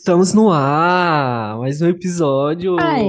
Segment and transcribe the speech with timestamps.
[0.00, 1.58] Estamos no ar!
[1.58, 2.78] Mais um episódio!
[2.80, 3.04] Aê!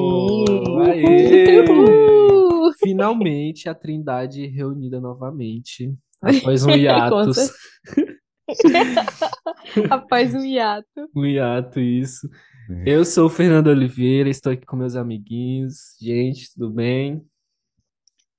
[0.89, 1.61] Aê!
[1.61, 2.73] Uhul!
[2.73, 7.38] Finalmente a Trindade reunida novamente, após um hiatus.
[7.38, 8.12] certeza.
[9.89, 11.09] Após um hiato.
[11.15, 12.29] Um hiato, isso.
[12.85, 15.95] Eu sou o Fernando Oliveira, estou aqui com meus amiguinhos.
[15.98, 17.26] Gente, tudo bem?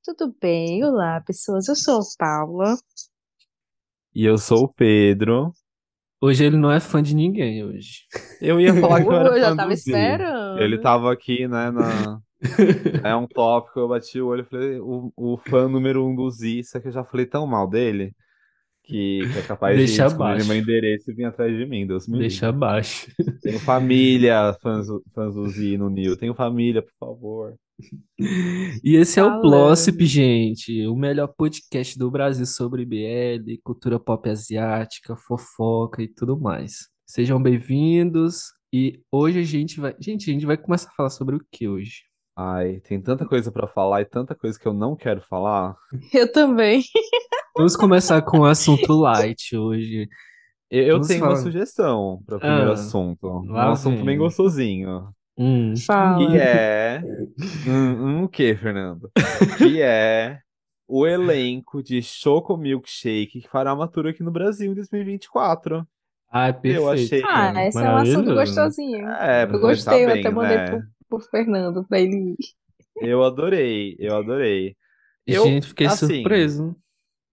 [0.05, 0.85] Tudo bem?
[0.85, 1.69] Olá, pessoas.
[1.69, 2.77] Eu sou a Paula.
[4.15, 5.55] E eu sou o Pedro.
[6.23, 8.03] Hoje ele não é fã de ninguém hoje.
[8.41, 9.91] Eu ia falar que eu era eu já fã tava do Z.
[9.91, 10.59] esperando.
[10.61, 12.19] Ele tava aqui, né, na...
[13.05, 16.31] É um tópico, eu bati o olho e falei, o, o fã número um do
[16.31, 18.13] Z, só que eu já falei tão mal dele,
[18.85, 20.49] que, que é capaz de Deixa descobrir abaixo.
[20.49, 23.09] meu endereço e vir atrás de mim, Deus me Deixa abaixo.
[23.43, 26.17] Tenho família, fãs, do- fãs do Z no Nil.
[26.17, 27.55] Tenho família, por favor.
[28.85, 29.43] E esse é o Falando.
[29.43, 36.39] Glossip, gente, o melhor podcast do Brasil sobre BL, cultura pop asiática, fofoca e tudo
[36.39, 36.89] mais.
[37.07, 38.53] Sejam bem-vindos.
[38.73, 41.69] E hoje a gente vai, gente, a gente vai começar a falar sobre o que
[41.69, 42.03] hoje?
[42.37, 45.77] Ai, tem tanta coisa pra falar e tanta coisa que eu não quero falar.
[46.13, 46.83] Eu também.
[47.57, 50.09] Vamos começar com o assunto light hoje.
[50.71, 51.43] Eu, tenho uma falar.
[51.43, 53.29] sugestão para o primeiro Ah, assunto.
[53.29, 54.05] Um assunto vem.
[54.07, 55.11] bem gostosinho.
[55.39, 56.29] Hum, Fala.
[56.31, 57.03] Que é.
[57.67, 57.71] Hum,
[58.21, 59.11] hum, o que, Fernando?
[59.59, 60.41] Que é
[60.87, 65.87] o elenco de Choco Milkshake que fará uma tour aqui no Brasil em 2024.
[66.31, 66.89] ai, perfeito.
[66.89, 69.09] achei- Ah, esse é um assunto gostosinho.
[69.09, 70.71] É, Eu gostei, eu bem, até mandei né?
[70.71, 70.83] pro,
[71.19, 72.37] pro Fernando pra ele ir.
[73.01, 74.77] Eu adorei, eu adorei.
[75.27, 76.77] Eu, Gente, fiquei assim, surpreso.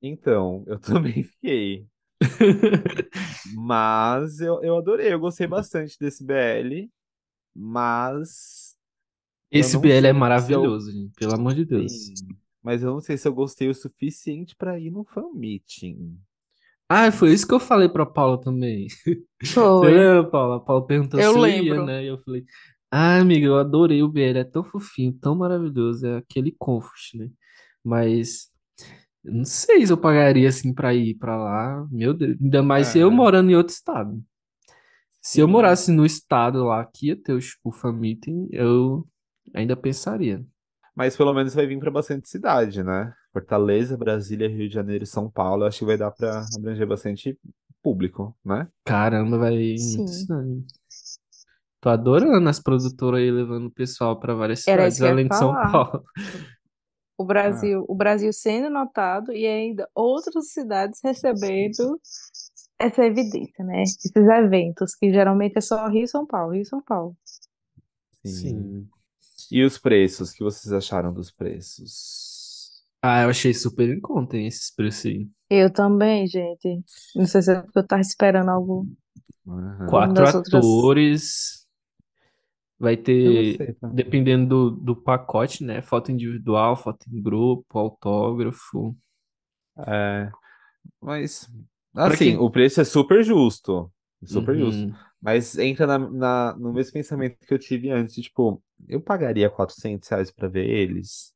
[0.01, 1.85] Então, eu também fiquei.
[3.55, 6.89] Mas eu, eu adorei, eu gostei bastante desse BL.
[7.61, 8.75] Mas.
[9.51, 11.91] eu Esse BL é se eu- maravilhoso, gente, pelo amor de Deus.
[11.91, 12.13] Sim,
[12.63, 16.17] mas eu não sei se eu gostei o suficiente pra ir no fan meeting.
[16.87, 18.87] Ah, foi isso que eu falei pra Paula também.
[19.41, 19.91] Você Foi.
[19.91, 20.55] lembra, Paula?
[20.57, 21.85] A Paula perguntou Eu se eu ia, lembro.
[21.85, 22.03] né?
[22.03, 22.43] E eu falei,
[22.91, 27.29] ah, amiga, eu adorei o BL, é tão fofinho, tão maravilhoso, é aquele comfort, né?
[27.83, 28.49] Mas
[29.23, 32.95] eu não sei se eu pagaria assim pra ir pra lá, meu Deus, ainda mais
[32.95, 33.11] eu É.
[33.11, 34.23] morando em outro estado.
[35.29, 39.07] Se eu morasse no estado lá que ia ter o, o fan meeting, eu
[39.53, 40.44] ainda pensaria.
[40.95, 43.13] Mas pelo menos vai vir pra bastante cidade, né?
[43.31, 45.66] Fortaleza, Brasília, Rio de Janeiro e São Paulo.
[45.66, 47.38] Acho que vai dar pra abranger bastante
[47.79, 48.68] público, né?
[48.84, 49.97] Caramba, vai Sim.
[49.97, 50.66] muito estranho.
[51.79, 55.53] Tô adorando as produtoras aí levando o pessoal pra várias Era cidades, além de São.
[55.53, 56.03] Paulo.
[57.16, 62.00] O Brasil, o Brasil sendo notado e ainda outras cidades recebendo
[62.79, 63.84] essa evidência, né?
[63.84, 67.16] Esses eventos, que geralmente é só Rio e São Paulo, Rio e São Paulo.
[68.25, 68.88] Sim.
[69.51, 70.31] E os preços?
[70.31, 72.84] O que vocês acharam dos preços?
[73.01, 75.28] Ah, eu achei super em conta, hein, esses preços aí.
[75.50, 76.84] Eu também, gente.
[77.16, 78.88] Não sei se é porque eu tava esperando algo.
[79.47, 79.88] Aham.
[79.88, 81.59] Quatro das outras- atores.
[82.78, 83.88] Vai ter, gostei, tá?
[83.89, 85.81] dependendo do, do pacote, né?
[85.81, 88.95] Foto individual, foto em grupo, autógrafo.
[89.85, 90.31] É,
[91.01, 91.50] mas,
[91.95, 93.91] assim, o preço é super justo.
[94.23, 94.88] Super justo.
[94.88, 94.94] Uhum.
[95.22, 100.07] Mas entra na, na- no mesmo pensamento que eu tive antes, tipo, eu pagaria 400
[100.09, 101.33] reais pra ver eles?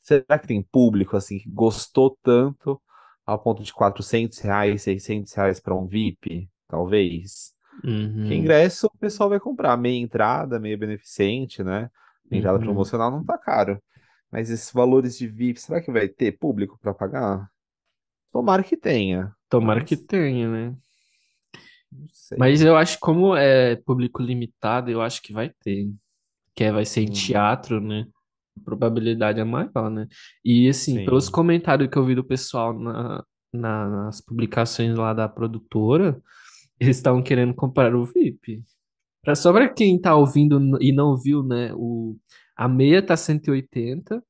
[0.00, 2.80] Será que tem público, assim, que gostou tanto
[3.26, 6.48] ao ponto de 400 reais, 600 reais pra um VIP?
[6.68, 7.52] Talvez.
[7.84, 8.22] Uhum.
[8.22, 11.90] Porque ingresso o pessoal vai comprar, meia entrada, meia beneficente, né?
[12.30, 12.64] Entrada Uhum.
[12.64, 13.80] promocional não tá caro.
[14.30, 17.48] Mas esses valores de VIP, será que vai ter público pra pagar?
[18.34, 19.32] Tomara que tenha.
[19.48, 20.76] Tomara Mas- que tenha, né?
[22.36, 25.88] Mas eu acho que como é público limitado, eu acho que vai ter.
[26.52, 28.06] Que é- vai ser em teatro, né?
[28.60, 30.08] A probabilidade é maior, né?
[30.44, 31.04] E assim, Sim.
[31.04, 36.20] pelos comentários que eu vi do pessoal na, na- nas publicações lá da produtora,
[36.80, 38.62] eles estavam querendo comprar o VIP.
[39.22, 41.72] Pra, só pra quem tá ouvindo e não viu, né?
[41.74, 42.16] O,
[42.56, 44.20] a meia tá 180,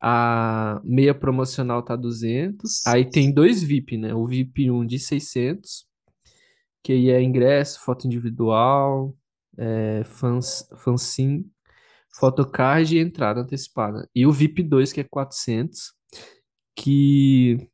[0.00, 4.14] a meia promocional tá 200, aí tem dois VIP, né?
[4.14, 5.84] O VIP 1 de 600,
[6.82, 9.14] que aí é ingresso, foto individual,
[9.58, 11.46] é, fans, fanzine,
[12.18, 14.08] photocard e entrada antecipada.
[14.14, 15.92] E o VIP 2, que é 400,
[16.74, 17.68] que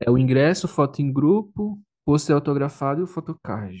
[0.00, 3.76] é o ingresso, foto em grupo, pôster autografado e o photocard.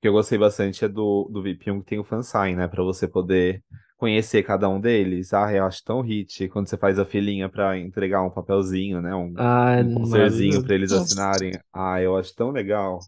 [0.00, 2.68] que eu gostei bastante é do, do VIP1 que tem o fansign, né?
[2.68, 3.64] Pra você poder
[4.00, 5.34] conhecer cada um deles.
[5.34, 9.14] Ah, eu acho tão hit quando você faz a filinha pra entregar um papelzinho, né?
[9.14, 11.52] Um, é um posterzinho pra eles assinarem.
[11.70, 13.00] Ah, eu acho tão legal.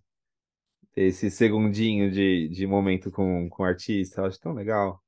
[0.94, 5.03] Esse segundinho de, de momento com, com o artista, eu acho tão legal.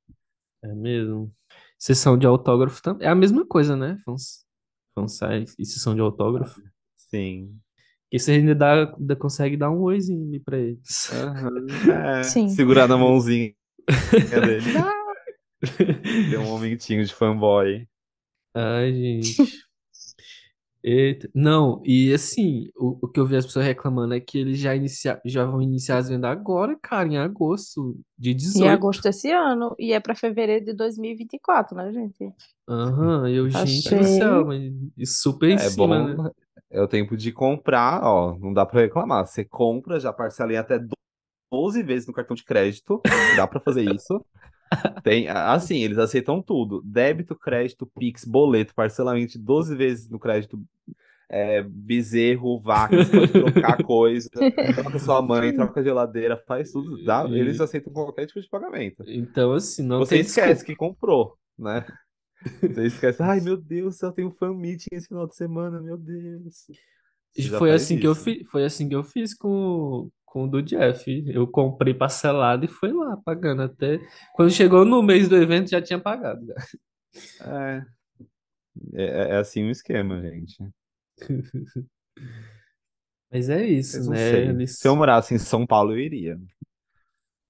[0.63, 1.31] É mesmo.
[1.77, 3.07] Sessão de autógrafo também.
[3.07, 3.99] É a mesma coisa, né?
[4.03, 4.43] Fans,
[4.95, 6.59] fansite e sessão de autógrafo.
[6.97, 7.55] Sim.
[8.05, 11.11] Porque você ainda, dá, ainda consegue dar um oizinho ali pra eles.
[11.13, 11.51] Aham,
[12.17, 12.47] é, Sim.
[12.47, 13.53] segurar na mãozinha
[14.43, 14.73] dele.
[16.27, 17.87] Tem um momentinho de fanboy.
[18.53, 19.65] Ai, gente.
[20.83, 21.29] Eita.
[21.33, 24.75] Não, e assim, o, o que eu vi as pessoas reclamando é que eles já,
[24.75, 28.69] inicia, já vão iniciar as vendas agora, cara, em agosto de Em 18.
[28.69, 29.75] agosto desse ano.
[29.77, 32.33] E é pra fevereiro de 2024, né, gente?
[32.67, 34.07] Aham, eu, gente do Achei.
[34.07, 34.71] céu, mas
[35.05, 36.17] super em É cima, né?
[36.17, 36.31] bom,
[36.69, 39.25] é o tempo de comprar, ó, não dá pra reclamar.
[39.27, 40.79] Você compra, já parcela em até
[41.51, 44.25] 12 vezes no cartão de crédito, dá pra fazer isso.
[45.03, 46.81] Tem, assim, eles aceitam tudo.
[46.83, 50.59] Débito, crédito, Pix, boleto, parcelamento de 12 vezes no crédito,
[51.29, 57.03] é, bezerro, vaca, você pode trocar coisa, troca sua mãe, troca geladeira, faz tudo.
[57.03, 59.03] Dá, eles E- aceitam qualquer tipo de pagamento.
[59.07, 60.65] Então, assim, não Você esquece desculpa.
[60.65, 61.85] que comprou, né?
[62.61, 66.67] Você esquece, ai meu Deus, eu tenho fan meeting esse final de semana, meu Deus.
[67.33, 70.61] Você Foi assim que eu fiz, foi assim que eu fiz com, com o do
[70.61, 71.23] Jeff.
[71.27, 74.01] Eu comprei parcelado e foi lá pagando até.
[74.33, 76.45] Quando chegou no mês do evento, já tinha pagado.
[77.39, 77.85] É,
[78.93, 80.57] é, é assim o esquema, gente.
[83.31, 84.49] Mas é isso, né?
[84.49, 84.77] Eles.
[84.77, 86.37] Se eu morasse em São Paulo, eu iria.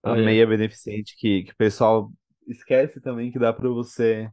[0.04, 2.12] A meia beneficente que, que o pessoal
[2.48, 4.30] esquece também que dá pra você.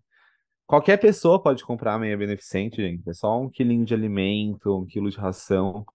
[0.66, 3.08] Qualquer pessoa pode comprar a meia beneficente, gente.
[3.08, 5.86] É só um quilinho de alimento, um quilo de ração.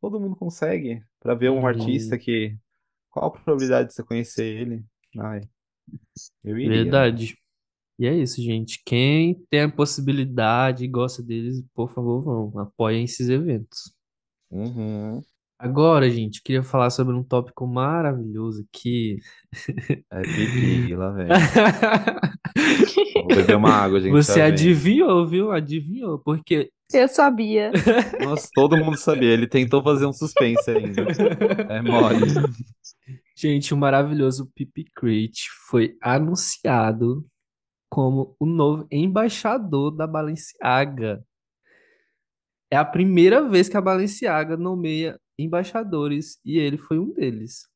[0.00, 1.02] Todo mundo consegue.
[1.24, 2.54] Pra ver um artista uhum, que.
[3.10, 4.84] Qual a probabilidade de você conhecer ele?
[5.18, 5.40] Ai,
[6.44, 6.82] eu iria.
[6.82, 7.38] verdade.
[7.98, 8.82] E é isso, gente.
[8.84, 12.58] Quem tem a possibilidade e gosta deles, por favor, vão.
[12.58, 13.94] Apoiem esses eventos.
[14.50, 15.22] Uhum.
[15.58, 19.16] Agora, gente, queria falar sobre um tópico maravilhoso que.
[20.10, 21.28] É pipi, lá vem.
[23.14, 25.50] Vou beber uma água, gente, Você adivinhou, viu?
[25.50, 27.72] Adivinhou, porque Eu sabia.
[28.22, 29.30] Nossa, todo mundo sabia.
[29.32, 31.02] Ele tentou fazer um suspense ainda.
[31.70, 32.26] É mole.
[33.36, 37.26] Gente, o maravilhoso Pipi Crate foi anunciado
[37.90, 41.24] como o novo embaixador da Balenciaga.
[42.70, 47.66] É a primeira vez que a Balenciaga nomeia embaixadores e ele foi um deles.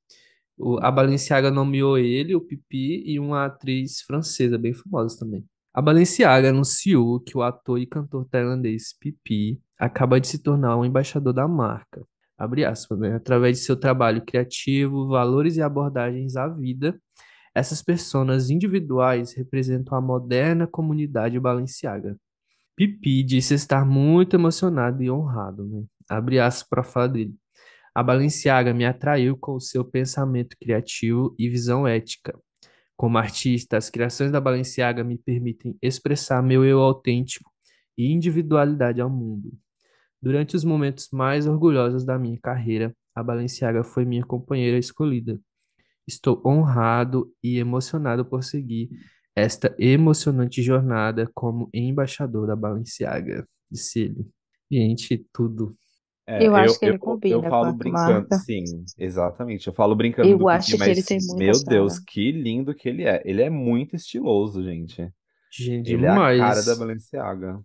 [0.57, 5.45] O- a Balenciaga nomeou ele, o Pipi e uma atriz francesa bem famosa também.
[5.79, 10.85] A Balenciaga anunciou que o ator e cantor tailandês Pipi acaba de se tornar um
[10.85, 12.05] embaixador da marca.
[12.69, 13.15] Aspas, né?
[13.15, 17.01] Através de seu trabalho criativo, valores e abordagens à vida,
[17.55, 22.17] essas personas individuais representam a moderna comunidade Balenciaga.
[22.75, 25.85] Pipi disse estar muito emocionado e honrado, né?
[26.09, 27.37] Abre aspas para falar dele.
[27.95, 32.37] A Balenciaga me atraiu com o seu pensamento criativo e visão ética.
[32.99, 37.49] Como artista, as criações da Balenciaga me permitem expressar meu eu autêntico
[37.97, 39.53] e individualidade ao mundo.
[40.21, 45.41] Durante os momentos mais orgulhosos da minha carreira, a Balenciaga foi minha companheira escolhida.
[46.09, 48.91] Estou honrado e emocionado por seguir
[49.37, 54.27] esta emocionante jornada como embaixador da Balenciaga, disse ele.
[54.69, 55.79] Gente, tudo.
[56.29, 58.37] É, Eu acho que eu, ele eu, combina eu com falo a brincando, marca.
[58.37, 58.63] sim,
[58.99, 59.67] exatamente.
[59.67, 62.05] Eu falo brincando do Eu acho que ele mas tem muita meu Deus, cara.
[62.07, 63.23] que lindo que ele é.
[63.25, 65.11] Ele é muito estiloso, gente.
[65.51, 66.79] Gente, Ele é a cara da demais.
[66.79, 67.61] Balenciaga.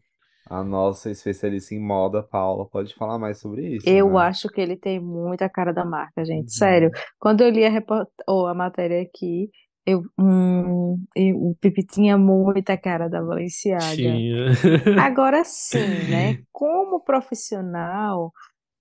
[0.50, 4.20] A nossa especialista em moda, Paula, pode falar mais sobre isso, Eu né?
[4.22, 6.53] acho que ele tem muita cara da marca, gente.
[6.53, 6.88] Sério.
[6.89, 7.01] Uhum.
[7.20, 8.08] Quando eu li a, report...
[8.27, 9.50] ou a matéria aqui,
[9.86, 10.98] eu, hum,
[11.36, 13.96] o Pipi tinha muita cara da Balenciaga.
[13.96, 14.46] Tinha.
[15.05, 16.39] Agora sim, né?
[16.51, 18.32] Como profissional,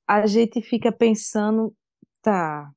[0.07, 1.75] a gente fica pensando,
[2.23, 2.71] tá,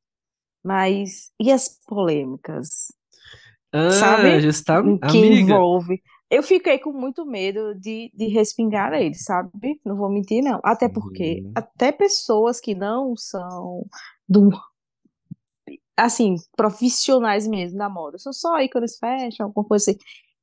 [0.63, 2.93] mas e as polêmicas?
[3.73, 4.41] Ah, Sabe?
[4.41, 4.73] justa
[5.07, 5.27] Que amiga.
[5.27, 6.01] envolve.
[6.29, 9.79] Eu fiquei com muito medo de, de respingar ele, sabe?
[9.85, 10.59] Não vou mentir, não.
[10.63, 11.55] Até porque Uhum.
[11.55, 13.85] até pessoas que não são
[14.27, 14.49] do,
[15.97, 19.99] assim, profissionais mesmo da moda, são só ícones fashion, alguma coisa assim,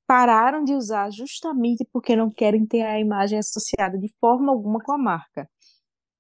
[0.07, 4.93] pararam de usar justamente porque não querem ter a imagem associada de forma alguma com
[4.93, 5.49] a marca.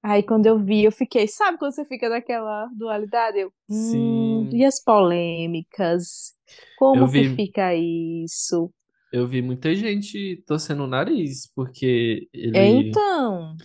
[0.03, 3.39] Aí quando eu vi, eu fiquei, sabe quando você fica naquela dualidade?
[3.39, 4.53] Eu, hum, Sim.
[4.53, 6.35] e as polêmicas?
[6.75, 8.73] Como Eu que vi, fica isso?
[9.11, 13.03] eu vi muita gente torcendo o nariz, porque ele.
[13.03, 13.57] Então,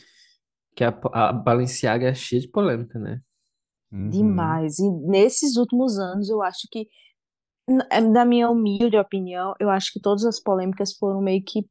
[0.76, 3.22] Que a, a Balenciaga é cheia de polêmica, né?
[3.92, 4.60] Uhum.
[4.60, 4.80] demais.
[4.80, 6.88] E nesses últimos anos, eu acho que,
[7.70, 11.66] n- eh, na minha humilde opinião, eu acho que todas as polêmicas foram meio que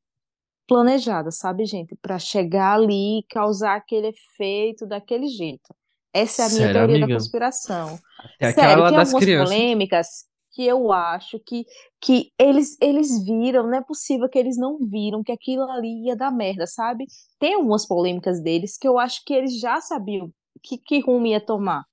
[0.67, 1.97] planejadas, sabe, gente?
[1.97, 5.75] Para chegar ali e causar aquele efeito daquele jeito.
[6.13, 7.19] Essa é a minha Sério, teoria da amiga?
[7.19, 7.99] conspiração.
[8.19, 9.55] Até Sério, tem algumas crianças.
[9.55, 10.09] polêmicas
[10.53, 11.67] que eu acho que,
[12.01, 16.17] que eles, eles viram, não é possível que eles não viram que aquilo ali ia
[16.17, 17.05] dar merda, sabe?
[17.39, 20.33] Tem algumas polêmicas deles que eu acho que eles já sabiam
[20.63, 21.85] que, que rumo ia tomar.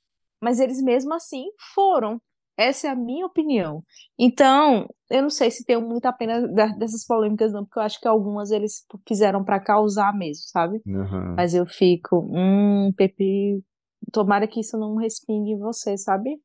[0.41, 2.21] Mas eles mesmo assim foram.
[2.57, 3.83] Essa é a minha opinião.
[4.17, 8.07] Então, eu não sei se tem muita pena dessas polêmicas, não, porque eu acho que
[8.07, 10.81] algumas eles fizeram para causar mesmo, sabe?
[10.85, 11.35] Uhum.
[11.35, 13.63] Mas eu fico, hum, Pepe,
[14.11, 16.39] tomara que isso não respingue em você, sabe?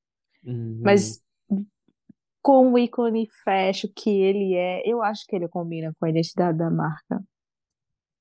[0.45, 0.81] Uhum.
[0.83, 1.23] Mas
[2.41, 6.57] com o ícone fashion que ele é, eu acho que ele combina com a identidade
[6.57, 7.23] da marca.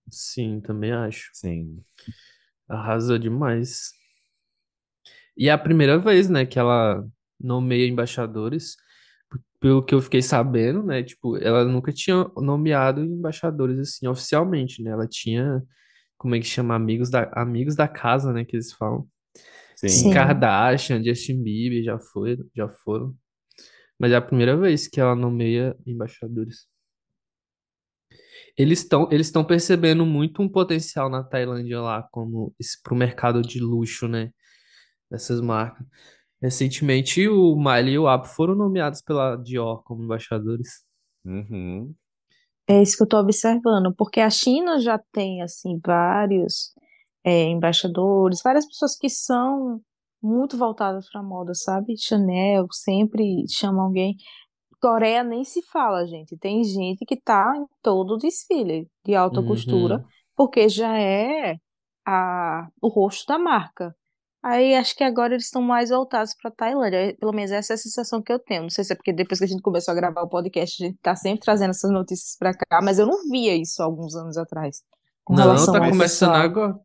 [0.10, 1.30] Sim, também acho.
[1.34, 1.82] Sim.
[2.68, 3.92] Arrasou demais.
[5.38, 7.08] E é a primeira vez, né, que ela
[7.40, 8.76] nomeia embaixadores.
[9.60, 14.92] Pelo que eu fiquei sabendo, né, tipo, ela nunca tinha nomeado embaixadores assim oficialmente, né?
[14.92, 15.64] Ela tinha,
[16.18, 19.08] como é que chama, amigos da amigos da casa, né, que eles falam.
[19.76, 19.90] Sim.
[19.90, 20.14] Sim.
[20.14, 23.16] Kardashian, Justin Bieber já foi, já foram.
[24.00, 26.68] Mas é a primeira vez que ela nomeia embaixadores.
[28.58, 32.54] Eles estão eles estão percebendo muito um potencial na Tailândia lá, como
[32.84, 34.32] para o mercado de luxo, né?
[35.12, 35.86] Dessas marcas.
[36.42, 40.86] Recentemente, o Miley e o Apo foram nomeados pela Dior como embaixadores.
[41.26, 41.94] Uhum.
[42.68, 46.74] É isso que eu estou observando, porque a China já tem assim vários
[47.24, 49.82] é, embaixadores, várias pessoas que são
[50.22, 51.96] muito voltadas para moda, sabe?
[51.98, 54.16] Chanel sempre chama alguém.
[54.82, 56.38] Coreia nem se fala, gente.
[56.38, 60.04] Tem gente que tá em todo o desfile de alta costura, Uhum.
[60.36, 61.56] porque já é
[62.06, 63.96] a, o rosto da marca.
[64.44, 67.16] Aí acho que agora eles estão mais voltados para Tailândia.
[67.20, 68.64] Pelo menos essa é a sensação que eu tenho.
[68.64, 70.88] Não sei se é porque depois que a gente começou a gravar o podcast, a
[70.88, 74.16] gente tá sempre trazendo essas notícias para cá, mas eu não via isso há alguns
[74.16, 74.82] anos atrás,
[75.24, 76.76] com Não, relação tá começando agora.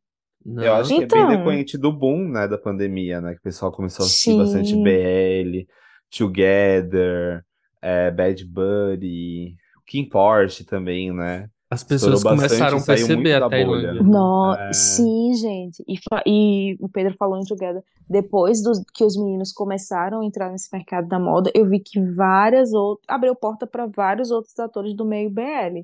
[0.45, 0.75] Eu Não.
[0.75, 3.33] acho que é bem Então, depoente do boom, né, da pandemia, né?
[3.35, 5.67] Que o pessoal começou a assistir bastante sim, BL,
[6.11, 7.45] Together,
[7.81, 9.57] é, Bad Buddy,
[9.87, 11.49] Kim Porsche também, né?
[11.73, 13.51] As pessoas começaram a perceber a bolha.
[13.51, 14.03] Tailândia.
[14.03, 15.83] no, É, sim, gente.
[15.89, 17.83] E, e o Pedro falou em Together.
[18.07, 21.99] Depois dos, que os meninos começaram a entrar nesse mercado da moda, eu vi que
[21.99, 25.81] várias outras, abriu porta para vários outros atores do meio BL.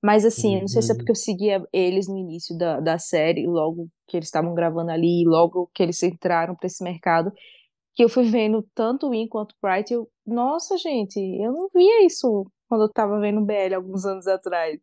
[0.00, 0.98] Mas assim, eu não sei se é Uhum.
[0.98, 5.24] porque eu seguia eles no início da, da série, logo que eles estavam gravando ali,
[5.26, 7.32] logo que eles entraram para esse mercado,
[7.92, 11.68] que eu fui vendo tanto o In quanto o Bright, eu, nossa, gente, eu não
[11.74, 14.78] via isso quando eu tava vendo BL alguns anos atrás.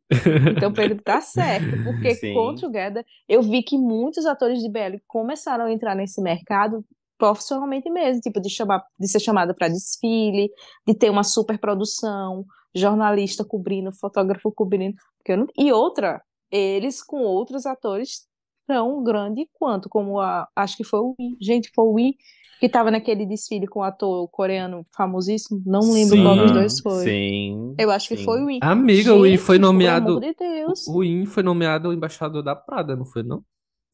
[0.55, 4.97] Então, Pedro tá certo, porque com sim, Together eu vi que muitos atores de BL
[5.07, 6.83] começaram a entrar nesse mercado
[7.17, 10.49] profissionalmente mesmo, tipo de chamar, de ser chamada para desfile,
[10.87, 12.43] de ter uma super produção,
[12.73, 16.19] jornalista cobrindo, fotógrafo cobrindo, porque eu não- e outra,
[16.49, 18.25] eles com outros atores
[18.65, 22.13] tão grande quanto, como a, acho que foi o Win, gente, foi o Win
[22.61, 27.03] que tava naquele desfile com o ator coreano famosíssimo, não lembro qual dos dois foi.
[27.05, 28.45] sim, Eu acho que foi o sim.
[28.45, 28.59] Win.
[28.61, 30.19] Amiga, o In foi Gente, pelo amor nomeado.
[30.19, 30.87] de Deus.
[30.87, 33.37] O In foi nomeado embaixador da Prada, não foi, não?
[33.37, 33.43] Não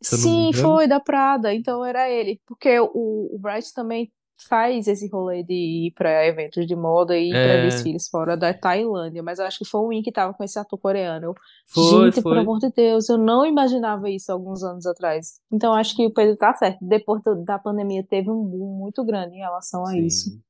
[0.02, 0.64] Sim, engano.
[0.68, 2.42] foi da Prada, então era ele.
[2.46, 2.90] Porque o,
[3.34, 4.12] o Bright também
[4.48, 5.54] faz esse rolê de
[5.88, 9.46] ir pra eventos de moda e ir pra É, desfiles fora da Tailândia, mas eu
[9.46, 11.28] acho que foi o Win que tava com esse ator coreano.
[11.28, 11.36] Eu,
[11.68, 12.40] foi, gente, pelo foi.
[12.40, 15.40] amor de Deus, eu não imaginava isso alguns anos atrás.
[15.52, 16.78] Então acho que o Pedro tá certo.
[16.82, 20.30] Depois da pandemia teve um boom muito grande em relação a isso.
[20.30, 20.42] Sim.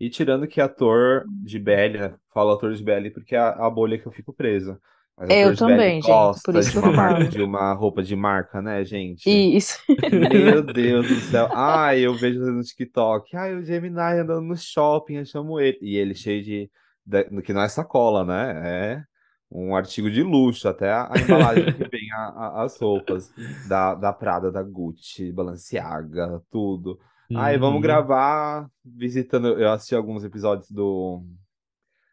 [0.00, 2.14] E tirando que ator de BL, né?
[2.32, 4.78] Falo ator de BL porque é a, a bolha que eu fico preso.
[5.18, 8.14] Mas Eu de BL também, gente, por isso de eu uma de uma roupa de
[8.16, 9.26] marca, né, gente?
[9.26, 9.78] Isso.
[10.12, 11.48] Meu Deus do céu.
[11.52, 13.36] Ai, eu vejo no TikTok.
[13.36, 15.78] Ai, o Gemini andando no shopping, eu chamo ele.
[15.82, 16.70] E ele cheio de,
[17.04, 18.94] de- que não é sacola, né?
[18.96, 19.04] É
[19.50, 23.32] um artigo de luxo, até a, a embalagem que vem a- a- as roupas
[23.68, 26.98] da, da Prada, da Gucci, Balenciaga, tudo.
[27.34, 27.80] Ai, vamos Uhum.
[27.80, 29.48] gravar visitando.
[29.58, 31.24] Eu assisti alguns episódios do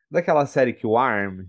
[0.10, 1.42] daquela série que o Arm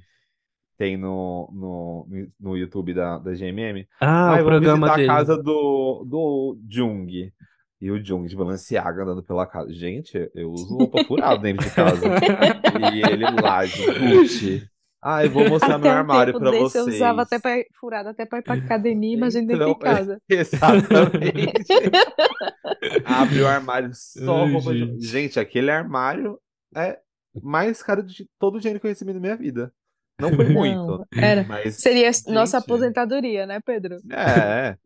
[0.77, 3.87] tem no, no, no YouTube da, da GMM.
[4.01, 5.09] Ah, Ai, o programa visitar a dele.
[5.09, 7.33] casa do, do Jung.
[7.81, 9.73] E o Jung de Balenciaga andando pela casa.
[9.73, 12.01] Gente, eu uso roupa furada dentro de casa.
[12.95, 14.67] E ele lá de Gucci.
[15.03, 17.33] Ai, vou mostrar meu Até um armário pra desse eu usava vocês.
[17.33, 20.21] até pra, furada até pra ir pra academia, imagina dentro de casa.
[20.29, 21.73] exatamente.
[23.05, 24.81] Abre o armário só Ai, roupa de...
[24.81, 25.07] gente.
[25.07, 26.39] Gente, aquele armário
[26.75, 26.99] é
[27.43, 29.73] mais caro de todo o dinheiro que eu recebi na minha vida.
[30.19, 31.45] Não foi muito, Não, era.
[31.45, 33.99] mas, Seria nossa gente, aposentadoria, né, Pedro?
[34.11, 34.77] é.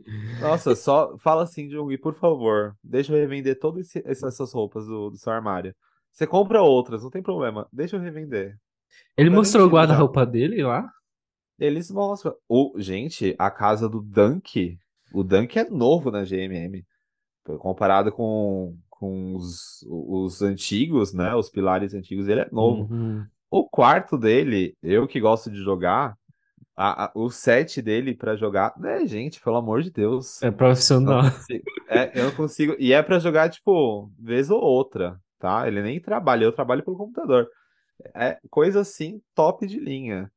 [0.41, 5.17] Nossa, só fala assim, Jung, por favor, deixa eu revender todas essas roupas do, do
[5.17, 5.75] seu armário.
[6.13, 7.69] Você compra outras, não tem problema.
[7.73, 8.57] Deixa eu revender.
[9.17, 10.91] Ele mostrou o guarda-roupa dele lá?
[11.59, 12.35] Eles mostram.
[12.49, 14.79] O, gente, a casa do Dunk,
[15.13, 16.85] o Dunk é novo na GMM.
[17.59, 21.35] Comparado com, com os, os antigos, né?
[21.35, 22.93] Os pilares antigos, ele é novo.
[22.93, 23.25] Uhum.
[23.51, 26.17] O quarto dele, eu que gosto de jogar,
[26.77, 28.75] A- a- o set dele pra jogar.
[28.85, 30.43] É, gente, pelo amor de Deus.
[30.43, 31.23] É Eu profissional.
[31.23, 31.65] consigo.
[31.89, 32.77] É, eu não consigo.
[32.79, 35.69] E é pra jogar, tipo, vez ou outra, tá?
[35.69, 37.49] Ele nem trabalha, eu trabalho pelo computador.
[38.15, 40.31] É coisa assim, top de linha.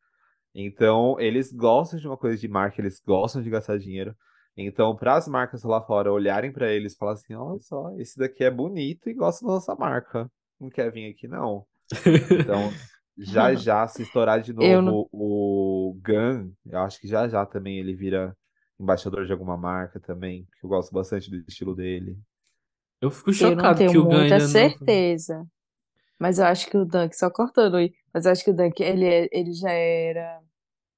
[0.55, 4.15] Então, eles gostam de uma coisa de marca, eles gostam de gastar dinheiro.
[4.57, 8.17] Então, para as marcas lá fora olharem para eles e falar assim: olha só, esse
[8.17, 10.29] daqui é bonito e gosta da nossa marca.
[10.59, 11.65] Não quer vir aqui, não.
[12.31, 12.71] Então,
[13.17, 17.45] já já, se estourar de Eu não- novo o Gun, eu acho que já já
[17.45, 18.35] também ele vira
[18.79, 22.17] embaixador de alguma marca também, porque eu gosto bastante do estilo dele.
[23.01, 24.73] Eu fico Eu não chocado tenho que o Gun muita ainda não.
[24.87, 25.45] certeza.
[26.19, 28.81] Mas eu acho que o Dunk, só cortando aí, mas eu acho que o Dunk,
[28.83, 30.41] ele, é- ele já era,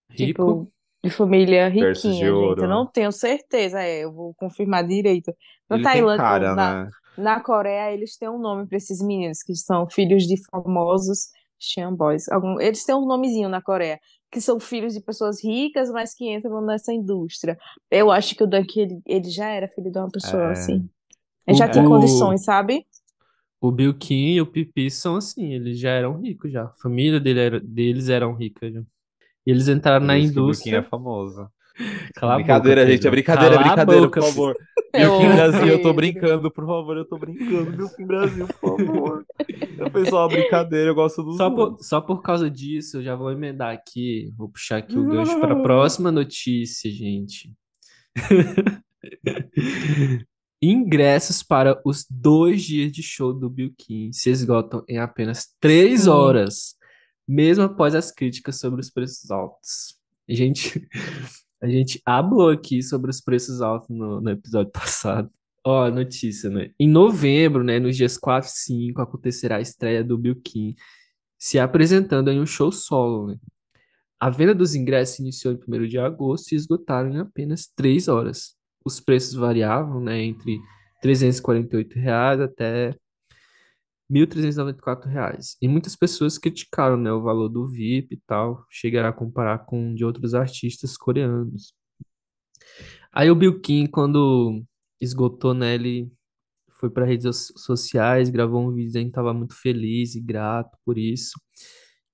[0.10, 0.63] Rico.
[0.63, 0.72] tipo,
[1.03, 2.62] de família Berço de riquinha, gente.
[2.62, 2.63] ouro.
[2.63, 5.36] Eu não tenho certeza, é, eu vou confirmar direito.
[5.69, 6.91] Na Ele Tailândia, cara, na, né?
[7.17, 11.93] na Coreia, eles têm um nome para esses meninos, que são filhos de famosos Xian
[11.93, 12.27] Boys.
[12.29, 14.00] Algum- eles têm um nomezinho na Coreia,
[14.31, 17.57] que são filhos de pessoas ricas, mas que entram nessa indústria.
[17.89, 20.51] Eu acho que o Dunk, ele, ele já era filho de uma pessoa É.
[20.51, 20.89] assim.
[21.47, 22.85] Ele já O- tinha o- condições, sabe?
[23.62, 26.65] O Bill Kim e o Pipi são assim, eles já eram ricos já.
[26.65, 28.81] A família dele era- deles eram ricas já.
[29.47, 30.77] E eles entraram Por na isso que o Bilquinho indústria.
[30.79, 31.50] é famoso.
[32.15, 34.58] Cala brincadeira, boca, gente, é brincadeira, é Cala brincadeira, boca, por favor.
[34.94, 38.77] É Bilquinho o Brasil, eu tô brincando, por favor, eu tô brincando, Bilquinho Brasil, por
[38.77, 39.25] favor.
[39.77, 43.03] Eu fiz só uma brincadeira, eu gosto dos Só por, só por causa disso, eu
[43.03, 47.51] já vou emendar aqui, vou puxar aqui o gancho para a próxima notícia, gente.
[50.62, 56.08] Ingressos para os dois dias de show do Bill King se esgotam em apenas três
[56.08, 56.75] horas,
[57.27, 59.96] mesmo após as críticas sobre os preços altos.
[60.27, 60.88] Gente,
[61.66, 65.30] a gente hablou aqui sobre os preços altos no, no episódio passado.
[65.66, 66.70] Ó, notícia, né?
[66.80, 70.75] Em novembro, né, nos dias 4 e 5, acontecerá a estreia do Bill King
[71.40, 73.38] se apresentando em um show solo, né?
[74.20, 78.56] A venda dos ingressos iniciou em 1 de agosto e esgotaram em apenas 3 horas.
[78.86, 80.60] Os preços variavam, né, entre
[81.01, 82.96] 348 reais até
[84.09, 85.57] 1.394 reais.
[85.61, 89.94] E muitas pessoas criticaram, né, o valor do VIP e tal, chegaram a comparar com
[89.96, 91.74] de outros artistas coreanos.
[93.13, 94.63] Aí o Bill Kim, quando
[95.00, 96.11] esgotou, né, ele
[96.79, 100.77] foi para redes so- sociais, gravou um vídeo dizendo que estava muito feliz e grato
[100.85, 101.33] por isso,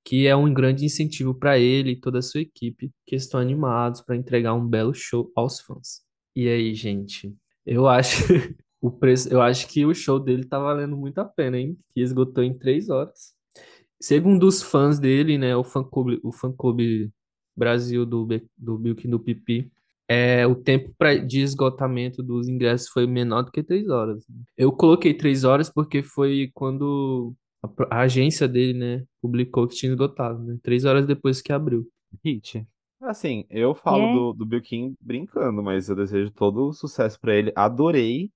[0.05, 4.01] que é um grande incentivo para ele e toda a sua equipe, que estão animados
[4.01, 6.01] para entregar um belo show aos fãs.
[6.35, 8.23] E aí, gente, eu acho
[8.81, 11.77] o preço, eu acho que o show dele tá valendo muito a pena, hein?
[11.93, 13.33] Que esgotou em três horas.
[13.99, 17.11] Segundo os fãs dele, né, o fã-clube, o fã-clube
[17.55, 19.71] Brasil do, do Bilk do Pipi,
[20.07, 24.25] é, o tempo pra, de esgotamento dos ingressos foi menor do que três horas.
[24.57, 29.91] Eu coloquei três horas porque foi quando a, a agência dele, né, publicou que tinha
[29.91, 30.57] esgotado, né?
[30.63, 31.87] Três horas depois que abriu.
[32.25, 32.65] Hit.
[32.99, 34.13] Assim, eu falo É.
[34.13, 37.51] do, do Bilquinho brincando, mas eu desejo todo o sucesso pra ele.
[37.55, 38.31] Adorei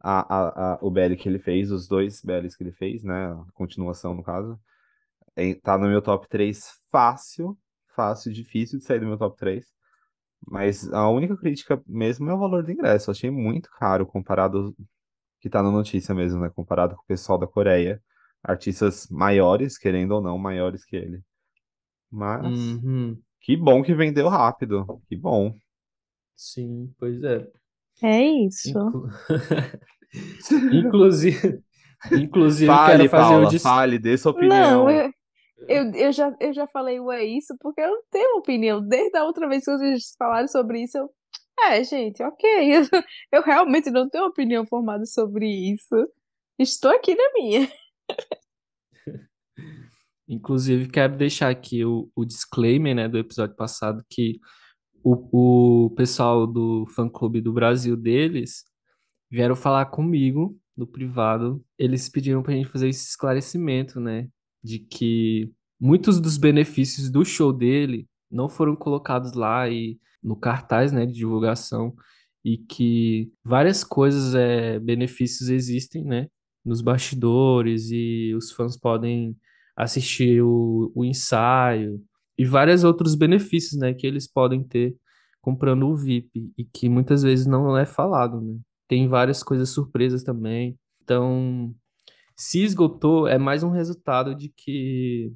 [0.00, 3.28] a, a, a- o BL que ele fez, os dois BLs que ele fez, né?
[3.28, 4.58] A continuação, no caso.
[5.36, 7.58] É, tá no meu top 3 fácil,
[7.94, 9.66] fácil, difícil de sair do meu top 3.
[10.46, 13.10] Mas a única crítica mesmo é o valor do ingresso.
[13.10, 14.76] Eu achei muito caro comparado,
[15.40, 16.50] que tá na notícia mesmo, né?
[16.50, 18.02] Comparado com o pessoal da Coreia.
[18.44, 21.22] Artistas maiores, querendo ou não, maiores que ele.
[22.10, 24.92] Mas, Uhum, que bom que vendeu rápido.
[25.08, 25.58] Que bom.
[26.34, 27.50] sim, pois é.
[28.02, 28.70] É isso.
[28.70, 29.08] Inclu-
[30.72, 31.62] Inclusive,
[32.12, 34.90] inclusive Fale, quero fazer o Paula, fale, dê sua Não, opinião.
[34.90, 35.10] eu,
[35.68, 38.80] eu, eu já, eu já falei o é isso porque eu não tenho opinião.
[38.86, 41.10] Desde a outra vez que vocês falaram sobre isso, eu.
[41.58, 42.76] É, gente, ok.
[42.76, 42.82] Eu,
[43.32, 45.94] eu realmente não tenho opinião formada sobre isso.
[46.58, 47.68] Estou aqui na minha.
[50.28, 54.38] Inclusive, quero deixar aqui o, o disclaimer, né, do episódio passado, que
[55.06, 58.64] o, o pessoal do fã-clube do Brasil deles
[59.30, 61.64] vieram falar comigo no privado.
[61.78, 64.28] Eles pediram pra gente fazer esse esclarecimento, né,
[64.64, 70.90] de que muitos dos benefícios do show dele não foram colocados lá e no cartaz,
[70.90, 71.94] né, de divulgação,
[72.44, 76.26] e que várias coisas, é, benefícios existem, né,
[76.64, 79.36] nos bastidores e os fãs podem
[79.76, 82.02] assistir o, o ensaio
[82.38, 84.96] e vários outros benefícios, né, que eles podem ter
[85.40, 88.58] comprando o VIP e que muitas vezes não é falado, né?
[88.88, 90.78] Tem várias coisas surpresas também.
[91.02, 91.74] Então,
[92.36, 95.32] se esgotou, é mais um resultado de que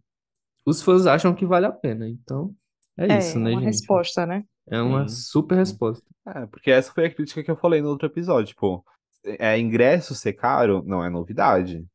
[0.66, 2.08] os fãs acham que vale a pena.
[2.08, 2.54] Então,
[2.98, 3.64] é É, isso, né, uma gente?
[3.64, 4.44] resposta, né?
[4.68, 5.58] É uma Sim, super sim.
[5.58, 6.04] resposta.
[6.26, 8.48] É, porque essa foi a crítica que eu falei no outro episódio.
[8.48, 8.84] Tipo,
[9.24, 11.86] é ingresso ser caro não é novidade.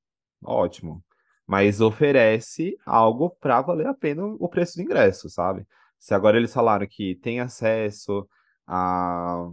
[0.44, 1.04] Ótimo.
[1.48, 5.66] Mas oferece algo pra valer a pena o preço do ingresso, sabe?
[6.00, 8.28] Se agora eles falaram que tem acesso
[8.68, 9.48] a.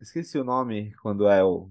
[0.00, 1.70] Esqueci o nome quando é o.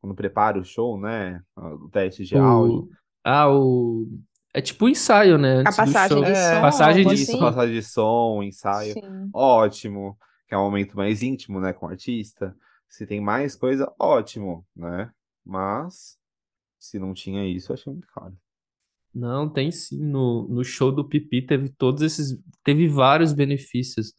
[0.00, 1.40] Quando prepara o show, né?
[1.56, 2.82] O teste de áudio.
[2.82, 2.88] O...
[3.24, 4.06] Ah, o.
[4.54, 5.58] É tipo um ensaio, né?
[5.58, 6.24] A Antes do passagem show.
[6.24, 7.40] de É, som, passagem de Isso, assim.
[7.40, 8.92] passagem de som, ensaio.
[8.94, 9.30] Sim.
[9.32, 10.18] Ótimo.
[10.46, 11.72] Que é um momento mais íntimo, né?
[11.72, 12.54] Com o artista.
[12.88, 15.10] Se tem mais coisa, ótimo, né?
[15.44, 16.16] Mas,
[16.78, 18.34] se não tinha isso, eu achei muito caro.
[19.18, 19.98] Não, tem sim.
[20.00, 22.38] No, no show do Pipi teve todos esses.
[22.62, 24.12] Teve vários benefícios.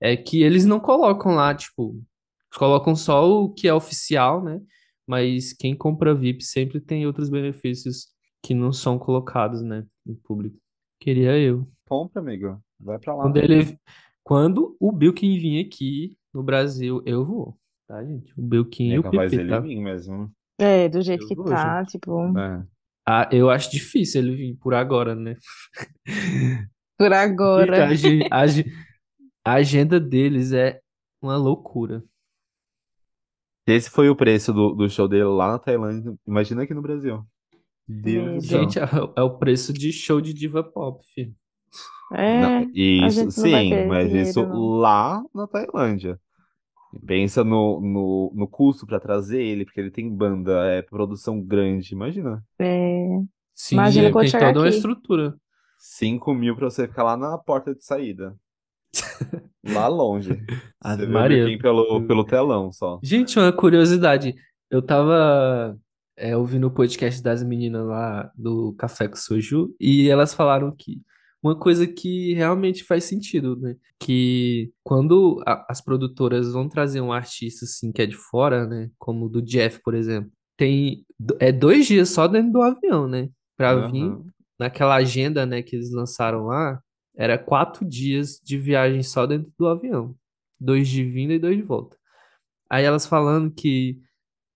[0.00, 4.60] É que eles não colocam lá, tipo, eles colocam só o que é oficial, né?
[5.04, 8.06] Mas quem compra VIP sempre tem outros benefícios
[8.40, 9.84] que não são colocados, né?
[10.06, 10.56] No público.
[11.00, 11.68] Queria eu.
[11.88, 12.62] Compra, amigo.
[12.78, 13.24] Vai pra lá.
[13.24, 13.76] Quando ele,
[14.22, 18.32] quando o Bilkin vir aqui no Brasil, eu vou, tá, gente?
[18.38, 19.58] O Bilkin e É o Pipi, dele tá?
[19.58, 20.30] vir mesmo.
[20.58, 22.64] É, do jeito Eu que vou, tá, tipo, É.
[23.10, 25.34] Ah, eu acho difícil ele vir por agora, né?
[26.98, 27.86] por agora.
[27.86, 28.46] a, a
[29.44, 30.78] a agenda deles é
[31.22, 32.04] uma loucura.
[33.66, 36.14] Esse foi o preço do, do show dele lá na Tailândia.
[36.26, 37.24] Imagina aqui no Brasil.
[37.88, 38.44] Deus.
[38.44, 38.82] Gente, é,
[39.16, 41.34] é o preço de show de diva pop, filho.
[42.12, 44.78] É, Não, isso, sim, mas dinheiro, isso não.
[44.78, 46.20] lá na Tailândia.
[47.06, 51.92] Pensa no, no, no custo pra trazer ele, porque ele tem banda, é produção grande.
[51.94, 52.42] Imagina.
[52.58, 53.06] É,
[53.52, 54.76] Sim, Imagina ele quando tem toda uma aqui.
[54.76, 55.34] estrutura.
[55.76, 58.34] 5 mil pra você ficar lá na porta de saída.
[59.68, 60.40] Lá longe.
[60.82, 61.58] Você Maria.
[61.58, 62.98] Pelo, pelo telão só.
[63.02, 64.34] Gente, uma curiosidade.
[64.70, 65.78] Eu tava
[66.16, 71.02] é, ouvindo o podcast das meninas lá do Café com Soju e elas falaram que
[71.48, 73.76] uma coisa que realmente faz sentido, né?
[74.00, 78.90] Que quando a- as produtoras vão trazer um artista assim que é de fora, né?
[78.98, 81.04] Como o do Jeff, por exemplo, tem
[81.40, 83.28] é dois dias só dentro do avião, né?
[83.56, 84.24] Pra vir Aham.
[84.58, 86.80] naquela agenda, né, que eles lançaram lá,
[87.16, 90.14] era quatro dias de viagem só dentro do avião.
[90.60, 91.96] Dois de vinda e dois de volta.
[92.70, 93.98] Aí elas falando que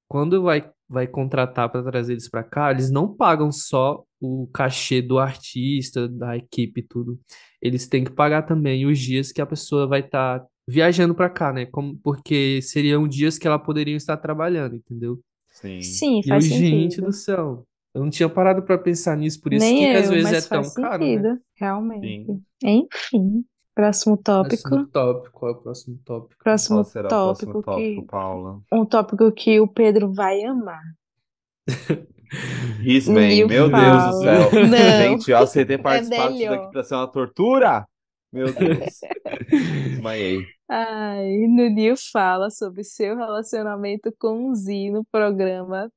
[0.08, 5.02] quando vai, vai contratar para trazer eles para cá, eles não pagam só o cachê
[5.02, 7.20] do artista, da equipe e tudo.
[7.60, 11.52] Eles têm que pagar também os dias que a pessoa vai estar viajando para cá,
[11.52, 11.66] né?
[11.66, 15.20] Como, porque seriam dias que ela poderia estar trabalhando, entendeu?
[15.50, 15.80] Sim.
[15.80, 17.06] sim, E faz gente sentido.
[17.06, 20.10] do céu, eu não tinha parado para pensar nisso, por isso Nem que às eu,
[20.10, 21.24] vezes mas é tão faz caro, né?
[21.24, 22.24] sentido, realmente.
[22.24, 22.44] Sim.
[22.62, 24.62] Enfim, próximo tópico.
[24.62, 26.42] Próximo tópico, qual é o próximo tópico?
[26.42, 28.62] Próximo Qual será o próximo tópico tópico, que Paula?
[28.72, 30.82] um tópico que o Pedro vai amar.
[32.80, 34.50] Risman, meu Deus do céu.
[34.68, 34.78] Não.
[34.78, 36.56] Gente, eu aceitei participar disso melhor.
[36.58, 37.86] daqui pra ser uma tortura?
[38.32, 39.00] Meu Deus.
[39.50, 40.46] Desmaiei.
[40.68, 45.90] Ai, Nunil fala sobre seu relacionamento com o Zi no programa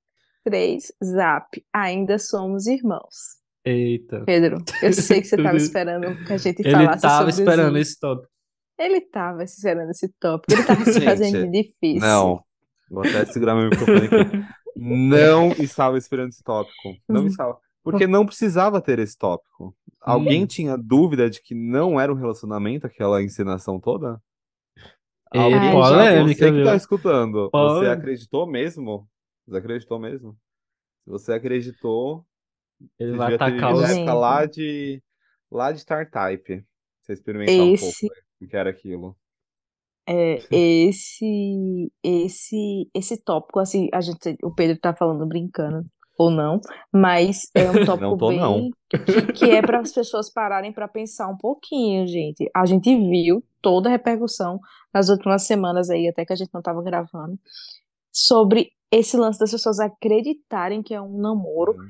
[0.44, 1.64] 3 Zap.
[1.74, 3.38] Ainda somos irmãos.
[3.64, 4.24] Eita.
[4.26, 7.50] Pedro, eu sei que você estava esperando que a gente Ele falasse tava sobre o
[7.50, 7.82] esperando Zi.
[7.82, 8.30] esse tópico.
[8.78, 10.52] Ele estava esperando esse tópico.
[10.54, 12.02] Ele estava se Gente, fazendo difícil.
[12.02, 12.44] Não.
[12.92, 14.46] Vou até segurar meu microfone aqui.
[14.76, 16.96] Não estava esperando esse tópico.
[17.08, 17.28] Não Uhum.
[17.28, 17.58] estava.
[17.84, 19.76] Porque não precisava ter esse tópico.
[20.02, 20.48] Alguém Hum.
[20.48, 24.22] tinha dúvida de que não era um relacionamento, aquela encenação toda?
[25.34, 27.94] É, Alguém, polêmica, você que tá escutando, você Polêmica.
[27.94, 29.08] acreditou mesmo?
[29.48, 30.34] Você acreditou mesmo?
[31.04, 32.26] Se você acreditou,
[33.00, 33.82] Ele você vai ter atacar os.
[33.84, 34.14] época Gente.
[34.14, 35.04] lá de,
[35.52, 36.66] lá de Startype.
[37.02, 38.08] Você experimentar um pouco Esse,
[38.42, 39.16] o que era aquilo.
[40.08, 45.86] É, esse, esse, esse tópico, assim, a gente, o Pedro tá falando brincando,
[46.18, 50.72] ou não, mas é um tópico tô, bem que, que é para as pessoas pararem
[50.72, 52.50] para pensar um pouquinho, gente.
[52.56, 54.60] A gente viu toda a repercussão
[54.94, 57.38] nas últimas semanas aí, até que a gente não tava gravando,
[58.12, 61.88] sobre esse lance das pessoas acreditarem que é um namoro Hum.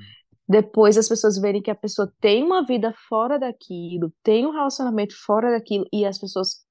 [0.47, 5.13] depois as pessoas verem que a pessoa tem uma vida fora daquilo, tem um relacionamento
[5.25, 6.64] fora daquilo, e as pessoas,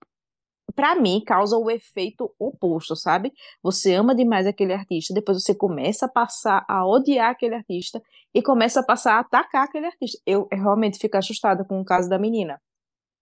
[0.74, 3.32] pra mim, causa o efeito oposto, sabe?
[3.62, 8.02] Você ama demais aquele artista, depois você começa a passar a odiar aquele artista
[8.34, 10.20] e começa a passar a atacar aquele artista.
[10.26, 12.60] Eu, eu realmente fico assustada com o caso da menina,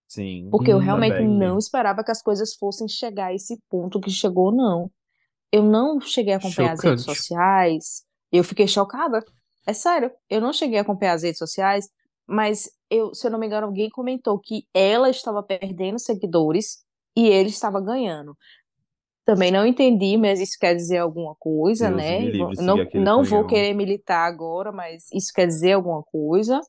[0.06, 0.48] Sim.
[0.50, 1.28] porque eu Hum, realmente também.
[1.38, 4.90] não esperava que as coisas fossem chegar a esse ponto que chegou, não.
[5.52, 7.04] Eu não cheguei a acompanhar as redes Chocante.
[7.04, 8.04] sociais.
[8.32, 9.24] Eu fiquei chocada.
[9.66, 11.88] É sério, eu não cheguei a acompanhar as redes sociais,
[12.26, 16.84] mas eu, se eu não me engano, alguém comentou que ela estava perdendo seguidores
[17.16, 18.37] e ele estava ganhando.
[19.25, 22.18] Também não entendi, mas isso quer dizer alguma coisa, Deus né?
[22.20, 26.61] livre Não, não vou querer militar agora, mas isso quer dizer alguma coisa.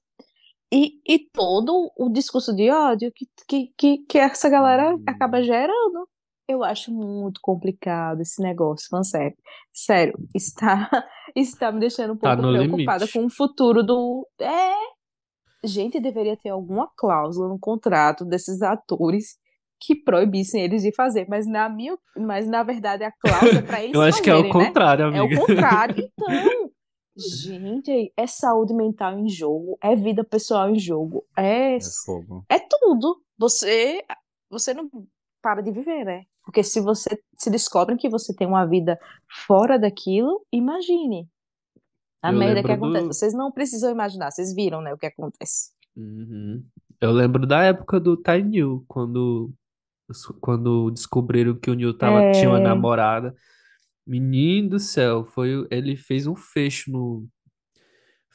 [0.72, 5.04] E, e todo o discurso de ódio que, que, que, que essa galera Hum.
[5.08, 6.08] acaba gerando.
[6.48, 9.38] Eu acho muito complicado esse negócio, falando sério.
[9.72, 10.90] Sério, está,
[11.36, 13.14] está me deixando um Tá pouco no preocupada limite.
[13.18, 14.28] com o futuro do.
[14.40, 14.74] É.
[15.66, 19.38] Gente, deveria ter alguma cláusula no contrato desses atores
[19.86, 23.82] que proibissem eles de fazer, mas na minha, mas na verdade a cláusula é para
[23.84, 24.66] eles Eu acho que é o fazerem, né?
[24.68, 25.42] contrário, É o amiga.
[25.46, 25.96] contrário.
[26.18, 26.70] Então,
[27.16, 31.80] gente, é saúde mental em jogo, é vida pessoal em jogo, é É
[32.50, 33.22] é tudo.
[33.38, 34.04] Você
[34.50, 34.90] você não
[35.42, 36.24] para de viver, né?
[36.44, 39.00] Porque se você se descobre que você tem uma vida
[39.46, 41.28] fora daquilo, imagine
[42.22, 43.06] a Eu merda que acontece.
[43.08, 45.72] do- Vocês não precisam imaginar, vocês viram, né, o que acontece.
[45.96, 46.64] Uhum.
[47.00, 49.52] Eu lembro da época do Ty New, quando,
[50.42, 52.64] quando descobriram que o Neil tava, tinha uma É.
[52.64, 53.34] namorada.
[54.06, 57.26] Menino do céu, foi, ele fez um fecho no.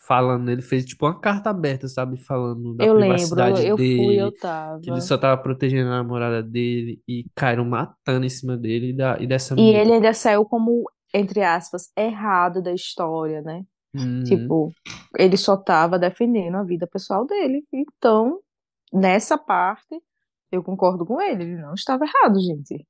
[0.07, 2.17] Falando, ele fez tipo uma carta aberta, sabe?
[2.25, 4.81] Falando da Eu lembro, privacidade eu fui, dele, eu tava.
[4.81, 8.93] que ele só tava protegendo a namorada dele e caíram matando em cima dele e,
[8.97, 9.79] da, e dessa E menina.
[9.81, 13.65] ele ainda saiu como, entre aspas, errado da história, né?
[13.95, 14.23] Uhum.
[14.25, 14.73] Tipo,
[15.19, 17.63] ele só tava defendendo a vida pessoal dele.
[17.71, 18.39] Então,
[18.91, 20.01] nessa parte,
[20.51, 21.43] eu concordo com ele.
[21.45, 22.87] Ele não estava errado, gente.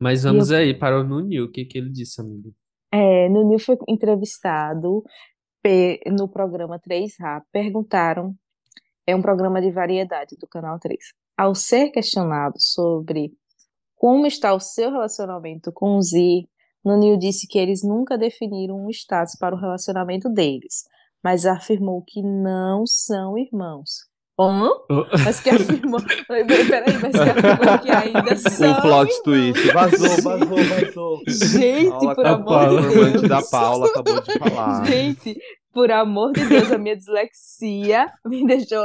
[0.00, 2.54] Mas vamos eu- aí para o Nunil, o que que ele disse, amigo?
[2.92, 5.02] É, no Nil foi entrevistado
[6.18, 7.42] no programa 3A.
[7.50, 8.34] Perguntaram,
[9.06, 10.98] é um programa de variedade do Canal 3.
[11.36, 13.32] Ao ser questionado sobre
[13.96, 16.46] como está o seu relacionamento com o Z,
[16.84, 20.84] Nunil disse que eles nunca definiram um status para o relacionamento deles,
[21.22, 24.06] mas afirmou que não são irmãos.
[24.38, 24.68] Hã?
[24.90, 26.00] Oh, Mas que afirmou.
[26.26, 28.72] Peraí, mas que afirmou que ainda são.
[28.72, 29.20] O plot irmãos.
[29.22, 29.72] twist.
[29.72, 31.20] Vazou, vazou, vazou.
[31.28, 33.22] Gente, Paula por amor de Deus.
[33.28, 34.86] da Paula acabou de falar.
[34.86, 35.36] Gente,
[35.72, 38.84] por amor de Deus, a minha dislexia me deixou.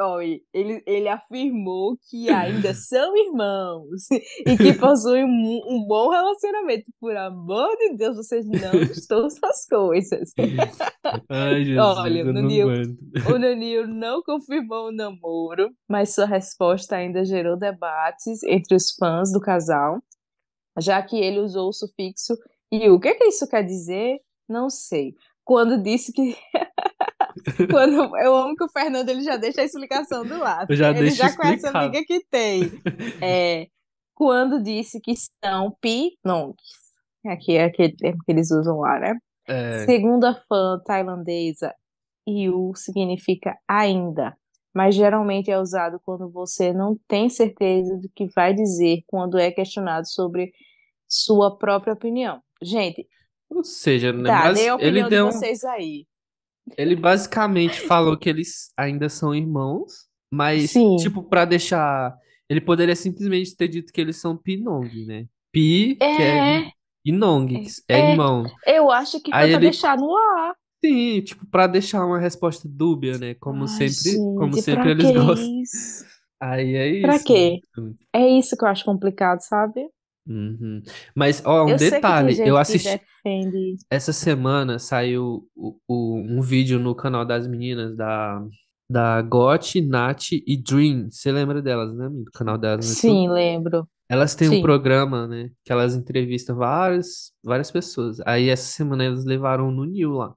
[0.00, 4.02] Oi, ele, ele afirmou que ainda são irmãos
[4.46, 6.84] e que possuem um, um bom relacionamento.
[7.00, 10.32] Por amor de Deus, vocês não estão essas coisas.
[11.28, 12.98] Ai, Jesus, Olha, eu no não Nil- aguento.
[13.34, 19.32] O Nanil não confirmou o namoro, mas sua resposta ainda gerou debates entre os fãs
[19.32, 19.98] do casal,
[20.78, 22.34] já que ele usou o sufixo
[22.70, 24.18] e o que que isso quer dizer?
[24.48, 25.14] Não sei.
[25.44, 26.36] Quando disse que
[27.70, 30.74] quando eu amo que o Fernando ele já deixa a explicação do lado.
[30.74, 32.60] Já ele já conhece a amiga que tem.
[33.22, 33.66] É,
[34.14, 36.88] quando disse que são pinongues.
[37.26, 39.14] Aqui é aquele termo que eles usam lá, né?
[39.46, 41.74] É, Segundo a fã tailandesa,
[42.28, 44.36] Yu significa ainda,
[44.74, 49.50] mas geralmente é usado quando você não tem certeza do que vai dizer quando é
[49.50, 50.52] questionado sobre
[51.08, 52.40] sua própria opinião.
[52.62, 53.06] Gente,
[53.48, 56.06] ou seja, né, tá, mas dê a ele opinião de deu um- vocês aí.
[56.76, 60.96] Ele basicamente falou que eles ainda são irmãos, mas Sim.
[60.96, 62.14] tipo pra deixar,
[62.48, 65.26] ele poderia simplesmente ter dito que eles são Pinong, né?
[65.52, 66.70] Pi, que é É,
[67.04, 68.10] Inong, que é É.
[68.12, 68.44] irmão.
[68.66, 70.54] eu acho que foi Aí pra ele- deixar no ar.
[70.84, 73.34] Sim, tipo pra deixar uma resposta dúbia, né?
[73.34, 75.60] Como Ai, sempre, como gente, sempre pra eles gostam.
[75.62, 76.04] isso?
[76.40, 77.02] Aí é isso.
[77.02, 77.58] Pra quê?
[77.76, 77.92] né?
[78.14, 79.80] É isso que eu acho complicado, sabe?
[80.28, 80.82] Uhum.
[81.14, 83.00] Mas, ó, um eu detalhe, eu assisti,
[83.90, 88.44] essa semana saiu o- o- um vídeo no canal das meninas da,
[88.90, 91.10] da Got, Nath e Dream.
[91.10, 92.24] Você lembra delas, né, amigo?
[92.24, 93.00] Do canal delas no YouTube?
[93.10, 93.88] Sim, lembro.
[94.10, 94.62] Elas têm um Sim.
[94.62, 95.50] programa, né?
[95.64, 98.18] Que elas entrevistam várias, várias pessoas.
[98.26, 100.34] Aí essa semana eles levaram no Nil lá.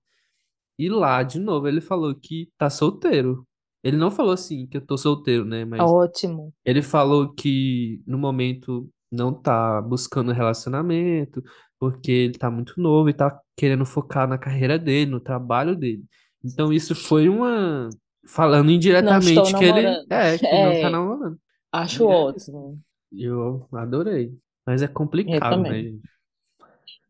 [0.80, 3.46] E lá, de novo, ele falou que tá solteiro.
[3.84, 5.64] Ele não falou assim que eu tô solteiro, né?
[5.66, 6.54] Mas Ótimo.
[6.66, 11.44] ele falou que no momento não tá buscando relacionamento,
[11.80, 16.04] porque ele tá muito novo e tá querendo focar na carreira dele, no trabalho dele.
[16.44, 17.90] Então isso foi uma.
[18.28, 19.88] Falando indiretamente que ele.
[20.10, 20.82] É, que não É.
[20.82, 21.38] tá namorando.
[21.72, 22.16] Acho É.
[22.16, 22.80] ótimo.
[23.12, 24.34] Eu adorei.
[24.66, 26.02] Mas é complicado, né, gente?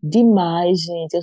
[0.03, 1.13] Demais, gente.
[1.13, 1.21] Eu,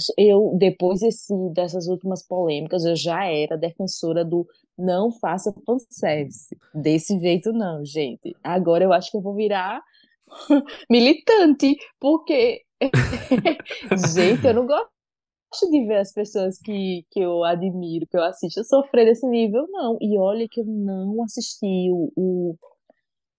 [0.53, 4.47] eu, depois desse, dessas últimas polêmicas, eu já era defensora do
[4.79, 6.57] não faça fanservice.
[6.73, 8.37] Desse jeito, não, gente.
[8.45, 9.83] Agora eu acho que eu vou virar
[10.91, 12.63] militante, porque,
[14.15, 18.65] gente, eu não gosto de ver as pessoas que, que eu admiro, que eu assisto,
[18.65, 19.97] sofrer desse nível, não.
[20.01, 22.57] E olha que eu não assisti o, o,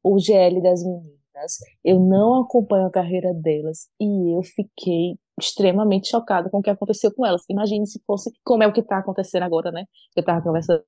[0.04, 1.58] o GL das meninas.
[1.84, 7.14] Eu não acompanho a carreira delas e eu fiquei extremamente chocada com o que aconteceu
[7.14, 7.44] com elas.
[7.50, 9.86] Imagine se fosse como é o que está acontecendo agora, né?
[10.16, 10.84] Eu estava conversando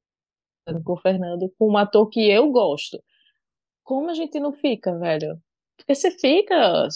[0.83, 3.01] com o Fernando, com um ator que eu gosto.
[3.83, 5.39] Como a gente não fica, velho?
[5.81, 6.87] Porque você fica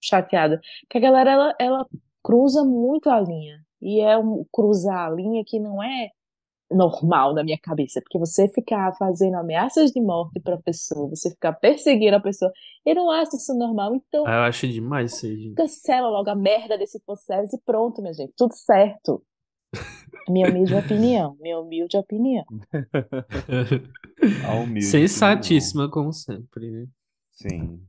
[0.00, 0.60] chateada.
[0.82, 1.86] Porque a galera, ela, ela
[2.22, 3.60] cruza muito a linha.
[3.80, 6.10] E é um cruzar a linha que não é
[6.70, 11.30] normal na minha cabeça, porque você ficar fazendo ameaças de morte para a pessoa, você
[11.30, 12.52] ficar perseguindo a pessoa,
[12.86, 15.54] eu não acho isso normal, então Ah, eu acho demais isso aí, gente.
[15.56, 19.20] cancela logo a merda desse fanservice e pronto, minha gente, tudo certo.
[20.28, 22.44] Minha humilde opinião, minha humilde opinião.
[24.46, 26.86] A humilde Sensatíssima, como sempre, né?
[27.32, 27.80] Sim.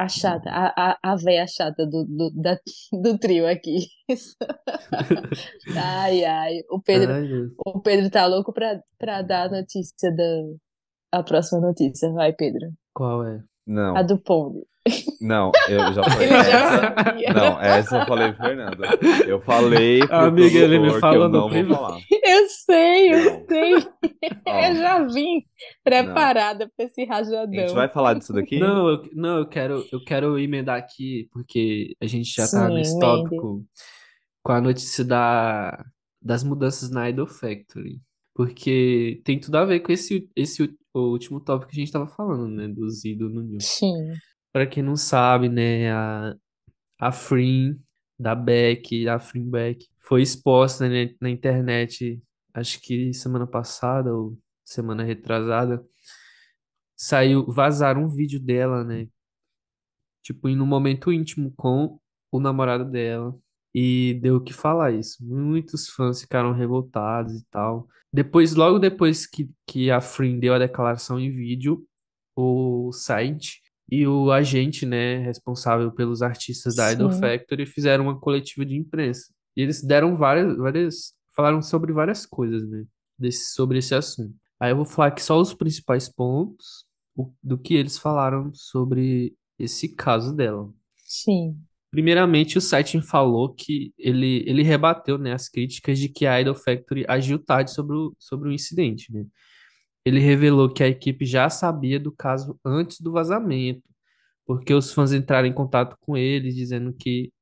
[0.00, 2.58] A chata, a, a, a véia chata do, do, da,
[3.02, 3.86] do trio aqui.
[5.76, 6.60] Ai, ai.
[6.70, 7.28] O Pedro, Ai,
[7.66, 10.24] o Pedro tá louco pra, pra dar a notícia da.
[11.12, 12.10] A próxima notícia.
[12.12, 12.72] Vai, Pedro.
[12.94, 13.42] Qual é?
[13.66, 14.62] Não, A do Pony.
[15.20, 16.26] Não, eu já falei.
[16.28, 17.34] Ele já.
[17.34, 18.82] Não, essa eu falei pro Fernando.
[19.28, 21.98] Eu falei pro Amiga, ele me falou eu no não falar.
[22.10, 23.46] Eu sei, eu Não.
[23.46, 23.74] sei.
[24.46, 25.44] Ó, Eu já vim
[25.84, 27.74] preparada pra esse a gente rajadão.
[27.74, 28.58] vai falar disso daqui?
[28.58, 32.74] Não, eu, não, eu quero, eu quero emendar aqui, porque a gente já tá Sim,
[32.74, 33.00] nesse emende.
[33.06, 33.64] tópico
[34.42, 35.84] com a notícia da,
[36.22, 38.00] das mudanças na Idol Factory.
[38.34, 40.62] Porque tem tudo a ver com esse, esse
[40.94, 42.66] o último tópico que a gente tava falando, né?
[42.68, 43.60] Dos ídolos no New.
[43.60, 43.94] Sim,
[44.52, 45.92] Pra quem não sabe, né?
[45.92, 46.34] A,
[46.98, 47.80] a Frin
[48.18, 54.38] da Beck, a Frin Beck, foi exposta, né, na internet, acho que semana passada ou
[54.64, 55.84] semana retrasada.
[56.96, 59.08] Saiu, vazaram um vídeo dela, né?
[60.22, 61.98] tipo, em um momento íntimo com
[62.30, 63.36] o namorado dela.
[63.74, 65.24] E deu o que falar isso.
[65.24, 67.88] Muitos fãs ficaram revoltados e tal.
[68.12, 71.86] Depois, logo depois que, que a Frin deu a declaração em vídeo,
[72.34, 78.18] o site e o agente, né, responsável pelos artistas da Idol sim, Factory fizeram uma
[78.18, 79.32] coletiva de imprensa.
[79.56, 82.84] E eles deram várias, várias, falaram sobre várias coisas, né,
[83.18, 84.34] desse, sobre esse assunto.
[84.60, 86.84] Aí eu vou falar aqui só os principais pontos
[87.16, 90.72] o- do que eles falaram sobre esse caso dela.
[91.04, 96.40] sim, Primeiramente, o site falou que ele, ele rebateu, né, as críticas de que a
[96.40, 99.24] Idol Factory agiu tarde sobre o, sobre o incidente, né?
[100.04, 103.82] Ele revelou que a equipe já sabia do caso antes do vazamento,
[104.46, 107.32] porque os fãs entraram em contato com eles, dizendo que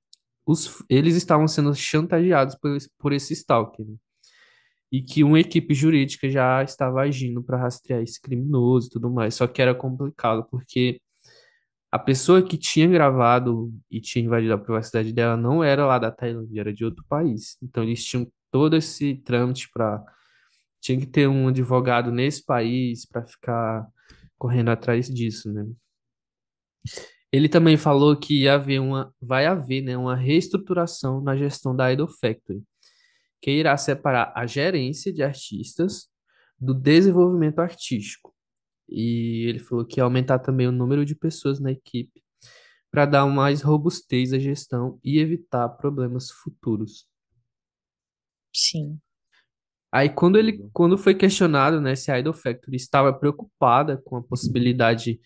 [0.46, 3.94] os, eles estavam sendo chantageados por, por esse stalker, né?
[4.90, 9.34] E que uma equipe jurídica já estava agindo para rastrear esse criminoso e tudo mais.
[9.34, 11.00] Só que era complicado, porque
[11.90, 16.10] a pessoa que tinha gravado e tinha invadido a privacidade dela não era lá da
[16.10, 17.56] Tailândia, era de outro país.
[17.62, 20.04] Então eles tinham todo esse trâmite para.
[20.80, 23.86] Tinha que ter um advogado nesse país para ficar
[24.38, 25.66] correndo atrás disso, né?
[27.30, 31.92] Ele também falou que ia haver uma, vai haver, né, uma reestruturação na gestão da
[31.92, 32.62] Idol Factory,
[33.40, 36.08] que irá separar a gerência de artistas
[36.58, 38.34] do desenvolvimento artístico.
[38.88, 42.22] E ele falou que ia aumentar também o número de pessoas na equipe
[42.90, 47.06] para dar mais robustez à gestão e evitar problemas futuros.
[48.52, 49.00] sim,
[49.90, 50.70] Aí quando ele Tudo.
[50.72, 55.20] quando foi questionado, né, se a Idol Factory estava preocupada com a possibilidade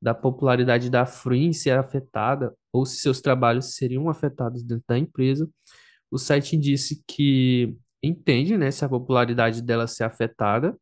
[0.00, 5.48] da popularidade da Free ser afetada ou se seus trabalhos seriam afetados dentro da empresa,
[6.10, 10.76] o site disse que entende, né, se a popularidade dela ser afetada,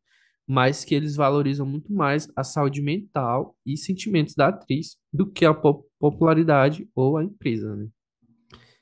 [0.47, 5.45] mas que eles valorizam muito mais a saúde mental e sentimentos da atriz do que
[5.45, 7.87] a po- popularidade ou a empresa, né?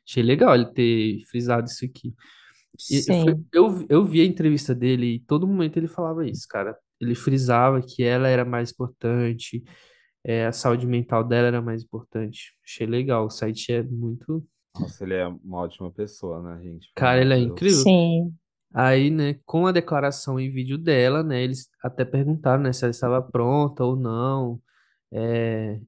[0.08, 2.14] Achei legal ele ter frisado isso aqui.
[2.78, 6.78] Sim, eu, eu vi a entrevista dele e todo momento ele falava isso, cara.
[7.00, 9.64] Ele frisava que ela era mais importante,
[10.24, 12.56] é, a saúde mental dela era mais importante.
[12.66, 13.26] Achei legal.
[13.26, 14.46] O site é muito.
[14.80, 16.92] Nossa, ele é uma ótima pessoa, né, gente?
[16.94, 17.54] Pelo Cara, amor ele é de Deus.
[17.54, 17.84] incrível.
[17.84, 18.36] sim,
[18.74, 22.92] Aí, né, com a declaração em vídeo dela, né, eles até perguntaram, né, se ela
[22.92, 24.62] estava pronta ou não,
[25.14, 25.80] é,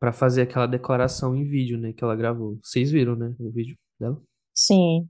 [0.00, 2.58] para fazer aquela declaração em vídeo, né, que ela gravou.
[2.62, 4.20] Vocês viram, né, o vídeo dela?
[4.54, 5.08] sim,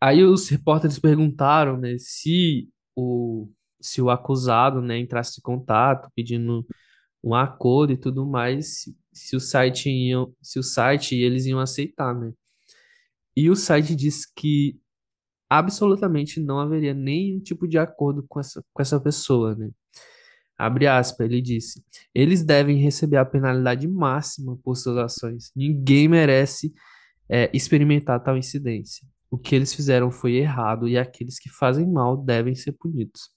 [0.00, 3.48] Aí os repórteres perguntaram, né, se o,
[3.80, 6.66] se o acusado, né, entrasse em contato pedindo
[7.22, 11.58] um acordo e tudo mais, se, se o site iam, se o site eles iam
[11.58, 12.32] aceitar, né?
[13.36, 14.78] E o site disse que
[15.48, 19.70] absolutamente não haveria nenhum tipo de acordo com essa, com essa pessoa, né?
[20.56, 25.52] Abre aspas, ele disse: eles devem receber a penalidade máxima por suas ações.
[25.54, 26.72] Ninguém merece
[27.30, 29.06] é, experimentar tal incidência.
[29.30, 33.30] O que eles fizeram foi errado e aqueles que fazem mal devem ser punidos.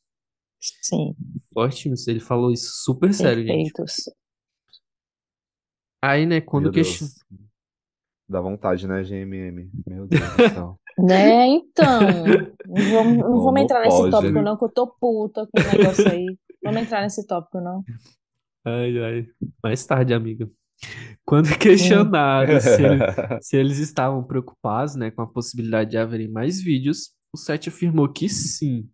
[0.60, 1.14] sim,
[1.54, 3.72] Forte isso, ele falou isso super sério, gente.
[3.74, 4.06] perfeitos.
[6.02, 6.72] Aí, né, quando.
[6.72, 7.16] Deus.
[8.28, 9.70] Dá vontade, né, GMM?
[9.86, 10.80] Meu Deus do céu.
[10.98, 12.00] Né, então,
[12.68, 14.12] não vamos, não vamos entrar nesse pode?
[14.12, 16.38] tópico não, que eu tô puta com o negócio aí.
[16.64, 17.84] Vamos entrar nesse tópico não.
[18.66, 19.28] Ai, ai.
[19.64, 20.50] Mais tarde, amiga.
[21.26, 23.00] Quando questionado se, ele-
[23.42, 28.10] se eles estavam preocupados, né, com a possibilidade de haverem mais vídeos, o site afirmou
[28.12, 28.90] que sim,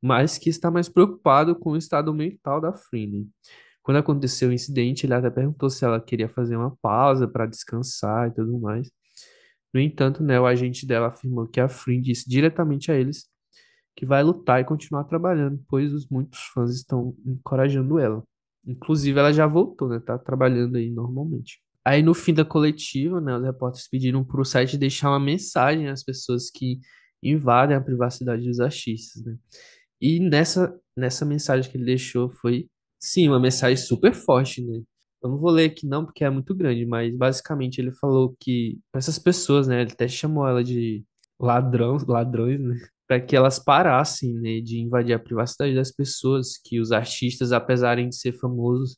[0.00, 3.26] mas que está mais preocupado com o estado mental da Free.
[3.82, 8.28] Quando aconteceu o incidente, ele até perguntou se ela queria fazer uma pausa para descansar
[8.28, 8.90] e tudo mais.
[9.72, 13.26] No entanto, né, o agente dela afirmou que a Free disse diretamente a eles
[13.96, 18.22] que vai lutar e continuar trabalhando, pois os muitos fãs estão encorajando ela.
[18.66, 20.00] Inclusive, ela já voltou, né?
[20.00, 21.60] Tá trabalhando aí normalmente.
[21.84, 26.02] Aí, no fim da coletiva, né, os repórteres pediram pro site deixar uma mensagem às
[26.02, 26.80] pessoas que
[27.22, 29.36] invadem a privacidade dos artistas, né?
[30.00, 32.68] E nessa, nessa mensagem que ele deixou foi,
[33.00, 34.82] sim, uma mensagem super forte, né?
[35.22, 38.78] Eu não vou ler aqui não, porque é muito grande, mas basicamente ele falou que
[38.94, 41.04] essas pessoas, né, ele até chamou ela de
[41.40, 46.80] ladrão, ladrões, né, para que elas parassem, né, de invadir a privacidade das pessoas, que
[46.80, 48.96] os artistas, apesar de ser famosos,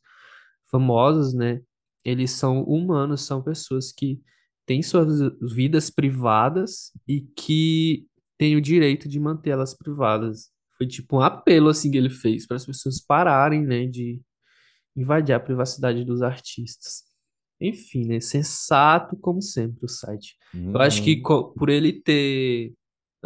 [0.70, 1.61] famosos, né,
[2.04, 4.20] eles são humanos, são pessoas que
[4.64, 5.09] têm suas
[5.54, 8.07] vidas privadas e que
[8.38, 10.50] têm o direito de mantê-las privadas.
[10.76, 14.20] Foi tipo um apelo assim que ele fez para as pessoas pararem, né, de
[14.96, 17.04] invadir a privacidade dos artistas.
[17.61, 18.20] Enfim, né?
[18.20, 20.36] Sensato como sempre o site.
[20.54, 22.72] Eu acho que Uhum, por ele ter,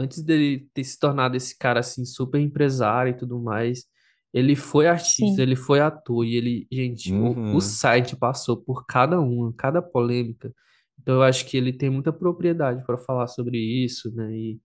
[0.01, 3.85] antes dele ter se tornado esse cara assim super empresário e tudo mais,
[4.33, 8.57] ele foi artista, Sim, ele foi ator e ele, gente, o, o uhum, site passou
[8.57, 10.55] por cada uma, cada polêmica.
[11.01, 14.33] Então eu acho que ele tem muita propriedade para falar sobre isso, né?
[14.33, 14.61] E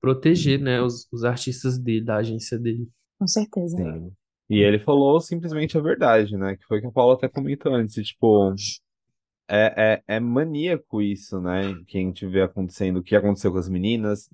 [0.00, 2.88] proteger, né, os, os artistas dele, da agência dele.
[3.18, 3.76] com certeza.
[3.76, 4.12] sim.
[4.48, 6.56] E ele falou simplesmente a verdade, né?
[6.56, 8.54] Que foi o que a Paula até comentou antes, tipo,
[9.48, 11.74] é, é, é maníaco isso, né?
[11.86, 14.28] Que a gente vê acontecendo, o que aconteceu com as meninas,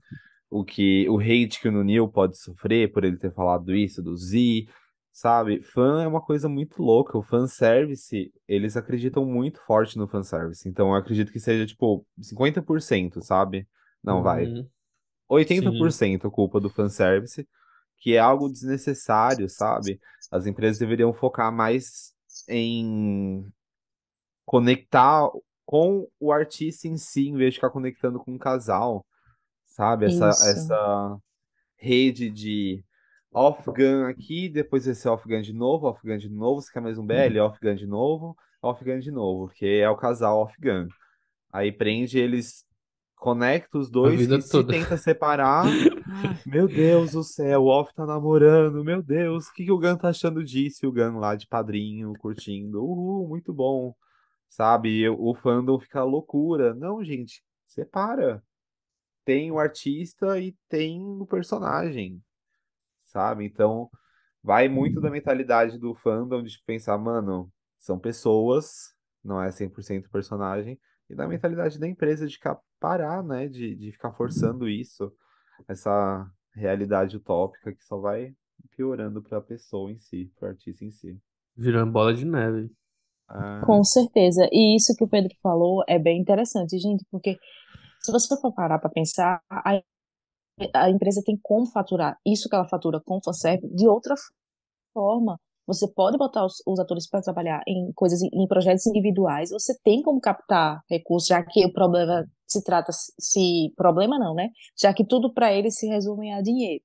[0.50, 4.16] o que o hate que o Nunil pode sofrer por ele ter falado isso do
[4.16, 4.66] Z,
[5.12, 5.60] sabe?
[5.60, 7.16] Fã é uma coisa muito louca.
[7.16, 10.68] O fanservice, eles acreditam muito forte no fanservice.
[10.68, 13.66] Então eu acredito que seja tipo 50%, sabe?
[14.02, 14.46] Não, vai.
[14.46, 14.70] Uhum, sim.
[15.30, 17.48] 80% culpa do fanservice,
[17.98, 20.00] que é algo desnecessário, sabe?
[20.30, 22.12] As empresas deveriam focar mais
[22.48, 23.46] em
[24.52, 25.30] conectar
[25.64, 29.02] com o artista em si, em vez de ficar conectando com o casal,
[29.64, 30.04] sabe?
[30.04, 31.18] Essa, Isso, essa
[31.74, 32.84] rede de
[33.32, 37.38] off-gun aqui, depois esse off-gun de novo, off-gun de novo, você quer mais um BL,
[37.40, 40.86] off-gun de novo, off-gun de novo, porque é o casal off-gun.
[41.50, 42.66] Aí prende eles,
[43.16, 45.64] conecta os dois e se tenta separar.
[46.44, 49.96] Meu Deus do céu, o Off tá namorando, meu Deus, o que que o Gun
[49.96, 50.84] tá achando disso?
[50.84, 53.94] E o Gun lá de padrinho, curtindo, uhul, muito bom,
[54.52, 55.08] sabe?
[55.08, 56.74] O fandom fica loucura.
[56.74, 58.44] Não, gente, separa.
[59.24, 62.22] Tem o artista e tem o personagem,
[63.04, 63.46] sabe?
[63.46, 63.88] Então,
[64.42, 68.94] vai muito da mentalidade do fandom de pensar, mano, são pessoas,
[69.24, 70.78] não é 100% personagem,
[71.08, 73.48] e da mentalidade da empresa de ficar parar, né?
[73.48, 75.10] De, de ficar forçando isso,
[75.66, 78.34] essa realidade utópica que só vai
[78.76, 81.18] piorando para a pessoa em si, para o artista em si.
[81.56, 82.70] Virando bola de neve.
[83.32, 84.46] Ah, com certeza.
[84.52, 87.38] E isso que o Pedro falou é bem interessante, gente, porque
[88.00, 89.80] se você for parar para pensar, a,
[90.74, 94.14] a empresa tem como faturar isso que ela fatura com o fanservice de outra
[94.92, 95.38] forma.
[95.66, 99.50] Você pode botar os, os atores para trabalhar em coisas, em projetos individuais.
[99.50, 104.50] Você tem como captar recursos, já que o problema se trata, se problema não, né?
[104.76, 106.82] Já que tudo para eles se resume a dinheiro.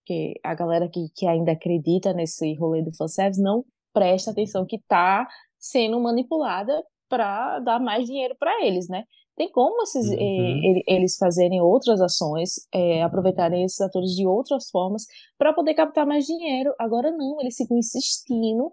[0.00, 4.76] Porque a galera que, que ainda acredita nesse rolê do fanservice não presta atenção que
[4.76, 5.26] está
[5.70, 9.04] sendo manipulada para dar mais dinheiro para eles, né?
[9.36, 10.60] Tem como esses, eh, Uhum.
[10.64, 15.04] ele- eles fazerem outras ações, eh, aproveitarem esses atores de outras formas
[15.38, 16.72] para poder captar mais dinheiro.
[16.78, 18.72] Agora não, eles ficam insistindo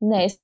[0.00, 0.38] nessa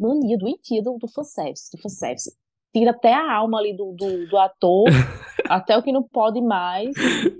[0.00, 2.30] mania doentia do, do fanservice, do fanservice.
[2.74, 4.84] Tira até a alma ali do, do, do ator,
[5.50, 6.94] até o que não pode mais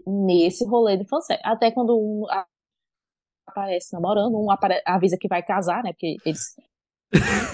[0.07, 1.47] nesse rolê de fanservice.
[1.47, 2.25] Até quando um
[3.47, 5.93] aparece namorando, um apare- avisa que vai casar, né?
[5.93, 6.55] Porque eles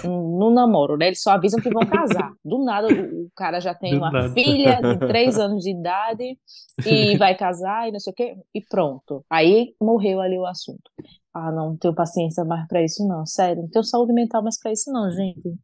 [0.04, 1.06] não namoram, né?
[1.06, 2.32] Eles só avisam que vão casar.
[2.44, 4.32] Do nada, o, o cara já tem Do uma nada.
[4.34, 6.38] filha de três anos de idade
[6.84, 9.24] e vai casar e não sei o quê, e pronto.
[9.30, 10.90] Aí morreu ali o assunto.
[11.34, 13.26] Ah, não, tenho paciência mais pra isso, não.
[13.26, 15.54] Sério, não tenho saúde mental mais pra isso, não, gente.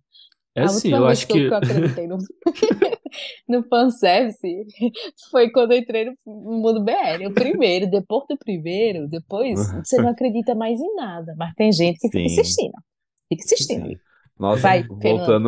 [0.55, 2.19] É A última eu acho que eu, que eu acreditei no,
[3.49, 4.67] no fanservice
[5.31, 7.27] foi quando eu entrei no mundo BL.
[7.27, 11.35] O primeiro, depois do primeiro, depois você não acredita mais em nada.
[11.39, 12.75] Mas tem gente que fica sim, insistindo.
[13.37, 13.85] Fica insistindo.
[13.87, 13.97] sim.
[14.39, 14.99] Nossa, Vai, Fernando,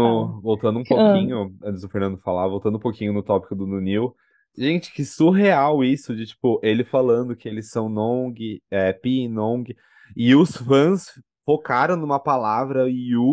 [0.00, 0.30] fala.
[0.30, 3.66] voltando, voltando um Ah, pouquinho, antes do Fernando falar, voltando um pouquinho no tópico do
[3.66, 4.14] Nunil.
[4.56, 9.28] Gente, que surreal isso, de tipo, ele falando que eles são Nong, é, Pi e
[9.28, 9.74] Nong,
[10.16, 11.06] e os fãs
[11.44, 13.30] focaram numa palavra Yu,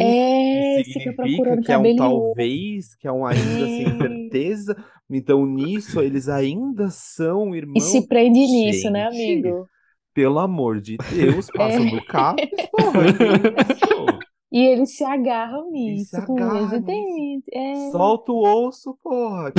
[0.52, 3.97] que É, fica significa que é um talvez, que é um ainda sem É.
[3.97, 4.76] certeza.
[5.10, 8.08] Então, nisso, eles ainda são E se irmãos.
[8.08, 9.70] prende nisso, né, Gente, amigo?
[10.14, 11.89] pelo amor de Deus, passa um É.
[11.89, 12.41] bocado,
[12.72, 13.24] porra, que
[13.62, 14.26] isso?
[14.52, 16.86] E eles se agarram nisso, se com unhas agarra nisso.
[16.86, 17.45] dentes.
[17.54, 17.91] É.
[17.91, 19.54] Solta o osso, porra.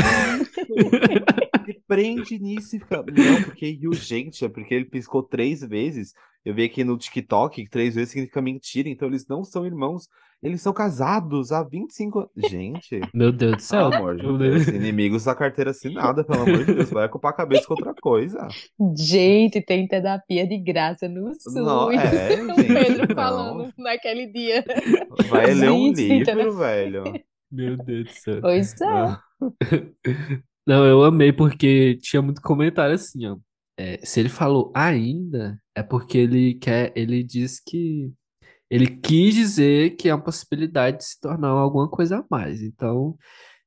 [1.64, 2.98] Que prende nisso e fica.
[2.98, 6.12] Não, porque Rio, gente, é porque ele piscou três vezes.
[6.44, 10.08] Eu vi aqui no TikTok que três vezes significa mentira, então eles não são irmãos.
[10.42, 12.30] Eles são casados há 25 anos.
[12.50, 13.90] Gente, Meu Deus do céu.
[13.90, 14.66] pelo amor de Deus.
[14.68, 16.90] Inimigos da carteira assinada, pelo amor de Deus.
[16.90, 18.48] Vai ocupar a cabeça com outra coisa.
[18.96, 21.54] Gente, tem terapia de graça no Não, SUS.
[21.94, 23.14] é, O gente, Pedro não.
[23.14, 24.64] falando naquele dia.
[25.28, 27.04] Vai ler um livro, velho.
[27.50, 28.40] Meu Deus do céu.
[28.40, 29.16] Pois é.
[30.66, 33.36] Não, eu amei porque tinha muito comentário assim, ó.
[33.76, 38.12] É, se ele falou ainda, é porque ele quer, ele diz que
[38.72, 42.62] ele quis dizer que é uma possibilidade de se tornar alguma coisa a mais.
[42.62, 43.14] Então,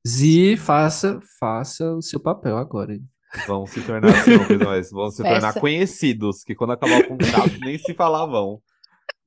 [0.05, 2.95] Zi, faça, faça o seu papel agora.
[2.95, 3.03] hein?
[3.45, 4.95] Vão se tornar assim.
[4.95, 8.59] Vão se tornar conhecidos, que quando acabar o contrato nem se falavam.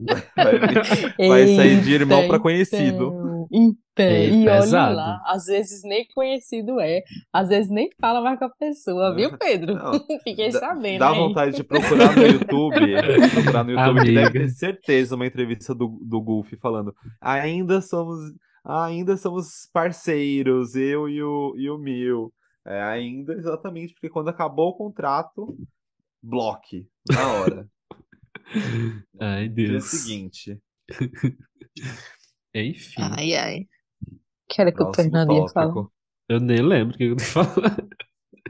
[0.00, 0.58] Vai,
[1.28, 3.06] vai sair de irmão pra conhecido.
[3.08, 8.20] Então, então, É e olha lá, às vezes nem conhecido é, às vezes nem fala
[8.20, 9.74] mais com a pessoa, viu, Pedro?
[9.74, 9.92] Não,
[10.22, 11.16] Fiquei Dá- sabendo Dá aí.
[11.18, 15.98] vontade de procurar no YouTube, procurar no YouTube, que deve ter certeza uma entrevista do,
[16.02, 16.94] do Goofy falando.
[17.20, 18.18] Ainda somos,
[18.64, 22.32] ainda somos parceiros, eu e o, e o Mil.
[22.66, 25.56] É, ainda, exatamente, porque quando acabou o contrato,
[26.22, 27.66] bloque, na hora.
[29.20, 29.84] Ai, Dia Deus.
[29.84, 30.60] seguinte.
[32.54, 33.68] Enfim, Ai, ai.
[34.48, 34.90] Que era que o
[35.48, 35.74] falar.
[35.74, 35.92] tópico.
[36.28, 37.88] eu nem lembro o que eu tô falando.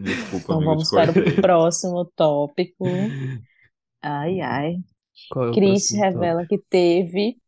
[0.01, 3.17] Desculpa, Então vamos para o próximo tópico.
[4.03, 4.77] Ai, ai.
[5.31, 7.41] Qual é Chris revela que teve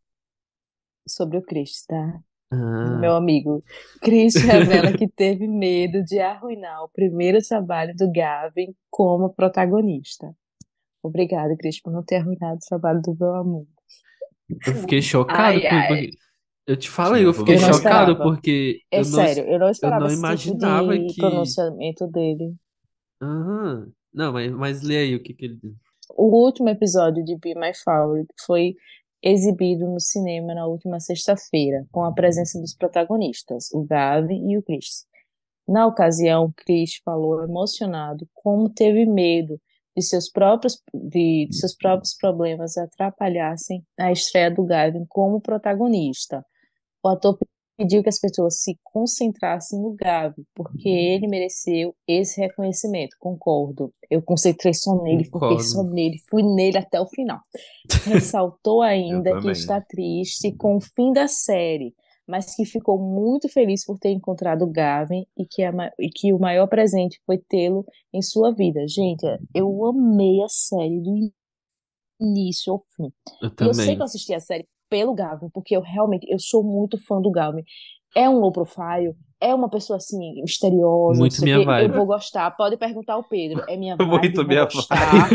[1.07, 1.97] sobre o Chris, tá?
[1.97, 2.25] tópico?
[2.53, 3.65] Ah, Meu amigo.
[4.01, 10.35] Chris revela que teve medo de arruinar o primeiro trabalho do Gavin como protagonista.
[11.03, 13.67] Obrigada, Cris, por não ter arruinado o trabalho do meu amor.
[14.67, 15.89] eu fiquei chocado Ai, ai.
[15.89, 16.11] porque
[16.67, 18.23] eu te falei, eu fiquei Eu não chocado esperava.
[18.23, 22.07] porque É eu não sério, eu não esperava não esse tipo imaginava de que- pronunciamento
[22.07, 22.55] dele.
[23.23, 23.91] Aham.
[24.13, 25.73] Não, mas, mas lê aí o que que ele diz.
[26.17, 28.75] O último episódio de Be My Favorite foi
[29.23, 34.63] exibido no cinema na última sexta-feira, com a presença dos protagonistas, o Gavin e o
[34.63, 35.07] Chris.
[35.69, 39.61] Na ocasião, Chris falou emocionado como teve medo
[39.97, 46.45] de seus próprios, de, de seus próprios problemas atrapalhassem a estreia do Gavin como protagonista.
[47.03, 47.39] O ator
[47.81, 53.17] pediu que as pessoas se concentrassem no Gavin, porque ele mereceu esse reconhecimento.
[53.19, 53.93] Concordo.
[54.11, 55.63] Eu concentrei só nele, Concordo.
[55.63, 57.41] só nele, fui nele até o final.
[58.05, 61.95] Ressaltou ainda que está triste com o fim da série,
[62.31, 66.33] mas que ficou muito feliz por ter encontrado o Gavin e que, a e que
[66.33, 68.87] o maior presente foi tê-lo em sua vida.
[68.89, 71.31] Gente, eu amei a série do
[72.21, 73.13] início ao fim.
[73.43, 73.97] Eu E eu sei também.
[73.97, 77.31] que eu assisti a série pelo Gavin, porque eu realmente, eu sou muito fã do
[77.31, 77.63] Gavin.
[78.15, 81.91] É um low profile, é uma pessoa assim, misteriosa, Muito minha vibe.
[81.91, 83.65] Eu vou gostar, pode perguntar ao Pedro.
[83.69, 85.29] É minha vibe, Muito vou minha gostar.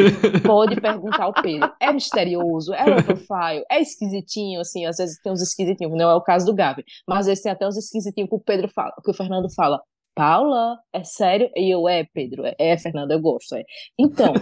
[0.46, 1.72] Pode perguntar ao Pedro.
[1.80, 6.16] É misterioso, é low profile, é esquisitinho, assim, às vezes tem uns esquisitinhos, não é
[6.16, 8.94] o caso do Gavin, mas às vezes tem até uns esquisitinhos que o Pedro fala,
[9.04, 9.82] que o Fernando fala.
[10.16, 11.50] Paula, é sério?
[11.58, 13.66] E eu, é, Pedro, é, é, Fernando, eu gosto, é.
[14.00, 14.34] Então,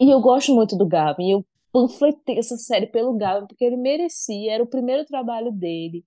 [0.00, 3.76] e eu gosto muito do Gavin, e eu panfletei essa série pelo Gavin, porque ele
[3.76, 6.04] merecia, era o primeiro trabalho dele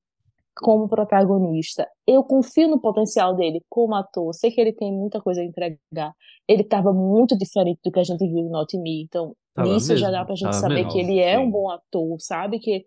[0.55, 1.87] como protagonista.
[2.05, 6.13] Eu confio no potencial dele como ator, sei que ele tem muita coisa a entregar.
[6.47, 9.95] Ele estava muito diferente do que a gente viu em Not Me, então Tava nisso
[9.97, 10.91] já dá pra gente tava saber mesmo.
[10.91, 11.51] que ele é um Sim.
[11.51, 12.59] bom ator, sabe?
[12.59, 12.85] Que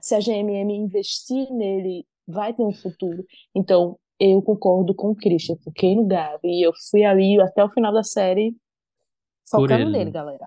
[0.00, 3.24] se a GMM investir nele, vai ter um futuro.
[3.54, 7.70] Então, eu concordo com o Christian, fiquei no Gabi e eu fui ali até o
[7.70, 8.54] final da série
[9.50, 9.90] focando ele.
[9.90, 10.46] nele, galera.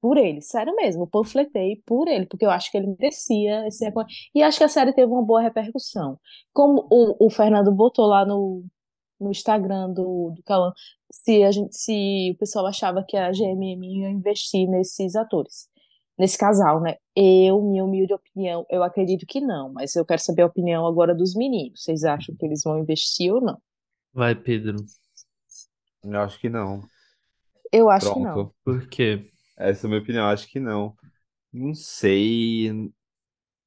[0.00, 3.84] Por ele, sério mesmo, eu panfletei por ele, porque eu acho que ele merecia esse
[4.34, 6.18] E acho que a série teve uma boa repercussão.
[6.54, 8.64] Como o, o Fernando botou lá no,
[9.20, 10.72] no Instagram do, do Cauã,
[11.12, 15.68] se, a gente, se o pessoal achava que a GMM ia investir nesses atores,
[16.18, 16.96] nesse casal, né?
[17.14, 21.14] Eu, minha humilde opinião, eu acredito que não, mas eu quero saber a opinião agora
[21.14, 21.82] dos meninos.
[21.82, 23.58] Vocês acham que eles vão investir ou não?
[24.14, 24.76] Vai, Pedro.
[26.02, 26.82] Eu acho que não.
[27.70, 28.32] Eu acho que não.
[28.32, 28.54] Pronto.
[28.64, 29.30] Por quê?
[29.60, 30.96] Essa é a minha opinião, acho que não.
[31.52, 32.70] Não sei.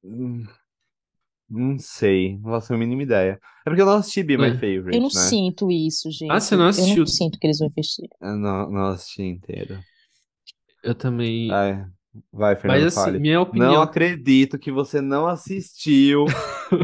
[0.04, 0.44] Hum,
[1.48, 2.38] Não sei.
[2.38, 3.38] Não faço a mínima ideia.
[3.66, 4.54] É porque eu não assisti Be My É.
[4.54, 5.20] Favorite, Eu não né?
[5.28, 6.30] sinto isso, gente.
[6.32, 6.98] Ah, você não Eu assistiu?
[6.98, 8.08] não sinto que eles vão investir.
[8.20, 9.78] Eu não, não assisti inteiro.
[10.82, 11.48] Eu também.
[11.48, 11.86] Vai,
[12.32, 13.18] vai, Fernando, Mas assim, fale.
[13.18, 13.82] minha Não opinião.
[13.82, 16.24] acredito que você não assistiu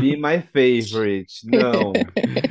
[0.01, 1.47] Be My Favorite.
[1.47, 1.93] Não.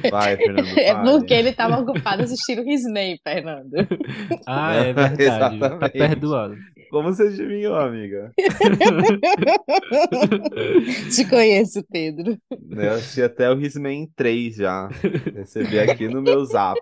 [0.10, 1.10] Vai, Fernando, É fale.
[1.12, 3.72] porque ele estava ocupado assistindo Man, Fernando.
[4.48, 5.18] Ah, é verdade.
[5.18, 5.92] Tá Exatamente.
[5.92, 6.56] perdoado.
[6.90, 8.34] Como você adivinhou, amiga?
[11.10, 12.38] Te conheço, Pedro.
[12.72, 14.88] Eu assisti até o Hitman 3 já.
[15.34, 16.80] Recebi aqui no meu zap.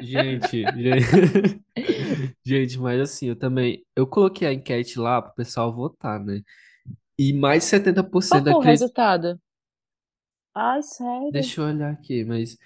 [0.00, 1.62] Gente, gente,
[2.44, 6.42] gente, mas assim, eu também, eu coloquei a enquete lá pro pessoal votar, né?
[7.18, 9.40] E mais 70% Qual foi o acredita, resultado?
[10.54, 11.30] Ai, sério?
[11.30, 12.56] deixa eu olhar aqui, mas,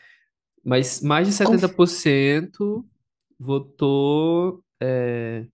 [0.65, 2.85] mas mais de Conf- 70%
[3.39, 5.47] votou é,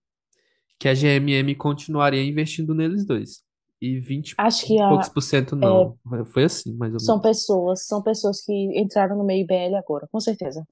[0.83, 3.41] que a GMM continuaria investindo neles dois.
[3.81, 5.97] E 20 Acho que e poucos a, por cento é, não.
[6.25, 7.29] Foi assim, mais ou são menos.
[7.29, 10.67] pessoas, são pessoas que entraram no meio BL agora, com certeza.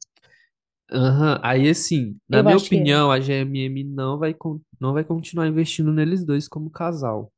[0.92, 2.66] Aham, Aí, assim, na Eu minha que é.
[2.66, 4.36] opinião, a GMM não vai,
[4.82, 7.32] não vai continuar investindo neles dois como casal.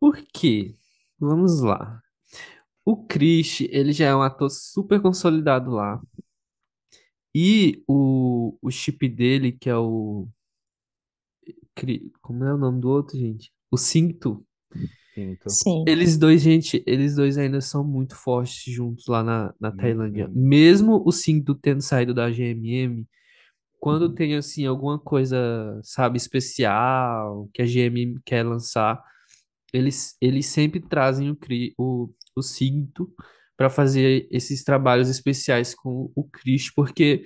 [0.00, 0.74] Por quê?
[1.16, 2.02] Vamos lá.
[2.84, 6.02] O Chris, ele já é um ator super consolidado lá.
[7.32, 10.26] E o, o chip dele, que é o.
[11.74, 13.52] Cri- Como é o nome do outro, gente?
[13.70, 14.44] O Cinto.
[15.14, 15.50] Quinto.
[15.50, 15.84] Sim.
[15.86, 20.26] Eles dois, gente, eles dois ainda são muito fortes juntos lá na, na Tailândia.
[20.28, 20.32] Uhum.
[20.34, 23.06] Mesmo o Cinto tendo saído da GMM,
[23.78, 29.02] quando tem, assim, alguma coisa, sabe, especial que a GMM quer lançar,
[29.72, 33.12] eles, eles sempre trazem o, Cri- o, o Cinto
[33.56, 37.24] para fazer esses trabalhos especiais com o Chris, porque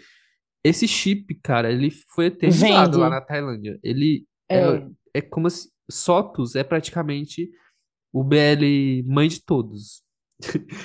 [0.64, 3.78] esse chip, cara, ele foi eternizado lá na Tailândia.
[3.82, 7.50] Ele é, É, é como se Sotus é praticamente
[8.12, 10.02] o BL mãe de todos.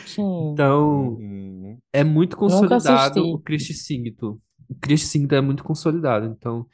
[0.05, 0.21] sim.
[0.53, 1.77] Então, Uhum.
[1.93, 3.43] é muito consolidado o assisti.
[3.43, 4.41] Chris Singto.
[4.69, 6.25] O Chris Singto é muito consolidado.
[6.27, 6.65] Então,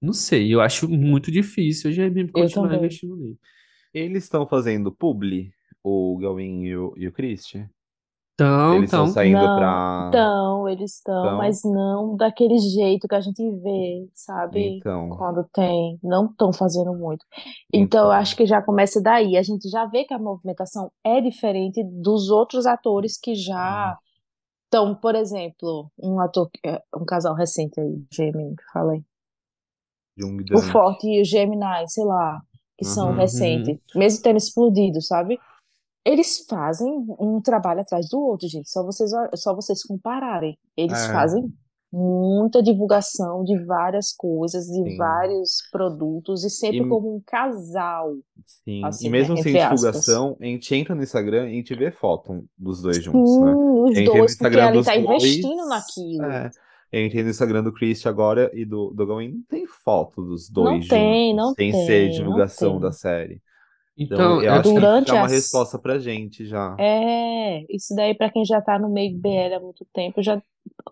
[0.00, 3.38] não sei, eu acho muito difícil a GMM Eu continuar investindo nele.
[3.92, 5.52] Eles estão fazendo publi,
[5.82, 7.68] o Gawin e o, e o Christian?
[8.42, 10.04] Então, Eles estão então, saindo Não, pra.
[10.06, 14.78] estão, eles estão, Então, mas não daquele jeito que a gente vê, sabe?
[14.78, 17.24] então, Quando tem, não estão fazendo muito.
[17.72, 18.10] Então, eu então.
[18.12, 19.36] acho que já começa daí.
[19.36, 23.98] A gente já vê que a movimentação é diferente dos outros atores que já
[24.64, 29.04] estão, por exemplo, um ator, é, um casal recente aí, Gemini, que eu falei.
[30.16, 30.58] Jung O.
[30.62, 32.40] Forte e o Gemini, sei lá,
[32.78, 33.16] que são Uhum.
[33.16, 34.00] recentes, uhum.
[34.00, 35.38] mesmo tendo explodido, sabe?
[36.04, 36.88] Eles fazem
[37.18, 38.70] um trabalho atrás do outro, gente.
[38.70, 40.58] Só vocês, só vocês compararem.
[40.76, 41.52] Eles É, fazem
[41.92, 44.96] muita divulgação de várias coisas, de sim.
[44.96, 48.14] vários produtos, e sempre E, como um casal,
[48.64, 48.84] sim.
[48.84, 49.10] E assim, né?
[49.10, 49.80] mesmo sem Entre aspas.
[49.80, 53.58] divulgação, a gente entra no Instagram e a gente vê foto dos dois juntos, né?
[53.58, 55.68] Sim, os entra no dois, porque Instagram ali dos tá investindo dois.
[55.68, 56.24] naquilo.
[56.26, 56.50] É.
[56.92, 59.32] Eu entrei no Instagram do Christian agora e do, do Gawin.
[59.32, 62.90] Não tem foto dos Não dois tem, juntos, não sem ser tem, não divulgação da
[62.90, 62.98] tem.
[62.98, 63.42] série.
[64.00, 65.32] Então, Então, eu eu, acho que isso Durante já é uma as.
[65.32, 66.76] resposta pra gente já.
[66.78, 70.42] É, isso daí pra quem já tá no meio BL há muito tempo já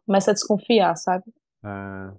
[0.06, 1.24] começa a desconfiar, sabe?
[1.64, 2.12] É.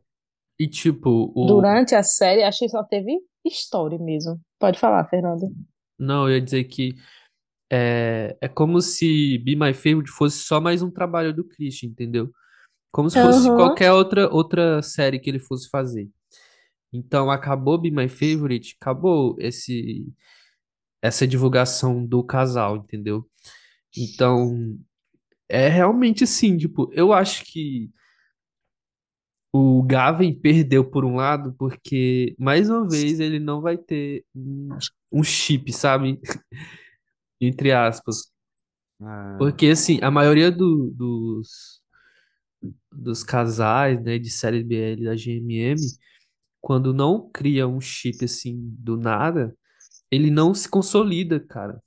[0.59, 1.47] e tipo, o.
[1.47, 4.39] Durante a série, acho que só teve história mesmo.
[4.59, 5.47] Pode falar, Fernanda.
[5.97, 6.95] Não, eu ia dizer que
[7.71, 12.31] é, é como se Be My Favorite fosse só mais um trabalho do Christian, entendeu?
[12.91, 16.09] Como se fosse Aham, qualquer outra, outra série que ele fosse fazer.
[16.93, 20.05] Então, acabou Be My Favorite, acabou esse,
[21.01, 23.25] essa divulgação do casal, entendeu?
[23.97, 24.77] Então,
[25.49, 27.91] é realmente assim, tipo, eu acho que
[29.51, 34.69] o Gavin perdeu por um lado, porque, mais uma vez, ele não vai ter um,
[35.11, 36.19] um chip, sabe?
[37.41, 38.31] Entre aspas.
[39.01, 39.37] É.
[39.37, 41.81] Porque, assim, a maioria do- dos,
[42.91, 45.81] dos casais, né, de série BL da GMM,
[46.61, 49.55] quando não cria um chip, assim, do nada,
[50.11, 51.81] ele não se consolida, cara.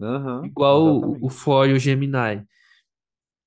[0.00, 1.30] Aham, Igual o, o.
[1.30, 2.46] Flor e o Gemini.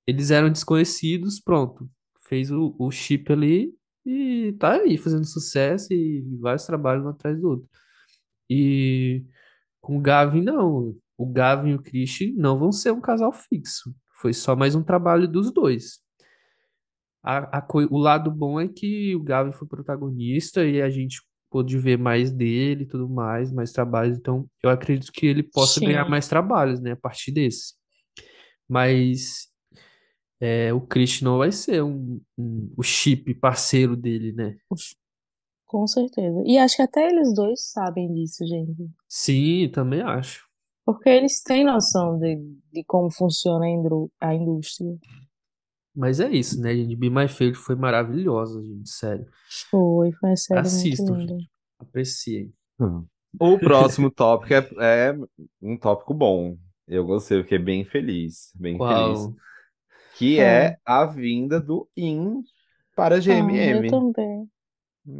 [0.05, 1.89] Eles eram desconhecidos, pronto.
[2.27, 3.73] Fez o, o chip ali
[4.05, 7.69] e tá aí, fazendo sucesso e vários trabalhos um atrás do outro.
[8.49, 9.25] E
[9.81, 10.95] com o Gavin, não.
[11.17, 13.93] O Gavin e o Christian não vão ser um casal fixo.
[14.21, 15.99] Foi só mais um trabalho dos dois.
[17.21, 21.77] A, a o lado bom é que o Gavin foi protagonista e a gente pôde
[21.77, 24.17] ver mais dele e tudo mais, mais trabalhos.
[24.17, 26.09] Então, eu acredito que ele possa ganhar sim.
[26.09, 27.73] mais trabalhos, né, a partir desse.
[28.67, 29.47] Mas
[30.39, 34.57] é, o Christian não vai ser um, um- o chip parceiro dele, né?
[35.65, 36.41] Com certeza.
[36.45, 38.89] E acho que até eles dois sabem disso, gente.
[39.07, 40.47] Sim, também acho.
[40.85, 42.35] Porque eles têm noção de,
[42.73, 44.97] de como funciona a indru- a indústria.
[45.97, 46.95] Mas é isso, né, gente?
[46.95, 49.25] Be My Favorite foi maravilhosa, gente, sério.
[49.71, 51.33] Foi, foi uma série muito Assistam, linda.
[51.33, 51.49] gente.
[51.79, 52.53] Apreciem.
[52.79, 53.05] Hum.
[53.39, 55.15] O próximo tópico é, é
[55.61, 56.55] um tópico bom.
[56.87, 59.19] Eu gostei, eu fiquei bem feliz, bem feliz.
[59.19, 59.33] Qual?
[60.17, 60.45] Que Qual?
[60.47, 62.41] é a vinda do IN
[62.95, 63.89] para a Ah, eu GMM.
[63.89, 64.49] também.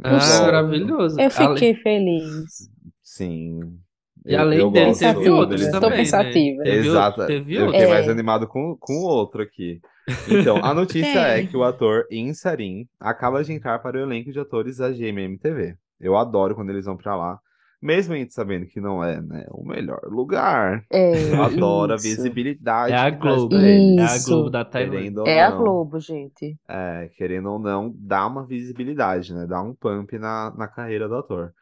[0.04, 0.42] Ah, Poxa.
[0.42, 1.20] maravilhoso.
[1.20, 2.70] Eu Ale- fiquei feliz.
[3.02, 3.78] Sim.
[4.26, 5.96] E Eu- além eu dele, gosto teve outros dele também, né?
[5.96, 6.62] pensativa.
[6.62, 7.26] O- Exato.
[7.26, 7.88] teve eu fiquei É.
[7.88, 9.80] mais animado com, com o outro aqui.
[10.28, 11.46] Então, a notícia é Tem.
[11.46, 15.74] que o ator Insarin acaba de entrar para o elenco de atores da GMM TV.
[16.00, 17.38] Eu adoro quando eles vão pra lá,
[17.82, 20.82] mesmo a gente sabendo que não é né, o melhor lugar.
[20.90, 22.04] É, Eu adoro a isso.
[22.04, 23.54] visibilidade É a Globo.
[23.54, 24.18] É a.
[24.26, 25.22] Globo da Tailândia.
[25.26, 25.50] É a.
[25.50, 26.56] Globo, gente.
[26.68, 29.46] É, querendo ou não, dá uma visibilidade, né?
[29.46, 31.52] Dá um pump na, na carreira do ator.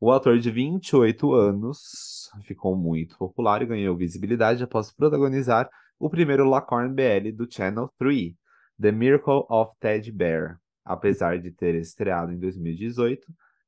[0.00, 5.68] O ator de 28 anos ficou muito popular e ganhou visibilidade após protagonizar
[5.98, 8.34] o primeiro Lacorn BL do Channel 3,
[8.80, 13.22] The Miracle of Ted Bear, apesar de ter estreado em 2018,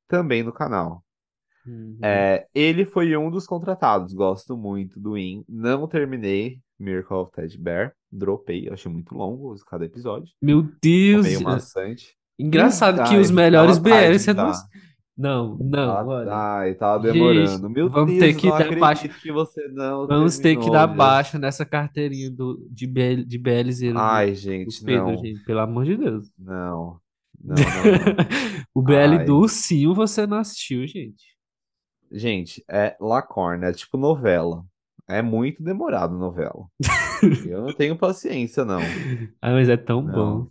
[0.08, 1.02] também no canal.
[1.66, 1.98] Uhum.
[2.02, 5.44] É, ele foi um dos contratados, gosto muito do In.
[5.48, 10.32] Não terminei Miracle of Ted Bear, dropei, achei muito longo cada episódio.
[10.40, 11.26] Meu Deus.
[11.26, 12.16] Meio maçante.
[12.38, 14.52] Engraçado que os melhores BLs você não.
[15.16, 16.30] Não, não, Ah, olha.
[16.32, 17.70] Ai, tava Gente, demorando.
[17.70, 20.88] Meu vamos Deus, ter que dar baixo- que você não Vamos ter que terminou, dar
[20.88, 20.96] gente.
[20.98, 23.98] baixa nessa carteirinha do, de, BL, de BLzeiro.
[23.98, 25.16] Ai, do gente, Pedro, não.
[25.16, 26.30] gente, pelo amor de Deus.
[26.38, 27.00] Não.
[27.46, 28.26] Não, não, não.
[28.74, 29.24] o BL Ai.
[29.24, 31.36] do Ursinho você não assistiu, gente.
[32.10, 34.64] Gente, é Lacorn, é tipo novela.
[35.06, 36.66] É muito demorado novela.
[37.46, 38.80] Eu não tenho paciência, não.
[39.40, 40.48] Ah, mas é tão bom.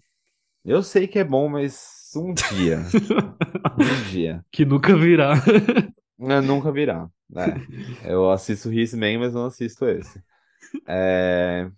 [0.64, 2.80] Eu sei que é bom, mas um dia.
[3.78, 4.44] Um dia.
[4.52, 5.34] que nunca virá.
[6.18, 7.10] Nunca virá.
[7.36, 7.56] É.
[8.14, 10.22] Eu assisto He-Man, mas não assisto esse.
[10.88, 11.70] É,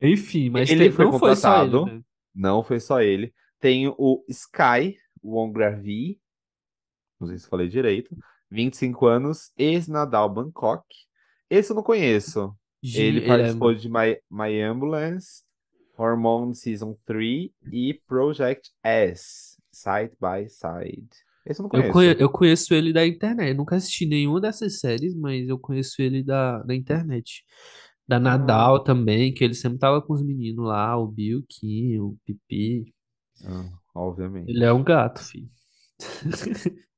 [0.00, 1.86] Enfim, mas Ele tem- foi não foi só ele, contratado.
[1.98, 2.02] né?
[2.34, 3.32] Não foi só ele.
[3.60, 6.18] Tem o Sky Wongravi,
[7.20, 8.16] não sei se falei direito,
[8.50, 10.84] 25 anos, ex-Nadal Bangkok.
[11.48, 12.54] Esse eu não conheço.
[12.82, 15.42] Gi- Ele é- participou de My, My Ambulance,
[15.96, 21.08] Hormone Season 3 e Project S, Side by Side.
[21.46, 21.92] Esse eu não Eu, conheço.
[21.92, 23.50] conhe- eu conheço ele da internet.
[23.50, 27.44] Eu nunca assisti nenhuma dessas séries, mas eu conheço ele da, da internet.
[28.06, 31.98] Da Nadal também, que ele sempre tava com os meninos lá, o Bill, o Kim,
[31.98, 32.92] o Pipi.
[33.44, 33.64] Ah,
[33.94, 34.50] obviamente.
[34.50, 35.48] Ele é um gato, filho.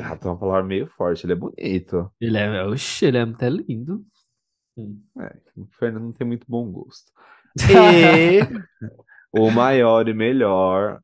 [0.00, 2.10] Ah, tem uma palavra meio forte, ele é bonito.
[2.20, 4.04] Ele é, oxe, ele é até lindo.
[4.76, 5.00] Hum.
[5.20, 7.12] É, o Fernando não tem muito bom gosto.
[7.70, 8.40] E
[9.32, 11.00] o maior e melhor,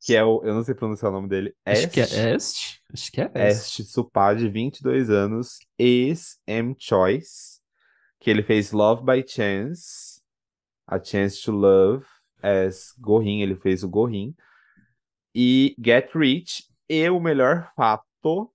[0.00, 2.80] que é o, eu não sei pronunciar o nome dele, Acho que é Est.
[2.90, 3.80] Acho que é Est.
[3.80, 7.60] Est Supá, de 22 anos, ex-M-Choice,
[8.18, 10.22] que ele fez Love by Chance,
[10.86, 12.06] A Chance to Love,
[12.42, 14.34] as Gorin, ele fez o Gorin,
[15.34, 18.50] e Get Rich, e o melhor fato,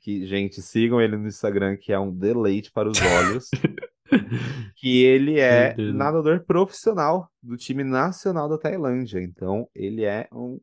[0.00, 3.50] que, gente, sigam ele no Instagram, que é um deleite para os olhos,
[4.76, 9.20] que ele é nadador profissional do time nacional da Tailândia.
[9.20, 10.58] Então, ele é um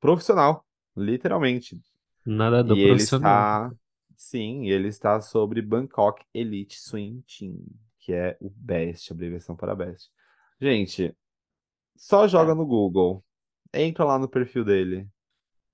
[0.00, 0.64] profissional,
[0.96, 1.80] literalmente.
[2.24, 3.50] Nadador E ele profissional.
[3.68, 3.72] está,
[4.16, 7.56] sim, ele está sobre Bangkok Elite Swim Team,
[8.00, 10.10] que é o BEST, abreviação para BEST.
[10.60, 11.16] Gente,
[11.96, 13.24] só joga no Google,
[13.72, 15.08] entra lá no perfil dele.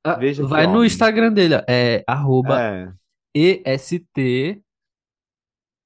[0.03, 0.85] Ah, veja que vai no.
[0.85, 2.93] Instagram dele, ó, é arroba É,
[3.35, 4.63] EST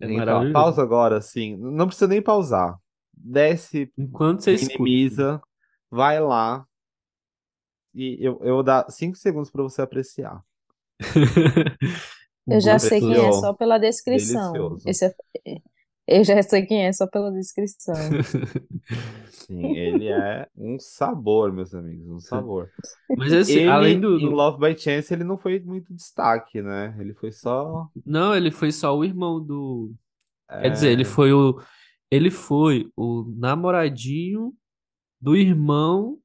[0.00, 0.52] É maravilhoso.
[0.52, 1.56] Pausa agora, assim.
[1.56, 2.78] Não precisa nem pausar.
[3.12, 4.82] Desce, Enquanto você escuta.
[4.82, 5.42] minimiza,
[5.90, 6.66] vai lá.
[7.94, 10.42] E eu, eu vou dar 5 segundos para você apreciar.
[12.48, 14.52] Eu já sei quem é só pela descrição.
[14.52, 14.88] Delicioso.
[14.88, 15.60] Esse é-
[16.06, 17.94] Eu já sei quem é só pela descrição.
[19.28, 22.70] Sim, ele é um sabor, meus amigos, um sabor.
[23.16, 26.96] Mas esse, Ele, além do, Love by Chance, ele não foi muito destaque, né?
[26.98, 27.88] Ele foi só.
[28.04, 29.92] Não, ele foi só o irmão do.
[30.48, 31.60] Quer é, dizer, ele foi o.
[32.08, 34.54] Ele foi o namoradinho
[35.20, 36.18] do irmão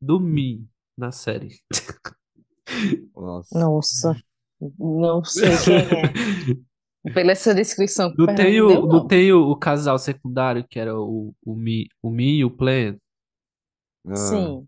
[0.00, 1.56] do Mi na série.
[3.14, 3.58] Nossa.
[3.58, 4.16] Nossa,
[4.78, 6.60] não sei quem é.
[7.14, 11.34] Pela essa descrição Não tem o, não tem o, o casal secundário, que era o,
[11.44, 12.96] o Mi, o Mi e o Plan.
[14.06, 14.66] Ah, Sim.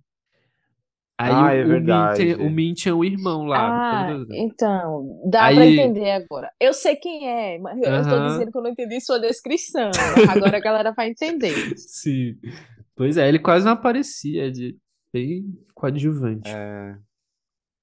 [1.19, 2.17] Aí Ah, o, é o Min verdade.
[2.17, 4.09] tem, o Min tinha um irmão lá.
[4.09, 6.51] Ah, então, dá Aí- pra entender agora.
[6.59, 8.27] Eu sei quem é, mas eu estou Aham.
[8.29, 9.91] dizendo que eu não entendi sua descrição.
[10.31, 11.53] Agora a galera vai entender.
[11.77, 12.37] Sim.
[12.97, 14.77] Pois é, ele quase não aparecia, é de
[15.13, 16.51] bem coadjuvante.
[16.51, 16.97] é,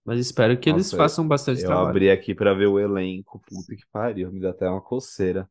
[0.05, 1.89] Mas espero que eles Nossa, façam bastante eu trabalho.
[1.89, 3.39] abri aqui pra ver o elenco.
[3.47, 5.49] Puta que pariu, me dá até uma coceira.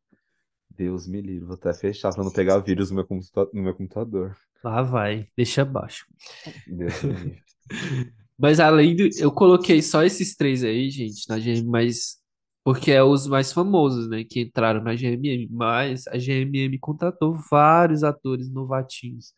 [0.69, 3.75] Deus me livre, vou até fechar pra não pegar vírus no meu, computa- no meu
[3.75, 4.35] computador.
[4.63, 6.05] Lá vai, deixa abaixo.
[6.67, 7.43] Deus me livre.
[8.37, 9.09] Mas além do.
[9.19, 12.17] Eu coloquei só esses três aí, gente, na GM, mas
[12.63, 18.03] Porque é os mais famosos, né, que entraram na GMM, mas a GMM contratou vários
[18.03, 19.33] atores novatinhos.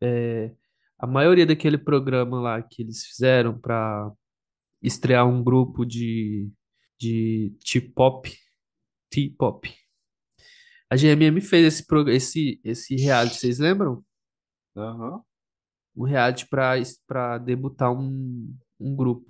[0.00, 0.52] É,
[0.98, 4.10] a maioria daquele programa lá que eles fizeram para
[4.82, 6.50] estrear um grupo de,
[6.98, 8.32] de T-pop,
[9.10, 9.72] T-pop.
[10.90, 14.04] A GMM fez esse, pro- esse, esse reality, vocês lembram?
[14.76, 15.20] Aham.
[15.96, 16.74] Um reality para
[17.06, 19.26] para debutar um, um grupo.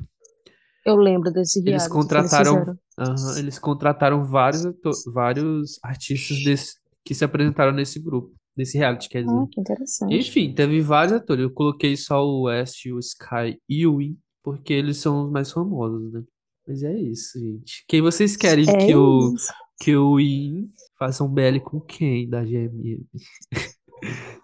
[0.85, 2.79] Eu lembro desse Eles reality que eles contrataram, fizeram.
[2.99, 4.65] aham, eles contrataram vários,
[5.13, 9.37] vários artistas desse, que se apresentaram nesse grupo, nesse reality, quer dizer.
[9.37, 10.15] Ah, que interessante.
[10.15, 11.43] Enfim, teve vários atores.
[11.43, 15.51] Eu coloquei só o West, o Sky e o Win, porque eles são os mais
[15.53, 16.23] famosos, né?
[16.67, 17.85] Mas é isso, gente.
[17.87, 19.35] Quem vocês querem É que o,
[19.81, 23.05] que o Win faça um BL com quem da GMM?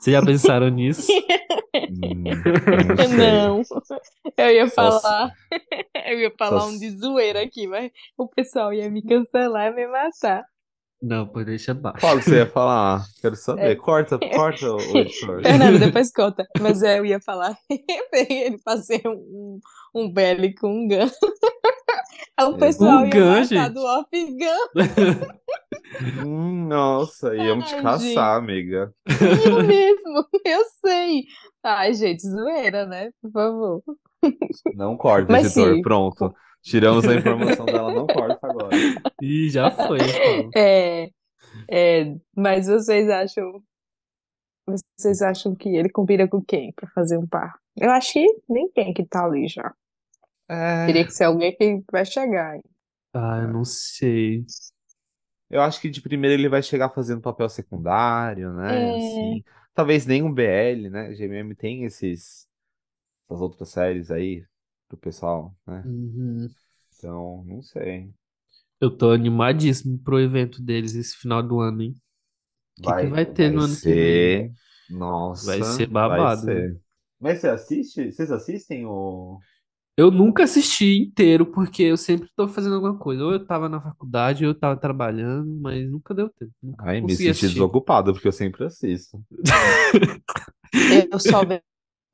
[0.00, 1.12] Vocês já pensaram nisso?
[1.74, 2.24] Hum,
[3.16, 3.62] não
[4.36, 5.32] eu ia falar,
[6.06, 9.74] eu ia falar só um de zoeira aqui, mas o pessoal ia me cancelar e
[9.74, 10.44] me matar.
[11.03, 12.00] Não, pô, deixa baixo.
[12.00, 13.05] Qual que você ia falar?
[13.20, 13.72] Quero saber.
[13.72, 13.74] É.
[13.74, 15.42] Corta, corta, o editor.
[15.42, 16.46] Fernando, depois conta.
[16.61, 17.57] Mas eu ia falar
[18.12, 19.59] ele fazer um,
[19.94, 21.11] um BL com um Gun.
[22.40, 23.68] O pessoal Um ia Gun, gente?
[23.70, 26.24] do off Gun.
[26.24, 28.92] Hum, nossa, íamos te caçar, amiga.
[29.07, 31.24] Eu mesmo, eu sei.
[31.62, 33.11] Ai, gente, zoeira, né?
[33.20, 33.82] Por favor.
[34.74, 35.74] Não corta, Mas editor.
[35.74, 35.82] sim.
[35.82, 36.34] Pronto.
[36.62, 38.70] Tiramos a informação dela, não corta agora.
[39.20, 40.50] Ih, já foi, Paulo.
[40.54, 41.10] É,
[41.68, 43.62] é, mas vocês acham,
[44.66, 47.58] vocês acham que ele combina com quem pra fazer um par?
[47.76, 49.74] Eu acho que nem tem que tá ali já.
[50.48, 52.56] É, Teria que ser alguém que vai chegar.
[52.56, 52.62] hein?
[53.14, 54.44] Ah, eu não sei.
[55.50, 58.88] eu acho que de primeiro ele vai chegar fazendo papel secundário, né?
[58.88, 58.90] É.
[58.96, 59.44] Assim,
[59.74, 61.12] talvez nem um BL, né?
[61.12, 62.46] GMM tem esses,
[63.28, 64.44] essas outras séries aí
[64.93, 65.82] pro pessoal, né?
[65.86, 66.49] Uhum.
[66.99, 68.11] Então, não sei.
[68.80, 71.95] Eu tô animadíssimo pro evento deles esse final do ano, hein?
[72.78, 74.49] O que que vai ter no ano que vem?
[74.49, 74.53] ser...
[74.90, 76.55] Nossa, Vai ser vai babado, né?
[76.55, 76.80] ser.
[77.20, 78.12] Mas você assiste?
[78.12, 79.38] Vocês assistem o...
[79.97, 83.24] Eu nunca assisti inteiro, porque eu sempre tô fazendo alguma coisa.
[83.24, 86.53] Ou eu tava na faculdade, ou eu tava trabalhando, mas nunca deu tempo.
[86.62, 87.49] Nunca Ai, me senti assistir.
[87.51, 89.22] desocupado, porque eu sempre assisto.
[91.12, 91.62] Eu só vejo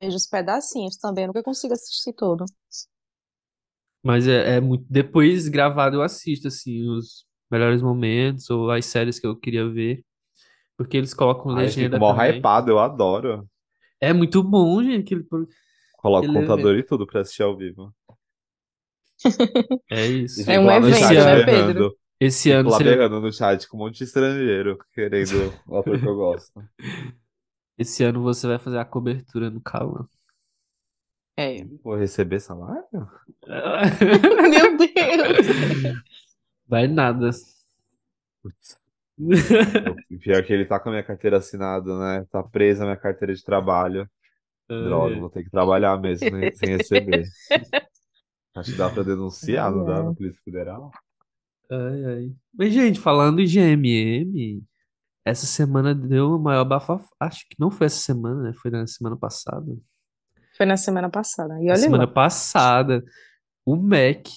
[0.01, 2.45] os pedacinhos também, eu nunca consigo assistir todo.
[4.03, 4.85] Mas é, é muito.
[4.89, 10.03] Depois gravado eu assisto, assim, os melhores momentos, ou as séries que eu queria ver.
[10.77, 12.39] Porque eles colocam Ai, eu fico legenda também.
[12.39, 13.49] hypado, eu adoro.
[13.99, 15.13] É muito bom, gente.
[15.13, 15.27] Aquele...
[15.97, 17.93] Coloco o contador e tudo pra assistir ao vivo.
[19.91, 20.41] É E isso.
[20.49, 21.45] É fico um lá no evento, chat né, Pedro?
[21.45, 21.97] berrando.
[22.19, 25.99] Esse Fico ano, lá berrando no chat com um monte de estrangeiro querendo o ator
[25.99, 26.53] que eu gosto.
[27.79, 30.05] Esse ano você vai fazer a cobertura no Cauã.
[31.37, 31.63] É.
[31.81, 32.83] Vou receber salário?
[34.51, 36.03] Meu Deus!
[36.67, 37.29] Vai nada.
[38.43, 38.77] Putz.
[40.19, 42.27] Pior que ele tá com a minha carteira assinada, né?
[42.29, 44.09] Tá presa a minha carteira de trabalho.
[44.67, 46.51] Droga, Ai, vou ter que trabalhar mesmo, né?
[46.51, 47.23] Sem receber.
[48.55, 50.03] Acho que dá pra denunciar, não dá?
[50.03, 50.13] Na.
[50.13, 50.91] Polícia Federal?
[51.71, 52.35] ai, ai.
[52.53, 54.61] Mas, gente, falando em GMM,
[55.25, 57.07] essa semana deu o maior bafafá.
[57.19, 58.53] Acho que não foi essa semana, né?
[58.53, 59.77] Foi na semana passada.
[60.57, 61.53] Foi na semana passada.
[61.61, 62.11] E Na olha semana lá.
[62.11, 63.03] passada,
[63.65, 64.27] o Mac,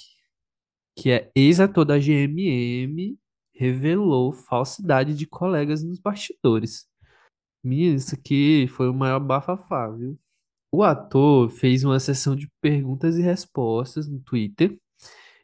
[0.97, 3.16] que é ex-ator da GMM,
[3.55, 6.87] revelou falsidade de colegas nos bastidores.
[7.64, 10.18] Menino, isso aqui foi o maior bafafá, viu?
[10.70, 14.76] O ator fez uma sessão de perguntas e respostas no Twitter,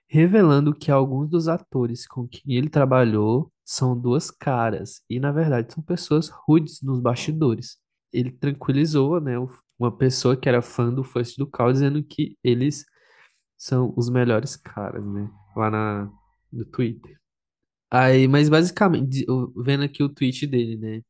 [0.09, 5.75] revelando que alguns dos atores com quem ele trabalhou são duas caras e, na verdade,
[5.75, 7.77] são pessoas rudes nos bastidores.
[8.11, 9.35] Ele tranquilizou, né,
[9.79, 12.87] uma pessoa que era fã do First do Cal, dizendo que eles
[13.59, 16.11] são os melhores caras, né, lá na,
[16.51, 17.21] no Twitter.
[17.91, 21.03] Aí, mas basicamente, vendo aqui o tweet dele, né,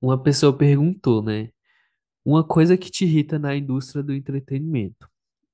[0.00, 1.50] uma pessoa perguntou, né,
[2.24, 5.06] uma coisa que te irrita na indústria do entretenimento.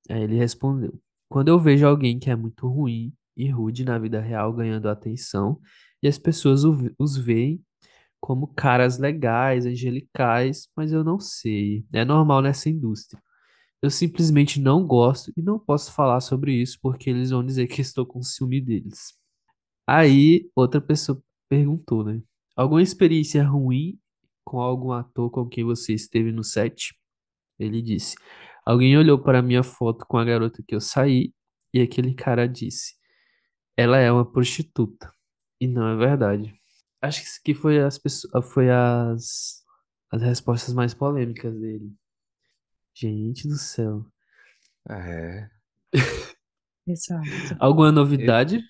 [0.08, 0.94] Aí ele respondeu:
[1.28, 5.60] Quando eu vejo alguém que é muito ruim e rude na vida real ganhando atenção,
[6.02, 6.62] e as pessoas
[6.98, 7.62] os veem
[8.20, 11.84] como caras legais, angelicais, mas eu não sei.
[11.92, 13.22] É normal nessa indústria.
[13.82, 17.80] Eu simplesmente não gosto e não posso falar sobre isso porque eles vão dizer que
[17.80, 19.14] estou com ciúme deles.
[19.86, 22.22] Aí outra pessoa perguntou, né?
[22.56, 23.98] Alguma experiência ruim
[24.44, 26.94] com algum ator com quem você esteve no set?
[27.58, 28.16] Ele disse:
[28.64, 31.32] Alguém olhou para minha foto com a garota que eu saí
[31.74, 32.94] e aquele cara disse:
[33.76, 35.12] Ela é uma prostituta.
[35.62, 36.52] E não é verdade.
[37.00, 39.64] Acho que isso aqui foi as pessoas, foi as,
[40.10, 41.94] as respostas mais polêmicas dele.
[42.92, 44.04] Gente do céu.
[44.90, 45.48] É.
[46.84, 47.28] Exato.
[47.60, 48.60] Alguma novidade?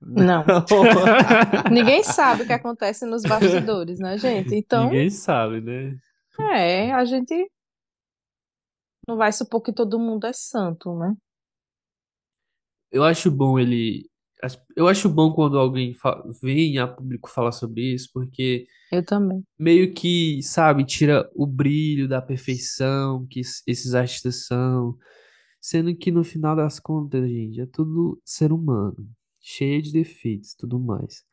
[0.00, 0.44] Não.
[1.72, 4.54] Ninguém sabe o que acontece nos bastidores, né, gente?
[4.54, 5.98] Então, Ninguém sabe, né?
[6.52, 7.50] é, a gente
[9.08, 11.16] não vai supor que todo mundo é santo, né?
[12.92, 14.08] Eu acho bom ele.
[14.76, 15.94] Eu acho bom quando alguém
[16.42, 19.44] vem a público falar sobre isso, porque Eu também.
[19.58, 24.96] meio que, sabe, tira o brilho da perfeição que es- esses artistas são.
[25.60, 29.08] Sendo que no final das contas, gente, é tudo ser humano,
[29.40, 31.24] cheio de defeitos e tudo mais.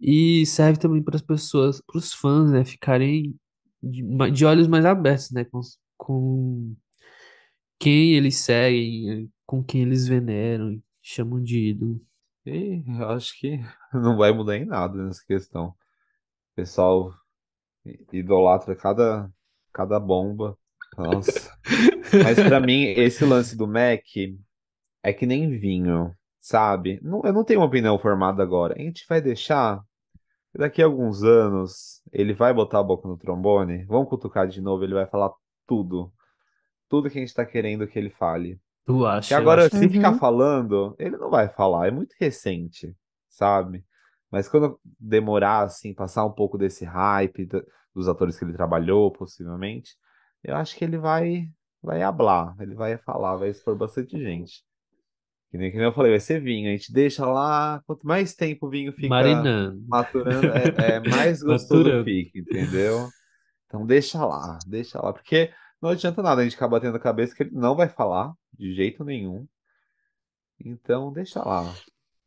[0.00, 3.34] E serve também para as pessoas, para os fãs, né, ficarem
[3.82, 5.60] de, de olhos mais abertos, né, com,
[5.96, 6.74] com
[7.78, 12.00] quem eles seguem, com quem eles veneram e chamam de ídolo.
[12.46, 13.58] E eu acho que
[13.92, 15.68] não vai mudar em nada nessa questão.
[15.68, 15.74] O
[16.56, 17.12] pessoal
[18.12, 19.30] idolatra cada,
[19.72, 20.56] cada bomba.
[20.96, 21.50] Nossa.
[22.22, 24.04] Mas pra mim, esse lance do Mac
[25.02, 27.00] é que nem vinho, sabe?
[27.02, 28.74] Não, eu não tenho uma opinião formada agora.
[28.74, 29.82] A gente vai deixar.
[30.56, 33.84] Daqui a alguns anos, ele vai botar a boca no trombone.
[33.86, 35.32] Vamos cutucar de novo, ele vai falar
[35.66, 36.12] tudo.
[36.88, 38.60] Tudo que a gente tá querendo que ele fale.
[38.86, 39.28] Tu acha?
[39.28, 40.18] Que agora, se ficar Uhum.
[40.18, 42.94] falando, ele não vai falar, é muito recente,
[43.28, 43.84] sabe?
[44.30, 47.48] Mas quando demorar, assim, passar um pouco desse hype
[47.94, 49.96] dos atores que ele trabalhou, possivelmente,
[50.42, 51.48] eu acho que ele vai,
[51.82, 54.62] vai hablar, ele vai falar, vai expor bastante gente.
[55.50, 58.34] Que nem que nem eu falei, vai ser vinho, a gente deixa lá, quanto mais
[58.34, 59.80] tempo o vinho fica Marinando.
[59.88, 62.04] maturando, é, é mais gostoso Maturando.
[62.04, 63.08] fica, entendeu?
[63.66, 67.34] Então deixa lá, deixa lá, porque não adianta nada a gente ficar batendo a cabeça
[67.34, 69.46] que ele não vai falar de jeito nenhum.
[70.58, 71.72] Então deixa lá.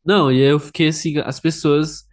[0.04, 2.06] Não, e aí eu fiquei assim, as pessoas,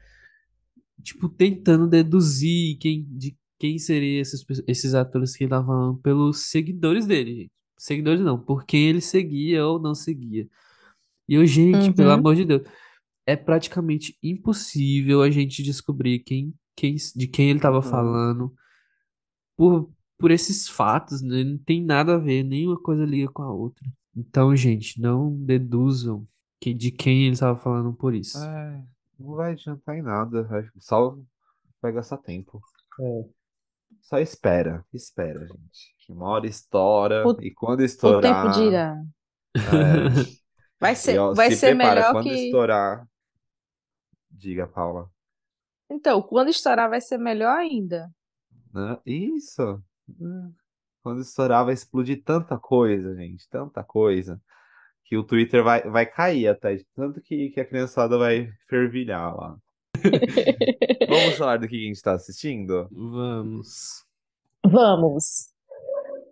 [1.03, 6.47] tipo, tentando deduzir quem, de quem seriam esses, esses atores que ele tava falando pelos
[6.49, 7.51] seguidores dele, gente.
[7.77, 10.47] Seguidores não, por quem ele seguia ou não seguia.
[11.27, 12.13] E eu, gente, pelo Uhum.
[12.13, 12.63] amor de Deus,
[13.25, 17.81] é praticamente impossível a gente descobrir quem, quem, de quem ele tava Uhum.
[17.83, 18.53] falando
[19.57, 21.43] por, por esses fatos, né?
[21.43, 23.85] Não tem nada a ver, nenhuma coisa liga com a outra.
[24.15, 26.27] Então, gente, não deduzam
[26.59, 28.37] que, de quem ele estava falando por isso.
[28.43, 28.83] É,
[29.19, 30.47] não vai adiantar em nada,
[30.79, 31.17] só
[31.81, 32.61] vai gastar tempo.
[32.99, 33.25] É.
[34.01, 35.95] Só espera, espera, gente.
[36.09, 38.51] Uma hora estoura, O- e quando O tempo estourar.
[38.53, 39.03] dirá.
[39.55, 39.59] é,
[40.79, 42.45] Vai e, ser, ó, vai se ser prepara, melhor quando que.
[42.45, 43.07] estourar.
[44.29, 45.09] Diga, Paula.
[45.89, 48.09] Então, quando estourar, vai ser melhor ainda.
[48.73, 48.99] Né?
[49.05, 49.81] Isso.
[51.05, 53.47] Quando estourar, vai explodir tanta coisa, gente.
[53.47, 54.41] Tanta coisa.
[55.03, 56.79] Que o Twitter vai, vai cair até.
[56.95, 59.55] Tanto que, que a criançada vai fervilhar lá.
[61.07, 62.89] Vamos falar do que a gente tá assistindo?
[62.91, 64.03] Vamos.
[64.65, 65.49] Vamos.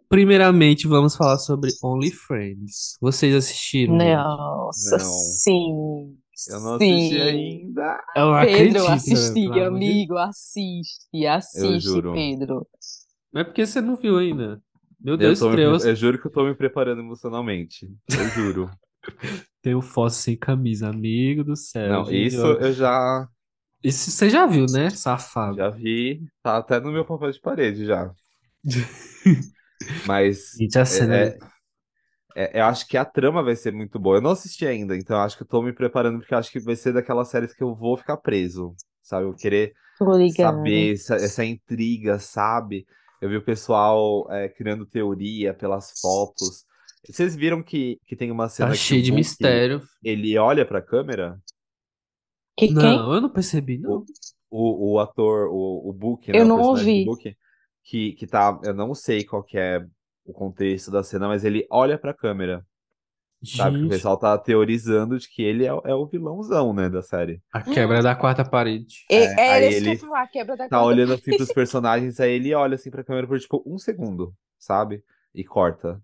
[0.09, 2.97] Primeiramente, vamos falar sobre Only Friends.
[2.99, 3.95] Vocês assistiram?
[3.95, 5.05] Nossa, Não.
[5.05, 6.17] sim.
[6.49, 7.21] Eu não assisti Sim.
[7.21, 8.03] ainda.
[8.15, 12.13] Eu Pedro, acredito, né, assisti, amigo, assiste, assiste, juro.
[12.13, 12.67] Pedro.
[13.33, 14.61] Não é porque você não viu ainda.
[14.99, 15.77] Meu Eu, Deus, tô me estreou.
[15.77, 17.87] pre- eu juro que eu tô me preparando emocionalmente.
[18.15, 18.77] Eu juro.
[19.61, 22.03] Tem o Fosse sem camisa, amigo do céu.
[22.03, 22.35] Não, gente.
[22.35, 23.27] isso eu já,
[23.83, 25.57] Isso você já viu, né, safado?
[25.57, 26.27] já vi.
[26.41, 28.13] Tá até no meu papel de parede já.
[30.01, 31.17] Mas Gente, a cena.
[31.17, 31.39] é,
[32.35, 34.17] é- eu acho que a trama vai ser muito boa.
[34.17, 36.51] Eu não assisti ainda, então eu acho que eu tô me preparando porque eu acho
[36.51, 39.25] que vai ser daquelas séries que eu vou ficar preso, sabe?
[39.25, 39.73] Eu vou querer
[40.25, 42.87] saber essa, essa intriga, sabe?
[43.23, 46.65] Eu vi o pessoal é, criando teoria pelas fotos.
[47.07, 49.81] Vocês viram que, que tem uma cena Tá cheio o de mistério.
[50.03, 51.39] ele olha pra câmera?
[52.57, 52.75] Que quem?
[52.75, 54.03] Não, eu não percebi, não.
[54.51, 56.37] O, o ator, o, o Book, né?
[56.37, 57.05] Eu o não ouvi.
[57.05, 57.33] Book,
[57.85, 58.59] que, que tá.
[58.61, 59.79] Eu não sei qual que é
[60.25, 62.61] o contexto da cena, mas ele olha pra câmera.
[63.45, 63.79] Sabe?
[63.79, 67.01] Que o pessoal tá teorizando de que ele é, o- é o vilãozão, né, da
[67.01, 67.41] série.
[67.51, 69.03] a quebra da quarta parede.
[69.09, 71.13] É, É, é aí isso que eu ele falar, a quebra da Tá quarta olhando
[71.13, 75.03] assim pros personagens, aí ele olha assim pra câmera por tipo um segundo, sabe?
[75.35, 76.01] E corta.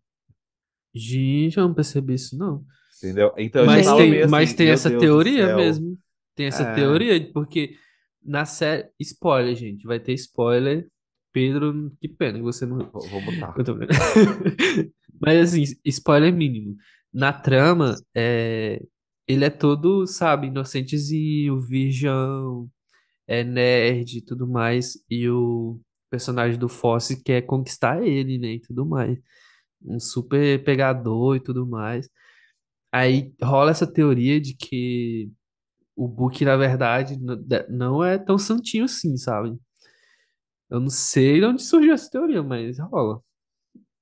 [0.93, 2.63] Gente, eu não percebi isso, não.
[2.97, 3.31] Entendeu?
[3.37, 5.97] Então Mas tem, meio assim, mas tem essa Deus teoria mesmo.
[6.35, 6.73] Tem essa É.
[6.75, 7.75] teoria, porque
[8.23, 8.89] na série.
[8.99, 9.85] Spoiler, gente.
[9.85, 10.87] Vai ter spoiler.
[11.31, 12.79] Pedro, que pena que você não.
[12.91, 13.53] Vou, vou botar.
[15.21, 16.75] Mas assim, spoiler mínimo.
[17.13, 18.81] Na trama, é...
[19.27, 22.69] ele é todo, sabe, inocentezinho, virgão,
[23.27, 24.93] é nerd e tudo mais.
[25.09, 25.79] E o
[26.09, 28.53] personagem do Fosse quer conquistar ele, né?
[28.53, 29.17] E tudo mais.
[29.81, 32.09] Um super pegador e tudo mais.
[32.91, 35.31] Aí rola essa teoria de que
[35.95, 37.17] o Book, na verdade,
[37.69, 39.55] não é tão santinho assim, sabe?
[40.69, 43.21] Eu não sei de onde surgiu essa teoria, mas rola.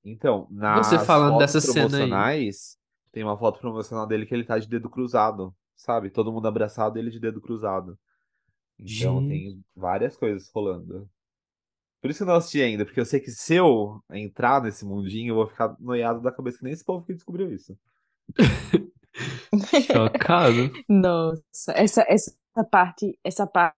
[0.04, 0.46] Então,
[0.76, 2.77] Você nas falando fotos dessa promocionais,
[3.18, 6.08] tem uma foto promocional dele que ele tá de dedo cruzado, sabe?
[6.08, 7.98] Todo mundo abraçado e ele de dedo cruzado.
[8.78, 11.10] Então Gente, tem várias coisas rolando.
[12.00, 14.84] Por isso que eu não assisti ainda, porque eu sei que se eu entrar nesse
[14.84, 17.76] mundinho, eu vou ficar noiado da cabeça que nem esse povo que descobriu isso.
[19.84, 20.70] chocado.
[20.88, 22.32] Nossa, essa, essa
[22.70, 23.77] parte, essa parte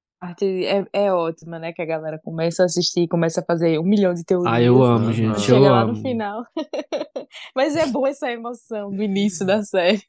[0.64, 1.72] é, é ótima, né?
[1.72, 4.88] Que a galera começa a assistir, começa a fazer um milhão de Ah, eu teorias.
[5.00, 6.02] amo, gente, eu Chega lá no amo.
[6.02, 6.44] final.
[7.56, 10.02] Mas é boa essa emoção do início da série.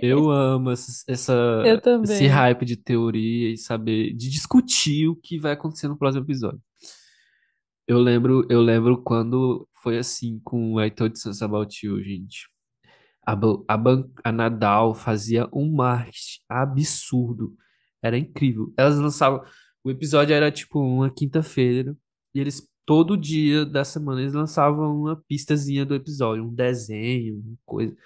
[0.00, 1.32] Eu amo essa, essa-
[1.66, 6.24] Eu esse hype de teoria e saber, de discutir o que vai acontecer no próximo
[6.24, 6.60] episódio.
[7.88, 12.48] Eu lembro, eu lembro quando foi assim com I Told Us About You, gente.
[13.26, 13.78] A, a,
[14.24, 17.54] a Nadal fazia um marketing absurdo.
[18.02, 18.72] Era incrível.
[18.76, 19.42] Elas lançavam.
[19.84, 21.96] O episódio era tipo uma quinta-feira.
[22.34, 27.56] E eles, todo dia da semana, eles lançavam uma pistazinha do episódio, um desenho, uma
[27.64, 27.96] coisa.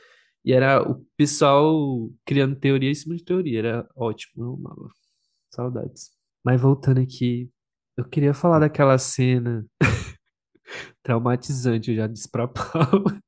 [0.44, 3.58] E era o pessoal criando teoria em cima de teoria.
[3.58, 4.88] Era ótimo, eu amava.
[5.54, 6.10] Saudades.
[6.44, 7.50] Mas voltando aqui,
[7.96, 9.66] eu queria falar daquela cena
[11.02, 13.20] traumatizante, eu já disse pra Paula.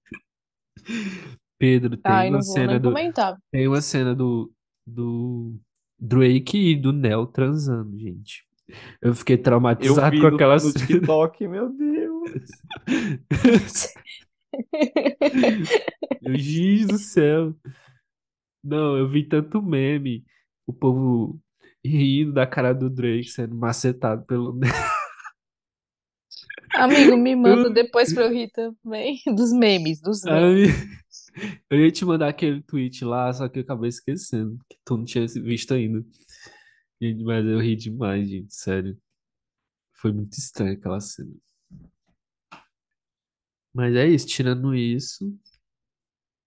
[1.59, 3.39] Pedro, tem Ai, uma não vou cena do, comentar.
[3.51, 4.53] tem uma cena do,
[4.87, 5.55] do
[6.05, 8.45] Drake e do Neo transando, gente.
[9.01, 10.75] Eu fiquei Eu traumatizado vi com no, aquela no cena.
[10.87, 12.31] TikTok, meu Deus.
[16.21, 17.55] Meu Deus do céu.
[18.63, 20.25] Não, eu vi tanto meme,
[20.67, 21.41] o povo
[21.85, 24.73] rindo da cara do Drake sendo macetado pelo Neo.
[26.75, 29.21] Amigo, me manda depois pra eu rir também.
[29.35, 30.75] Dos memes, dos memes.
[31.71, 35.05] Eu ia te mandar aquele tweet lá, só que eu acabei esquecendo, que tu não
[35.05, 36.05] tinha visto ainda.
[37.25, 38.97] Mas eu ri demais, gente, sério.
[39.95, 41.33] Foi muito estranho aquela cena.
[43.75, 45.35] Mas é isso, tirando isso,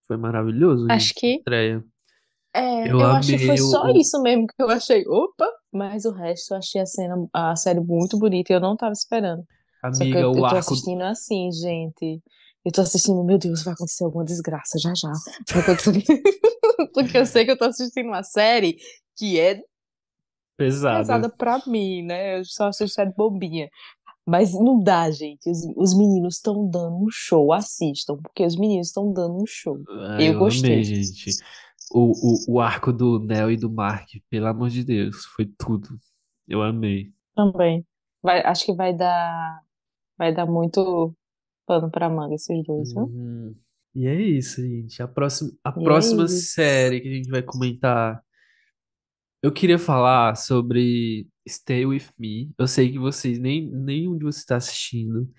[0.08, 1.14] foi maravilhoso, Acho gente.
[1.16, 1.84] que Estreia.
[2.54, 5.04] é, Eu eu acho que foi o, só isso mesmo que eu achei.
[5.08, 5.48] Opa!
[5.72, 8.94] Mas o resto eu achei a cena, a série muito bonita e eu não tava
[8.94, 9.44] esperando.
[9.92, 10.58] Só que eu, amiga, o eu tô arco.
[10.60, 12.22] assistindo assim, gente.
[12.66, 15.12] Eu tô assistindo, meu Deus, vai acontecer alguma desgraça já já.
[16.94, 18.78] Porque eu sei que eu tô assistindo uma série
[19.16, 19.62] que é
[20.58, 20.98] Pesada.
[21.00, 22.40] pesada pra mim, né?
[22.40, 23.70] Eu só assisto série bobinha.
[24.26, 25.48] Mas não dá, gente.
[25.50, 27.54] Os, os meninos estão dando um show.
[27.54, 29.78] Assistam, porque os meninos estão dando um show.
[29.88, 30.72] Ah, Eu eu gostei.
[30.74, 31.32] amei, gente.
[31.92, 35.90] O, o, o arco do Neo e do Mark, pelo amor de Deus, foi tudo.
[36.48, 37.12] Eu amei.
[37.36, 37.86] Também.
[38.24, 39.62] Vai, acho que vai dar,
[40.18, 41.14] vai dar muito
[41.66, 43.04] pano pra manga esses dois, viu?
[43.04, 43.56] Uhum.
[43.94, 45.02] E é isso, gente.
[45.02, 46.54] A próxima, a E é próxima isso.
[46.54, 48.22] série que a gente vai comentar.
[49.42, 52.52] Eu queria falar sobre Stay With Me.
[52.58, 55.30] Eu sei que vocês, nem nenhum de vocês está assistindo,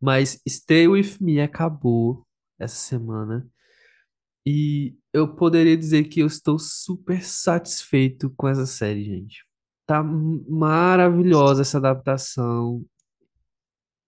[0.00, 2.26] mas Stay With Me acabou
[2.58, 3.46] essa semana.
[4.46, 9.44] E eu poderia dizer que eu estou super satisfeito com essa série, gente.
[9.86, 12.84] Tá maravilhosa essa adaptação.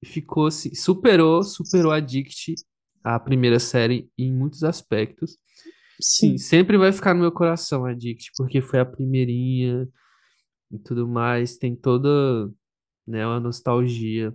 [0.04, 2.54] Ficou assim, superou, superou Addict,
[3.02, 5.36] a primeira série, em muitos aspectos.
[6.00, 6.38] Sim, Sim.
[6.38, 9.88] sempre vai ficar no meu coração Addict, porque foi a primeirinha
[10.70, 11.56] e tudo mais.
[11.58, 12.08] Tem toda,
[13.06, 14.34] né, uma nostalgia.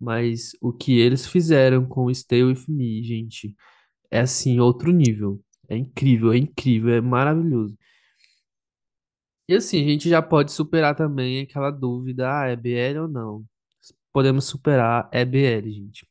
[0.00, 3.54] Mas o que eles fizeram com o Stay With Me, gente,
[4.10, 5.40] é assim, outro nível.
[5.68, 7.76] É incrível, é incrível, é maravilhoso.
[9.48, 13.44] E assim, a gente já pode superar também aquela dúvida, ah, é BL ou não?
[14.14, 16.08] Podemos superar, é BL, gente.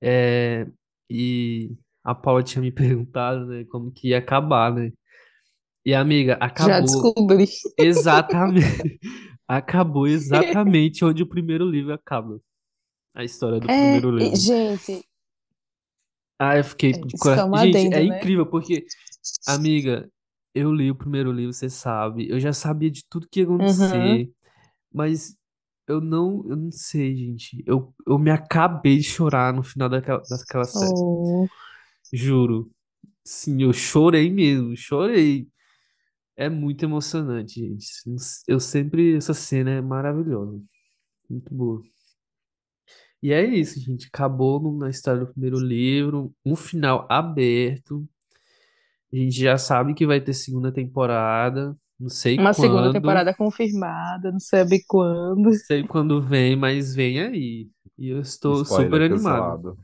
[0.00, 0.66] É,
[1.10, 4.92] e a Paula tinha me perguntado, né, como que ia acabar, né?
[5.84, 7.46] E amiga, Já acabou descobri.
[7.78, 9.00] exatamente,
[9.48, 12.40] acabou exatamente onde o primeiro livro acaba.
[13.14, 14.46] A história do É, primeiro livro.
[14.46, 15.06] gente,
[16.38, 17.48] Ah, eu fiquei é, de é coração.
[17.52, 18.26] Gente, é adendo, né?
[18.26, 18.86] incrível porque,
[19.46, 20.10] amiga,
[20.54, 24.22] eu li o primeiro livro, você sabe, eu já sabia de tudo que ia Uhum.
[24.26, 24.32] acontecer,
[24.92, 25.36] mas
[25.88, 27.62] eu não, eu não sei, gente.
[27.66, 30.92] Eu, eu me acabei de chorar no final daquela, daquela série.
[30.96, 31.46] Oh,
[32.12, 32.70] Juro.
[33.24, 35.48] Sim, eu chorei mesmo, chorei.
[36.36, 37.86] É muito emocionante, gente.
[38.46, 40.62] Eu sempre, essa cena é maravilhosa,
[41.30, 41.82] muito boa.
[43.22, 44.08] E é isso, gente.
[44.12, 48.06] Acabou na história do primeiro livro, um final aberto.
[49.12, 51.76] A gente já sabe que vai ter segunda temporada.
[51.98, 55.50] Não sei uma segunda quando, temporada confirmada, não sabe quando.
[55.50, 57.70] não sei quando vem, mas vem aí.
[57.98, 59.60] E eu estou super Spoiler animado.
[59.60, 59.78] cancelado.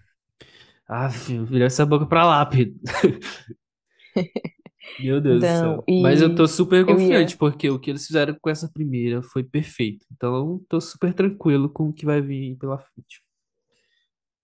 [0.89, 2.75] Ah, filho, vira essa boca pra lá, Pedro.
[4.99, 5.91] Meu Deus do Não, céu.
[5.97, 7.37] Mas eu tô e super confiante, ia.
[7.37, 10.07] porque o que eles fizeram com essa primeira foi perfeito.
[10.13, 13.23] Então, tô super tranquilo com o que vai vir pela frente.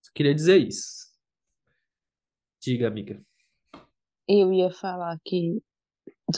[0.01, 1.07] Só queria dizer isso.
[2.61, 3.21] Diga, amiga.
[4.29, 5.61] Eu ia falar que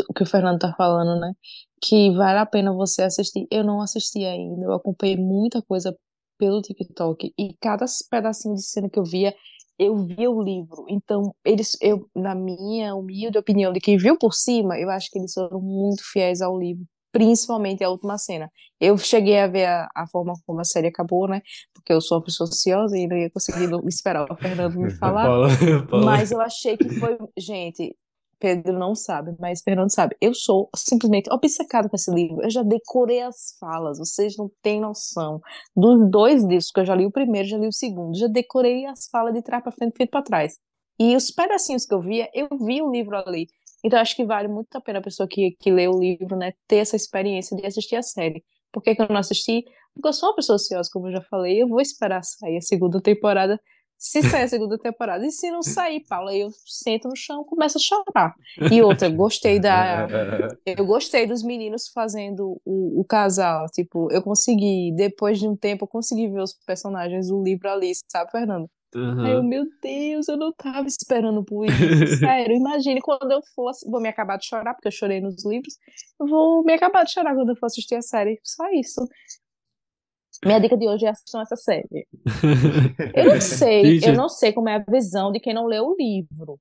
[0.10, 1.34] o que o Fernando tá falando, né?
[1.82, 3.48] Que vale a pena você assistir.
[3.52, 5.96] Eu não assisti ainda, eu acompanhei muita coisa
[6.38, 9.34] pelo TikTok e cada pedacinho de cena que eu via,
[9.78, 10.86] eu via o livro.
[10.90, 15.20] Então, eles, eu, na minha humilde opinião de quem viu por cima, eu acho que
[15.20, 18.50] eles foram muito fiéis ao livro, principalmente a última cena.
[18.80, 21.42] Eu cheguei a ver a, a forma como a série acabou, né?
[21.76, 25.28] Porque eu sou uma pessoa ansiosa e não ia conseguir esperar o Fernando me falar.
[25.28, 25.50] Paula,
[25.88, 26.06] Paula.
[26.06, 27.20] Mas eu achei que foi.
[27.38, 27.96] Gente,
[28.42, 30.18] Pedro não sabe, mas Fernando sabe.
[30.20, 32.42] Eu sou simplesmente obcecada com esse livro.
[32.42, 35.40] Eu já decorei as falas, vocês não têm noção.
[35.76, 38.86] Dos dois livros, que eu já li o primeiro, já li o segundo, já decorei
[38.88, 40.58] as falas de trás para frente, frente para trás.
[41.00, 43.48] E os pedacinhos que eu via, eu vi o livro ali.
[43.84, 46.54] Então acho que vale muito a pena a pessoa que, que lê o livro, né,
[46.68, 48.44] ter essa experiência de assistir a série.
[48.72, 49.64] Por que, que eu não assisti?
[49.94, 52.62] Porque eu sou uma pessoa ansiosa, como eu já falei, eu vou esperar sair a
[52.62, 53.60] segunda temporada
[54.02, 55.24] se sair a segunda temporada.
[55.24, 58.34] E se não sair, Paula, eu sento no chão e começo a chorar.
[58.72, 60.08] E outra, gostei da.
[60.66, 63.68] Eu gostei dos meninos fazendo o, o casal.
[63.68, 67.92] Tipo, eu consegui, depois de um tempo, eu consegui ver os personagens do livro ali,
[68.10, 68.68] sabe, Fernando?
[68.96, 69.26] Uhum.
[69.26, 72.18] Aí eu, meu Deus, eu não tava esperando por isso.
[72.18, 73.90] Sério, imagine quando eu fosse.
[73.90, 75.76] Vou me acabar de chorar, porque eu chorei nos livros.
[76.20, 78.40] Vou me acabar de chorar quando eu for assistir a série.
[78.44, 79.08] Só isso.
[80.44, 82.08] Minha dica de hoje é assistir essa série.
[83.14, 85.96] Eu não sei, eu não sei como é a visão de quem não leu o
[85.96, 86.60] livro,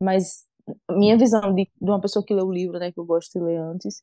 [0.00, 0.44] mas
[0.90, 3.44] minha visão de, de uma pessoa que lê o livro, né, que eu gosto de
[3.44, 4.02] ler antes,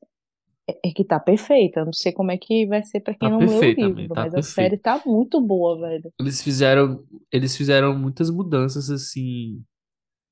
[0.67, 1.81] é, é que tá perfeita.
[1.81, 4.15] Eu não sei como é que vai ser pra quem Tá não leu o livro,
[4.15, 6.11] tá mas a série tá muito boa, velho.
[6.19, 9.63] Eles fizeram, eles fizeram muitas mudanças assim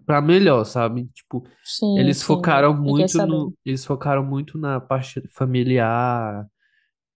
[0.06, 1.08] pra melhor, sabe?
[1.14, 6.48] Tipo, Sim, eles sim, focaram muito no, eles focaram muito na parte familiar,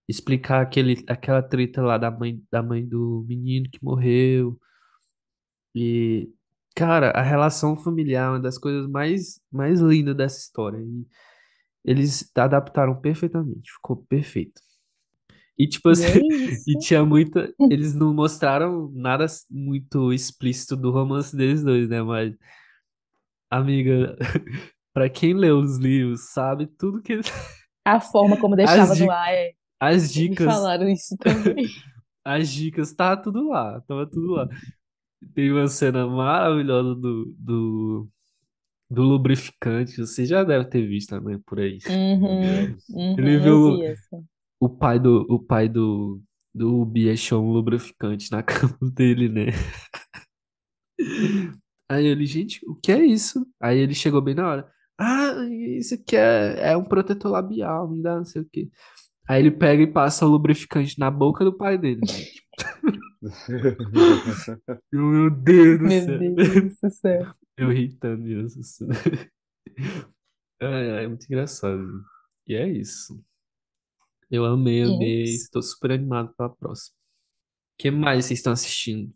[0.07, 4.59] explicar aquele, aquela treta lá da mãe, da mãe do menino que morreu.
[5.75, 6.29] E,
[6.75, 10.79] cara, a relação familiar é uma das coisas mais, mais lindas dessa história.
[10.79, 11.05] E
[11.83, 14.61] eles adaptaram perfeitamente, ficou perfeito.
[15.57, 16.19] E tipo assim, é
[16.67, 17.53] e tinha muita.
[17.69, 22.01] Eles não mostraram nada muito explícito do romance deles dois, né?
[22.01, 22.33] Mas,
[23.49, 24.17] amiga,
[24.93, 27.19] pra quem lê os livros, sabe tudo que.
[27.85, 31.65] A forma como deixava no ar, é, as dicas, falaram isso também.
[32.23, 34.47] as dicas, tava tudo lá, tava tudo lá.
[35.33, 38.09] Tem uma cena maravilhosa do, do,
[38.87, 41.79] do lubrificante, você já deve ter visto, né, por aí.
[41.89, 42.77] Uhum.
[43.17, 43.95] Ele uhum, eu viu
[44.59, 46.21] o pai do, o pai do,
[46.53, 49.47] do Ubi achou um lubrificante na cama dele, né?
[51.89, 53.45] Aí ele, gente, o que é isso?
[53.59, 54.71] Aí ele chegou bem na hora.
[54.99, 58.69] Ah, isso aqui é, é um protetor labial, me dá não sei o quê.
[59.27, 62.01] Aí ele pega e passa o lubrificante na boca do pai dele.
[64.91, 66.19] Meu Deus do Meu céu.
[66.19, 67.33] Deus do céu.
[67.57, 68.87] Eu ri tanto disso.
[70.59, 72.03] É, é muito engraçado.
[72.47, 73.23] E é isso.
[74.29, 75.23] Eu amei, é amei.
[75.23, 75.45] isso.
[75.45, 76.95] Estou super animado para a próxima.
[77.73, 79.13] O que mais vocês estão assistindo?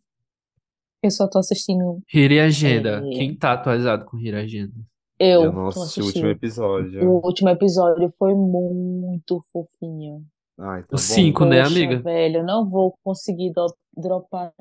[1.04, 2.02] Eu só tô assistindo.
[2.12, 3.04] Hiri Agenda.
[3.06, 4.74] É, Quem tá atualizado com Hiri Agenda?
[5.20, 7.10] Eu eu não assisti o último episódio.
[7.10, 10.26] O último episódio foi muito fofinho.
[10.58, 10.98] Ai, tá O bom.
[10.98, 12.00] 5, né, amiga?
[12.00, 14.54] velho, eu não vou conseguir do- dropar,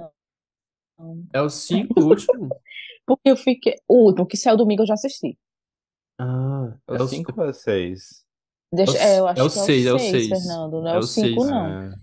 [0.99, 1.25] não.
[1.33, 2.49] É o 5, o último?
[3.07, 3.75] Porque eu fiquei.
[3.89, 5.37] O último, que saiu domingo, eu já assisti.
[6.19, 8.25] Ah, É é o o 5 ou é o 6?
[8.73, 10.11] é o Deixa, é, eu é o acho que é o 6, é o 6,
[10.11, 10.29] 6.
[10.29, 10.81] Fernando.
[10.81, 11.47] Não é É o o 5, 6.
[11.47, 11.67] não.
[11.67, 11.95] É,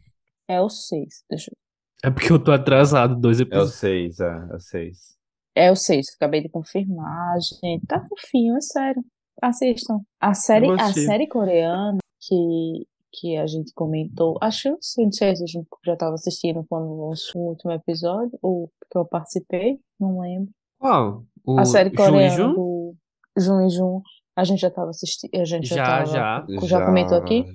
[0.48, 1.24] É o 6.
[1.30, 1.58] Deixa eu...
[2.04, 3.76] É porque eu tô atrasado, dois é o episódios.
[3.76, 5.18] 6, é, é o 6.
[5.56, 7.86] É o 6, acabei de confirmar, gente.
[7.86, 9.04] Tá fofinho, é sério.
[9.42, 10.00] Assistam.
[10.20, 15.06] A série, a série coreana que, que a gente comentou, acho que eu não sei,
[15.06, 18.98] não sei se a gente já estava assistindo quando lançou o último episódio, ou que
[18.98, 20.50] eu participei, não lembro.
[20.80, 21.24] Qual?
[21.58, 22.54] A O série Jun e coreana Jun?
[22.54, 22.96] do
[23.38, 24.02] Jun e Jun,
[24.36, 26.68] a gente já estava assistindo, a gente já Já, tava, já.
[26.68, 27.24] já comentou Já.
[27.24, 27.46] aqui?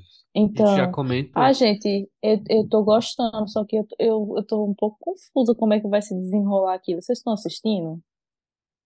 [0.44, 1.32] A gente já Então, comentou.
[1.34, 5.54] ah, gente, eu, eu tô gostando, só que eu, eu, eu tô um pouco confusa
[5.54, 7.02] como é que vai se desenrolar aquilo.
[7.02, 8.00] Vocês estão assistindo?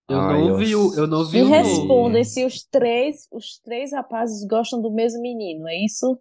[0.08, 2.20] Eu Ai, não eu vi o, eu não vi Me o novo.
[2.20, 6.18] respondem se os três, os três rapazes gostam do mesmo menino, é isso?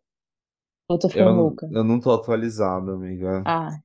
[0.89, 1.67] Eu tô ficando Eu, louca.
[1.69, 3.45] eu não tô atualizado, amiga.
[3.45, 3.81] Ah,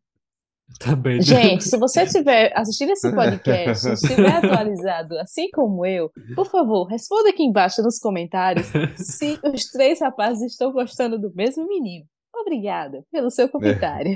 [0.81, 1.23] Também não.
[1.23, 6.85] gente, se você estiver assistindo esse podcast, e estiver atualizado, assim como eu, por favor,
[6.87, 8.67] responda aqui embaixo nos comentários
[8.97, 12.07] se os três rapazes estão gostando do mesmo menino.
[12.35, 14.13] Obrigada pelo seu comentário.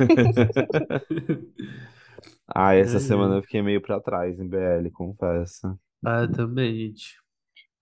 [2.53, 5.79] Ah, essa semana eu fiquei meio pra trás em BL, confesso.
[6.05, 7.15] Ah, eu também, gente.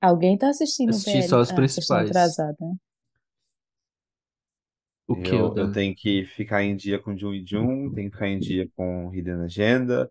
[0.00, 1.28] Alguém tá assistindo Assisti BL?
[1.28, 2.10] só os Ah, principais.
[2.10, 2.72] atrasados, né?
[5.08, 5.72] O que, Eu, eu Oda?
[5.72, 9.12] tenho que ficar em dia com Jun e Jun, tenho que ficar em dia com
[9.14, 10.10] Hidden Agenda,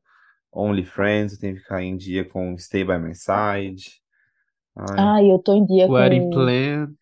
[0.54, 4.02] Only Friends, eu tenho que ficar em dia com Stay By My Side.
[4.76, 6.30] Ai, Ah, eu tô em dia Wedding com.
[6.30, 6.96] Plan.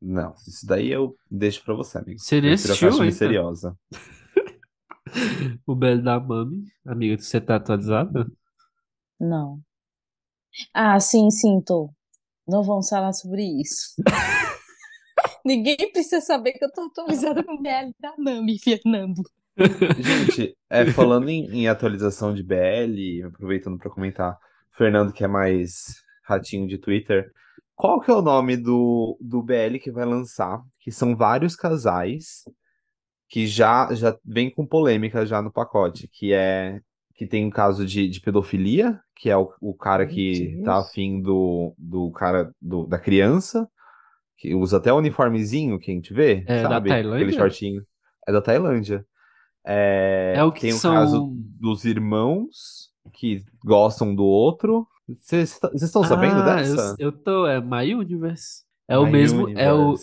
[0.00, 2.20] não, isso daí eu deixo pra você, amigo.
[2.20, 3.06] Você nem Prefiro a assistiu Caixa ainda?
[3.06, 3.76] Misteriosa.
[5.66, 6.64] O Belo da Mami.
[6.86, 8.26] Amiga, você tá atualizada?
[9.18, 9.60] Não.
[10.74, 11.90] Ah, sim, sim, tô.
[12.48, 13.94] Não vamos falar sobre isso.
[15.44, 19.22] Ninguém precisa saber que eu tô atualizada com o BL da Nami, Fernando.
[19.98, 24.36] Gente, é, falando em, em atualização de BL, aproveitando pra comentar,
[24.72, 27.30] Fernando, que é mais ratinho de Twitter,
[27.76, 30.62] qual que é o nome do, do BL que vai lançar?
[30.80, 32.44] Que são vários casais
[33.28, 36.80] que já, já vem com polêmica já no pacote, que é
[37.16, 40.78] que tem um caso de, de pedofilia, que é o, o cara Meu que tá
[40.78, 43.68] afim do, do cara do, da criança,
[44.36, 46.90] que usa até o uniformezinho que a gente vê, É da sabe?
[46.90, 47.32] Aquele Tailândia?
[47.32, 47.86] shortinho.
[48.26, 49.06] É da Tailândia.
[49.66, 51.34] É É, o que tem o caso são.
[51.60, 54.86] dos irmãos que gostam do outro.
[55.18, 56.96] Vocês estão sabendo Ah, eu, dessa?
[56.98, 57.46] eu tô.
[57.46, 58.62] É My Universe.
[58.88, 59.48] É o My mesmo.
[59.50, 59.94] É o,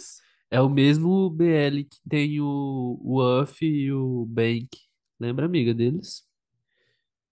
[0.49, 4.69] é o mesmo BL que tem o, o Uff e o Bank.
[5.19, 6.23] Lembra, amiga deles?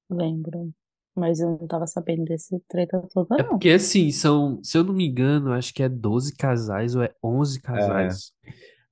[0.10, 0.74] Lembro.
[1.20, 3.50] Mas eu não tava sabendo desse treta toda, É não.
[3.50, 7.14] porque assim, são, se eu não me engano, acho que é 12 casais ou é
[7.24, 8.32] 11 É, casais.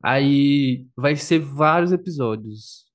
[0.04, 2.86] Aí vai ser vários episódios.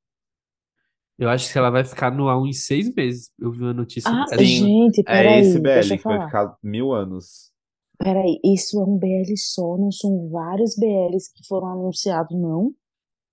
[1.19, 3.31] Eu acho que ela vai ficar no ar uns seis meses.
[3.39, 4.39] Eu vi uma notícia Ah, dessa.
[4.39, 7.53] sim, gente, é esse peraí, deixa BL eu que vai ficar mil anos.
[7.99, 12.75] Peraí, isso é um BL só, não são vários BLs que foram anunciados, não?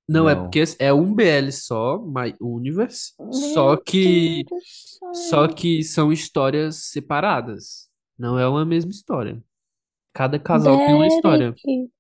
[0.10, 4.46] Não, é porque é um BL só, My Universe, só que
[5.14, 7.90] só que são histórias separadas.
[8.18, 9.42] Não é uma mesma história.
[10.14, 11.52] Cada casal tem uma história.
[11.52, 11.92] Derek.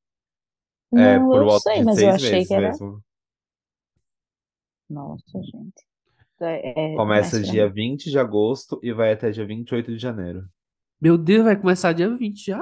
[0.95, 2.71] É, Não, por eu volta sei, de mas eu seis achei meses que era.
[2.71, 3.03] mesmo.
[4.89, 5.85] Nossa, gente.
[6.41, 7.73] É, é Começa dia mim.
[7.73, 10.47] 20 de agosto e vai até dia 28 de janeiro.
[11.01, 12.61] Meu Deus, vai começar dia 20 já?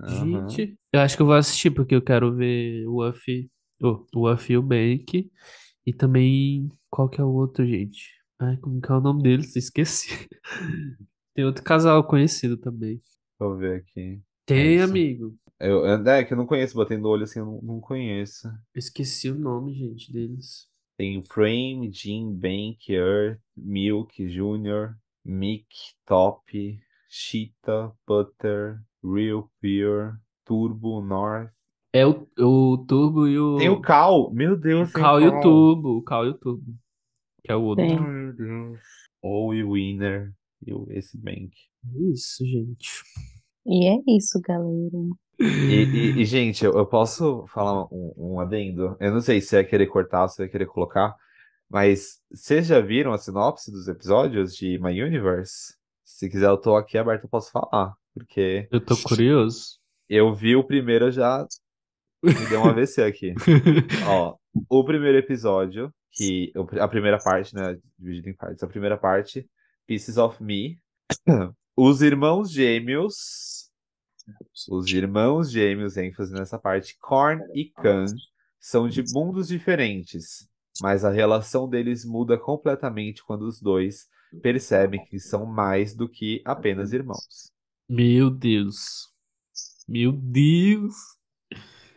[0.00, 0.48] Aham.
[0.48, 3.50] Gente, eu acho que eu vou assistir porque eu quero ver o Uff,
[3.82, 5.30] oh, o Uff e o Bank
[5.86, 8.12] e também qual que é o outro, gente?
[8.38, 9.56] Ai, como que é o nome deles?
[9.56, 10.28] Esqueci.
[11.34, 12.96] Tem outro casal conhecido também.
[12.96, 13.04] Deixa
[13.40, 14.00] eu ver aqui.
[14.00, 14.84] É Tem, isso.
[14.84, 15.38] amigo.
[15.60, 18.48] Eu, é que eu não conheço, botei no olho assim, eu não, não conheço.
[18.48, 20.68] Eu esqueci o nome, gente, deles.
[20.96, 25.66] Tem Frame, Jim, Bank, Earth, Milk, Junior, Mick,
[26.04, 31.52] Top, Cheetah, Butter, Real Pure, Turbo, North.
[31.92, 33.80] É o, o Turbo e Tem o o.
[33.80, 34.30] Cal!
[34.32, 35.40] Meu O Deus, tem o Cal e o Cal!
[35.42, 35.88] Turbo.
[35.98, 36.74] O Cal e o Turbo.
[37.44, 37.84] Que é o outro.
[37.86, 37.98] Tem.
[38.00, 38.78] meu Deus.
[39.22, 40.32] Ou o Winner
[40.66, 41.50] e o- esse Bank.
[42.12, 43.02] Isso, gente.
[43.66, 44.98] E é isso, galera.
[45.40, 45.44] E,
[46.16, 48.96] e- e, gente, eu, eu posso falar um, um adendo?
[49.00, 51.14] Eu não sei se você vai querer cortar ou se você vai querer colocar,
[51.70, 55.74] mas vocês já viram a sinopse dos episódios de My Universe?
[56.04, 59.78] Se quiser, eu tô aqui aberto, eu posso falar, porque Eu tô curioso.
[60.08, 61.46] eu vi o primeiro, eu já
[62.22, 63.34] me deu um AVC aqui.
[64.06, 64.36] Ó,
[64.68, 68.62] o primeiro episódio, que a primeira parte, né, dividido em partes.
[68.62, 69.48] A primeira parte,
[69.86, 70.78] Pieces of Me.
[71.76, 73.70] Os irmãos gêmeos,
[74.68, 78.04] os irmãos gêmeos, ênfase nessa parte, Korn e Kan,
[78.58, 80.48] são de mundos diferentes,
[80.82, 84.08] mas a relação deles muda completamente quando os dois
[84.42, 87.52] percebem que são mais do que apenas irmãos.
[87.88, 89.08] Meu Deus.
[89.86, 91.17] Meu Deus.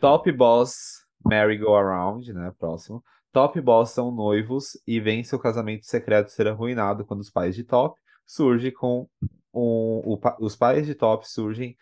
[0.01, 2.51] Top Boss, Merry Go Around, né?
[2.57, 3.03] Próximo.
[3.31, 7.63] Top Boss são noivos e veem seu casamento secreto ser arruinado quando os pais de
[7.63, 9.07] Top surgem com
[9.53, 11.77] um, o os pais de Top surgem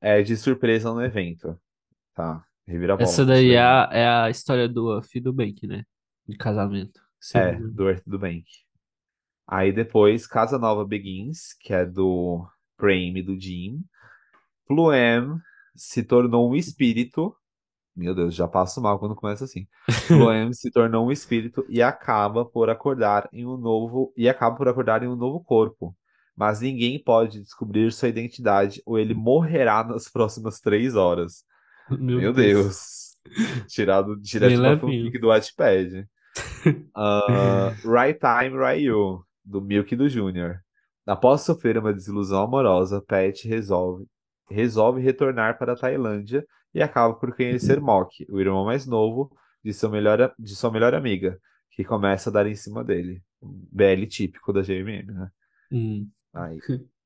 [0.00, 1.58] é, de surpresa no evento,
[2.12, 2.44] tá?
[2.66, 3.04] Reviravolta.
[3.04, 5.84] Essa daí é a, é a história do Uff do Bank, né?
[6.26, 7.00] De casamento.
[7.34, 8.44] É, do Earth do Bank.
[9.46, 13.84] Aí depois, Casa Nova Begins, que é do Prame e do Jim.
[14.66, 15.40] Fluem
[15.74, 17.34] se tornou um espírito.
[17.94, 19.66] Meu Deus, já passo mal quando começa assim.
[20.06, 24.68] Fluem se tornou um espírito e acaba por acordar em um novo e acaba por
[24.68, 25.94] acordar em um novo corpo.
[26.36, 31.44] Mas ninguém pode descobrir sua identidade ou ele morrerá nas próximas três horas.
[31.90, 32.78] Meu Meu Deus.
[33.24, 33.66] Deus.
[33.68, 35.04] Tirado direto da levinho.
[35.04, 36.08] fanfic do Wattpad.
[36.94, 40.60] Ah, right Time, Right You, do Milk e do Junior.
[41.06, 44.06] Após sofrer uma desilusão amorosa, Pat resolve,
[44.48, 49.30] resolve retornar para a Tailândia e acaba por conhecer Mock, o irmão mais novo
[49.62, 51.38] de, seu melhor, de sua melhor amiga,
[51.70, 53.22] que começa a dar em cima dele.
[53.42, 55.30] BL típico da GMM, né?
[55.72, 56.08] Hum.
[56.32, 56.58] Aí.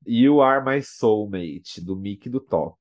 [0.06, 2.76] You Are My Soulmate, do Mickey do Top.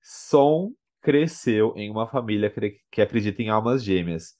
[0.00, 2.52] Som cresceu em uma família
[2.90, 4.34] que acredita em almas gêmeas.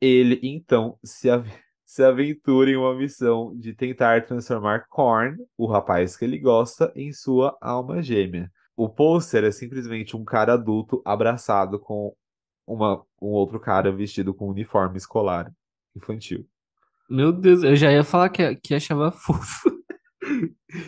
[0.00, 1.46] Ele, então, se, av-
[1.84, 7.12] se aventura em uma missão de tentar transformar Korn, o rapaz que ele gosta, em
[7.12, 8.50] sua alma gêmea.
[8.84, 12.14] O pôster é simplesmente um cara adulto abraçado com
[12.66, 15.52] uma, um outro cara vestido com um uniforme escolar
[15.96, 16.46] infantil.
[17.08, 19.70] Meu Deus, eu já ia falar que, que achava fofo.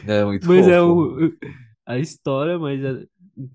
[0.06, 1.24] É muito Mas é fofo.
[1.26, 1.32] o,
[1.84, 3.04] a história, mas é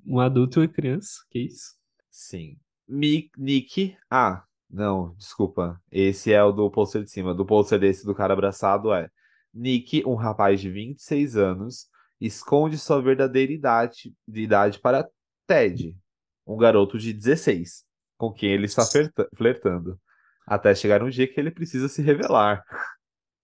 [0.06, 1.10] um adulto e uma criança.
[1.30, 1.76] Que isso?
[2.10, 2.58] Sim.
[2.88, 3.96] Mi- Nick.
[4.10, 5.80] Ah, não, desculpa.
[5.92, 7.34] Esse é o do pôster de cima.
[7.34, 9.10] Do pôster desse do cara abraçado é.
[9.54, 11.88] Nick, um rapaz de 26 anos,
[12.20, 15.08] esconde sua verdadeira idade, de idade para
[15.48, 15.96] Ted,
[16.46, 17.84] um garoto de 16,
[18.18, 20.00] com quem ele está flerta- flertando.
[20.46, 22.64] Até chegar um dia que ele precisa se revelar.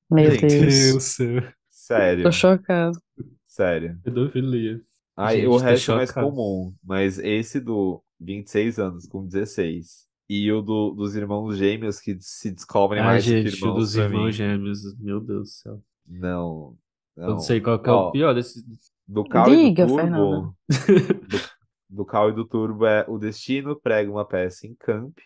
[0.10, 0.74] Meu Gente, Deus.
[0.92, 1.54] Deus céu.
[1.68, 2.98] Sério, Tô chocado.
[3.46, 4.00] sério.
[4.04, 4.82] Pedofilia.
[5.16, 10.50] Aí Gente, o resto é mais comum, mas esse do 26 anos com 16 e
[10.52, 13.94] o do- dos irmãos gêmeos que se descobrem Ah, mais que gente, o irmãos dos
[13.96, 14.32] pra irmãos mim.
[14.32, 14.98] gêmeos.
[14.98, 15.84] Meu Deus do céu.
[16.08, 16.78] Não,
[17.16, 17.40] Eu não não.
[17.40, 18.64] sei qual que é o Ó, pior desse.
[19.08, 20.54] do Cal e do Diga, Turbo, Fernanda.
[21.28, 21.40] do,
[21.90, 25.18] do Cal e do Turbo é o destino prega uma peça em Camp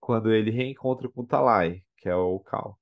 [0.00, 2.78] quando ele reencontra com o Talai, que é o Cal.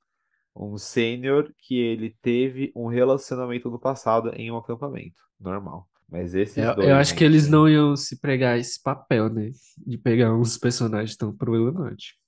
[0.55, 5.20] Um sênior que ele teve um relacionamento no passado em um acampamento.
[5.39, 5.87] Normal.
[6.09, 9.51] Mas esses Eu, dois, eu acho que eles não iam se pregar esse papel, né?
[9.87, 12.19] De pegar uns personagens tão problemáticos.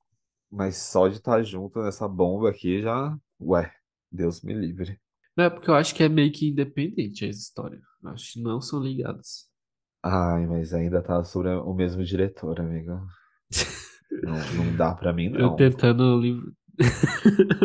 [0.51, 3.17] Mas só de estar junto nessa bomba aqui já.
[3.41, 3.73] Ué,
[4.11, 5.01] Deus me livre.
[5.37, 7.81] Não é porque eu acho que é meio que independente essa história.
[8.03, 9.47] Eu Acho que não são ligados.
[10.03, 13.01] Ai, mas ainda tá sobre o mesmo diretor, amigo.
[14.23, 15.57] Não, não dá pra mim, Eu não.
[15.57, 16.53] tentando livro.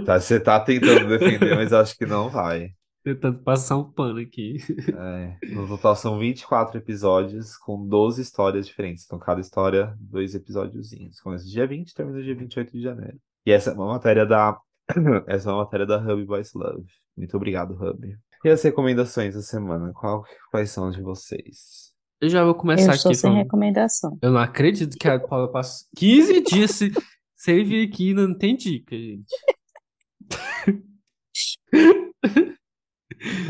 [0.05, 2.71] Tá, você tá tentando defender, mas acho que não vai.
[3.03, 4.57] Tentando passar um pano aqui.
[4.97, 9.05] É, no total são 24 episódios com 12 histórias diferentes.
[9.05, 11.19] Então, cada história, dois episódiozinhos.
[11.21, 13.17] Começa dia 20 e termina dia 28 de janeiro.
[13.45, 14.59] E essa é uma matéria da.
[15.27, 16.85] Essa é uma matéria da Hub Boys Love.
[17.17, 18.15] Muito obrigado, Hub.
[18.45, 19.91] E as recomendações da semana?
[19.93, 21.91] Qual, quais são as de vocês?
[22.21, 23.43] Eu já vou Eu começar estou aqui sem falando.
[23.43, 24.17] recomendação.
[24.21, 26.91] Eu não acredito que a Paula passou 15 dias se-
[27.35, 29.25] sem vir aqui e não tem dica, gente.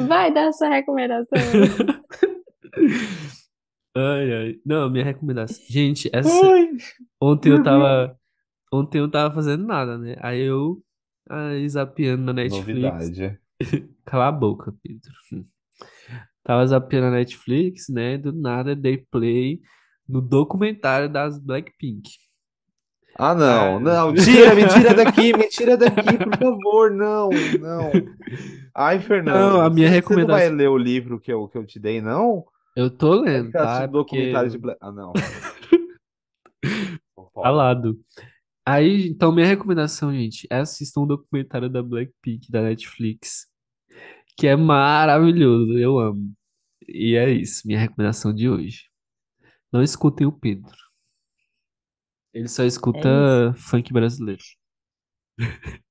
[0.07, 1.37] Vai dar essa recomendação.
[3.99, 4.55] Ai, ai.
[4.63, 5.57] Não, minha recomendação.
[5.67, 6.29] Gente, essa...
[6.29, 6.67] Ai,
[7.19, 8.15] ontem eu tava.
[8.71, 10.15] Ontem eu tava fazendo nada, né?
[10.19, 10.79] Aí eu.
[11.27, 12.67] Aí zapeando na Netflix.
[12.83, 13.39] novidade.
[14.05, 15.45] Cala a boca, Pedro.
[16.43, 18.17] Tava zapeando na Netflix, né?
[18.17, 19.59] Do nada dei play
[20.07, 22.09] no documentário das Blackpink.
[23.19, 23.79] Ah, não, Ah.
[23.79, 27.29] não, tira, me tira daqui, me tira daqui, por favor, não,
[27.59, 27.91] não.
[28.75, 31.47] Ai, Fernando, Não, a minha você, você não vai recomendação- ler o livro que eu,
[31.47, 32.45] que eu te dei, não?
[32.75, 33.87] Eu tô lendo, tá?
[33.87, 34.77] Porque documentário de Black...
[34.79, 35.13] Ah, não.
[37.43, 37.97] Calado.
[38.69, 43.47] Aí, então, minha recomendação, gente, é assistam um documentário da Blackpink da Netflix,
[44.35, 46.33] que é maravilhoso, eu amo.
[46.85, 48.89] E é isso, minha recomendação de hoje.
[49.71, 50.75] Não escutem o Pedro.
[52.33, 54.43] Ele só escuta funk brasileiro.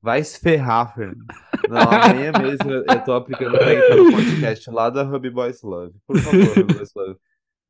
[0.00, 1.26] Vai se ferrar, Fernando.
[1.68, 5.60] Não, amanhã mesmo eu eu tô aplicando pra entrar no podcast lá da Hub Boys
[5.60, 5.94] Love.
[6.06, 7.18] Por favor, Hub Boys Love,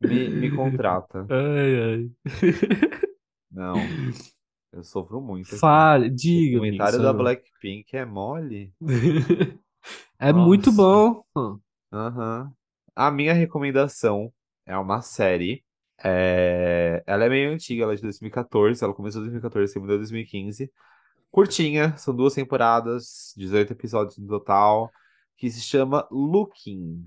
[0.02, 1.26] me, me contrata.
[1.28, 2.10] Ai, ai.
[3.50, 3.74] Não,
[4.72, 5.60] eu sofro muito aqui.
[5.60, 7.12] Fale, O diga, amigo, comentário da.
[7.12, 8.74] Blackpink é mole.
[10.18, 10.76] É muito Nossa.
[10.76, 11.24] bom.
[11.34, 11.58] Ó,
[11.92, 12.52] Aham.
[12.94, 14.32] A minha recomendação
[14.66, 15.64] é uma série.
[16.04, 18.82] É, Ela é meio antiga, ela é de 2014.
[18.84, 20.72] Ela começou em 2014, terminou em 2015.
[21.30, 24.90] Curtinha, são duas temporadas, 18 episódios no total,
[25.36, 27.04] que se chama Looking.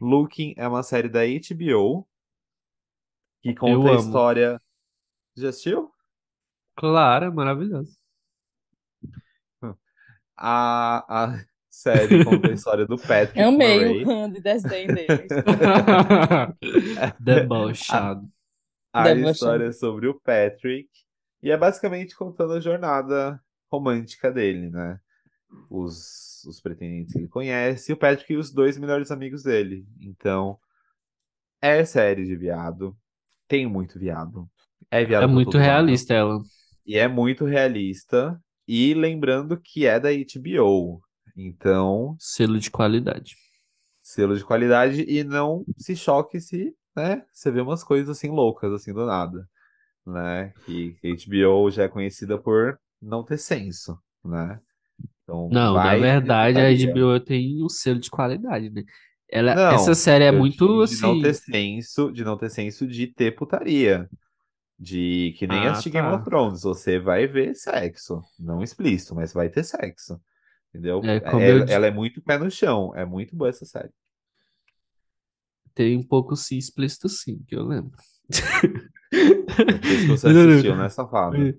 [0.00, 2.06] Looking é uma série da HBO
[3.42, 4.62] que conta a história.
[5.36, 5.93] Já assistiu?
[6.76, 7.98] Claro, é maravilhoso.
[10.36, 14.04] A, a série conta a história do Patrick Amei Murray.
[14.04, 14.86] o rã de desdém.
[17.18, 18.28] Debochado.
[18.92, 19.30] A Debochando.
[19.30, 20.88] história é sobre o Patrick
[21.42, 23.40] e é basicamente contando a jornada
[23.70, 25.00] romântica dele, né?
[25.70, 29.86] Os, os pretendentes que ele conhece e o Patrick e os dois melhores amigos dele.
[30.00, 30.58] Então,
[31.60, 32.96] é série de viado.
[33.48, 34.48] Tem muito viado.
[34.90, 35.62] É viado É pra muito todo lado.
[35.62, 36.40] realista ela.
[36.86, 38.40] E é muito realista.
[38.66, 41.00] E lembrando que é da HBO.
[41.36, 43.34] Então, Selo de qualidade.
[44.02, 48.72] selo de qualidade e não se choque se, né, você vê umas coisas assim loucas
[48.72, 49.48] assim do nada,
[50.06, 50.52] né?
[50.64, 54.60] Que HBO já é conhecida por não ter senso, né?
[55.22, 56.70] Então Não, na verdade, a.
[56.70, 58.82] HBO tem um selo de qualidade, né?
[59.28, 61.22] Ela, Não, essa série é muito digo de não assim.
[61.22, 64.08] ter senso, de não ter senso de ter putaria.
[64.84, 66.12] De que nem Ah, assistir Game tá.
[66.12, 70.20] of Thrones, você vai ver sexo, não explícito, mas vai ter sexo.
[70.70, 71.14] Entendeu?
[71.20, 73.90] É, É- eu di- ela é muito pé no chão, é muito boa essa série.
[75.74, 77.96] tem um pouco sim explícito sim, que eu lembro.
[79.66, 81.50] Depois que você assistiu, né, safado?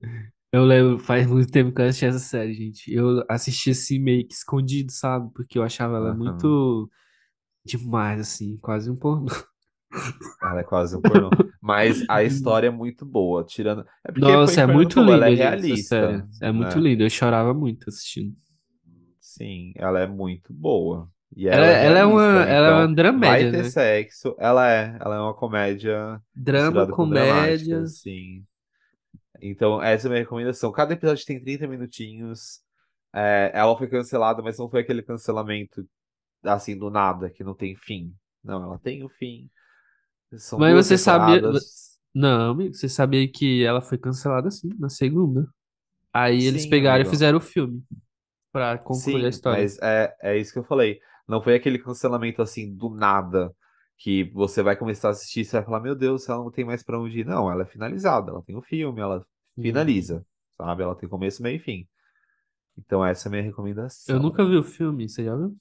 [0.51, 2.91] Eu lembro, faz muito tempo que eu assisti essa série, gente.
[2.93, 5.31] Eu assisti assim meio que escondido, sabe?
[5.33, 6.13] Porque eu achava ela Aham.
[6.13, 6.89] muito
[7.65, 9.31] demais, assim, quase um pornô.
[10.41, 11.29] Ela é quase um pornô.
[11.61, 13.85] Mas a história é muito boa, tirando.
[14.07, 16.27] É Nossa, é muito falou, ela linda, é realista.
[16.41, 16.81] É muito né?
[16.81, 17.03] linda.
[17.03, 18.35] Eu chorava muito assistindo.
[19.19, 21.09] Sim, ela é muito boa.
[21.35, 23.57] E Ela, ela é ela é uma, realista, ela é uma então vai dramédia, ter
[23.57, 23.63] né?
[23.69, 24.35] sexo.
[24.39, 27.85] Ela é, ela é uma comédia Drama, comédia.
[27.87, 28.45] sim.
[29.41, 30.71] Então, essa é a minha recomendação.
[30.71, 32.61] Cada episódio tem 30 minutinhos.
[33.13, 35.85] É, ela foi cancelada, mas não foi aquele cancelamento
[36.43, 38.13] assim do nada, que não tem fim.
[38.43, 39.49] Não, ela tem um fim.
[40.37, 41.41] São Mas você sabia.
[42.13, 45.47] Não, amigo, você sabia que ela foi cancelada assim, na segunda.
[46.13, 47.09] Aí eles Sim, pegaram e amigo.
[47.09, 47.83] fizeram o filme
[48.51, 49.67] pra concluir a Sim, história.
[49.67, 50.99] mas é, é isso que eu falei.
[51.27, 53.53] Não foi aquele cancelamento assim do nada
[53.97, 56.65] que você vai começar a assistir e você vai falar, meu Deus, ela não tem
[56.65, 57.25] mais pra onde ir.
[57.25, 59.25] Não, ela é finalizada, ela tem o filme, ela
[59.57, 59.61] Hum.
[59.61, 60.25] finaliza,
[60.57, 60.83] sabe?
[60.83, 61.87] Ela tem começo, meio e fim.
[62.77, 63.43] Então essa é a minha
[64.07, 64.19] Eu recomendação.
[64.19, 65.55] nunca vi o filme, você já viu?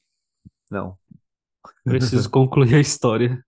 [0.70, 0.98] Não.
[1.86, 3.42] Preciso concluir a história.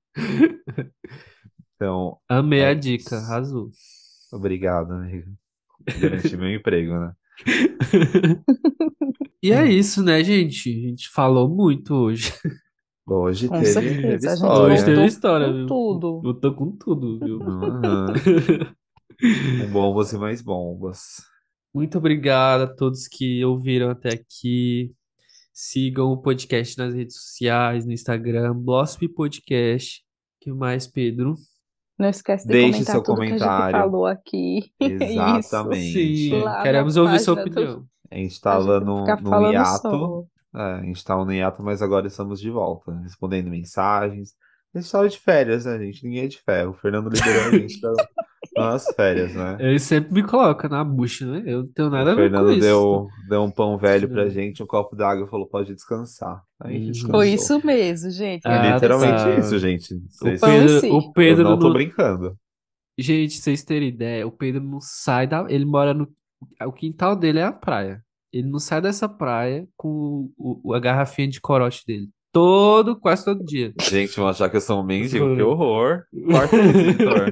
[1.74, 3.70] Então, Amei é a dica, arrasou.
[4.32, 5.30] Obrigado, amigo.
[6.00, 7.12] Garanti meu emprego, né?
[9.42, 10.70] E é isso, né, gente?
[10.70, 12.32] A gente falou muito hoje.
[13.06, 14.74] Hoje Com teve, certeza, gente história.
[14.74, 15.66] Hoje teve história, com viu?
[15.66, 16.20] tudo.
[16.24, 17.38] Lutou com tudo, viu?
[19.60, 21.22] Com bombas e mais bombas.
[21.72, 24.92] Muito obrigado a todos que ouviram até aqui.
[25.52, 30.02] Sigam o podcast nas redes sociais, no Instagram, Blosp Podcast.
[30.46, 31.34] Que mais, Pedro?
[31.98, 33.78] Não esquece de Deixe comentar seu tudo que a gente comentário.
[33.80, 34.72] falou aqui.
[34.80, 35.92] Exatamente.
[36.30, 37.86] Sim, Lá queremos ouvir sua página opinião.
[38.10, 39.80] A gente A tava gente no, no hiato.
[39.80, 40.24] só.
[40.54, 44.34] É, a gente tava no hiato, mas agora estamos de volta, respondendo mensagens.
[44.74, 46.04] A gente tava de férias, né, gente?
[46.04, 46.70] Ninguém é de ferro.
[46.72, 47.96] O Fernando liberou a gente das
[48.56, 49.56] nas férias, né?
[49.58, 51.42] Ele sempre me coloca na bucha, né?
[51.46, 52.60] Eu não tenho O nada a ver com Fernando isso.
[52.60, 56.42] deu, deu um pão velho pra gente, um copo d'água e falou: pode descansar.
[56.60, 56.90] Aí Uhum.
[56.90, 57.10] descansou.
[57.20, 58.42] Foi isso mesmo, gente.
[58.46, 59.38] Ah, Literalmente tá.
[59.38, 59.94] isso, gente.
[59.94, 60.86] O Vocês- em Pedro, si.
[60.90, 62.36] o eu Pedro não tô não- brincando.
[62.98, 65.44] Gente, vocês terem ideia, o Pedro não sai da.
[65.48, 66.06] Ele mora no.
[66.66, 68.02] O quintal dele é a praia.
[68.32, 72.08] Ele não sai dessa praia com o- o- a garrafinha de corote dele.
[72.36, 73.72] Todo, quase todo dia.
[73.80, 76.02] Gente, vão achar que eu sou um mendigo, que horror.
[76.30, 77.30] Corta isso, Vitor.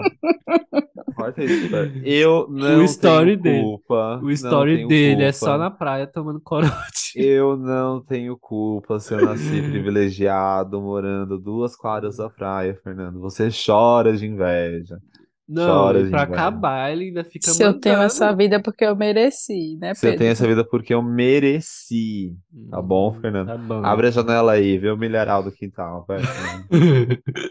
[1.14, 1.90] Corta isso, Vitor.
[2.02, 4.16] Eu não O story tenho dele- culpa.
[4.18, 5.47] O não story dele é culpa.
[5.47, 6.72] só na praia tomando corote.
[7.16, 13.20] Eu não tenho culpa se eu nasci privilegiado, morando duas quadras da praia, Fernando.
[13.20, 14.98] Você chora de inveja.
[15.47, 18.07] Não, pra acabar, ele ainda fica Se eu tenho mandando.
[18.12, 20.19] essa vida porque eu mereci, né, Você Pedro?
[20.21, 22.35] tem essa vida porque eu mereci.
[22.71, 23.49] Tá bom, Hum, Fernando?
[23.49, 23.85] Tá bom.
[23.85, 26.19] Abre a janela aí, vê o milharal do quintal, vai.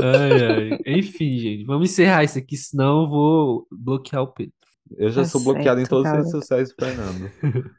[0.00, 0.78] Ai, ai.
[0.98, 4.52] Enfim, gente, vamos encerrar isso aqui, senão eu vou bloquear o Pedro.
[4.96, 6.18] Eu já Tá sou bloqueado em certo, todas as cara.
[6.18, 7.30] redes sociais do Fernando.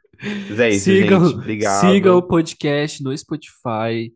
[0.50, 1.34] Mas é isso, Sigam, gente.
[1.38, 1.80] Obrigado.
[1.80, 4.12] sigam o podcast no Spotify.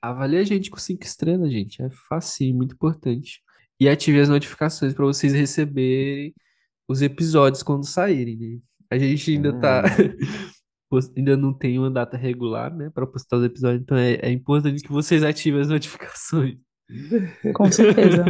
[0.00, 1.82] Avalie a gente com cinco estrelas, gente.
[1.82, 3.40] É facinho, muito importante.
[3.80, 6.34] E ative as notificações para vocês receberem
[6.88, 8.58] os episódios quando saírem, né?
[8.90, 9.82] A gente ainda tá.
[10.90, 14.30] post- ainda não tem uma data regular, né, para postar os episódios, então é, é
[14.30, 16.56] importante que vocês ativem as notificações.
[17.54, 18.24] Com certeza.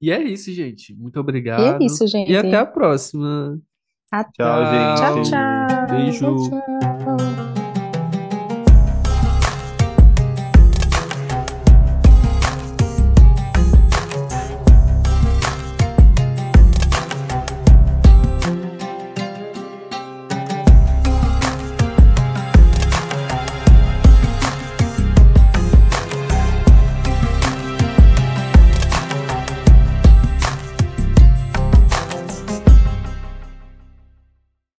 [0.00, 0.94] E é isso, gente.
[0.94, 1.82] Muito E obrigado.
[1.82, 2.32] é isso, gente.
[2.32, 3.60] E até a próxima.
[4.10, 4.32] Até.
[4.42, 4.98] Tchau, gente.
[4.98, 5.86] Tchau, tchau.
[5.90, 6.48] Beijo.
[6.48, 6.91] Tchau, tchau.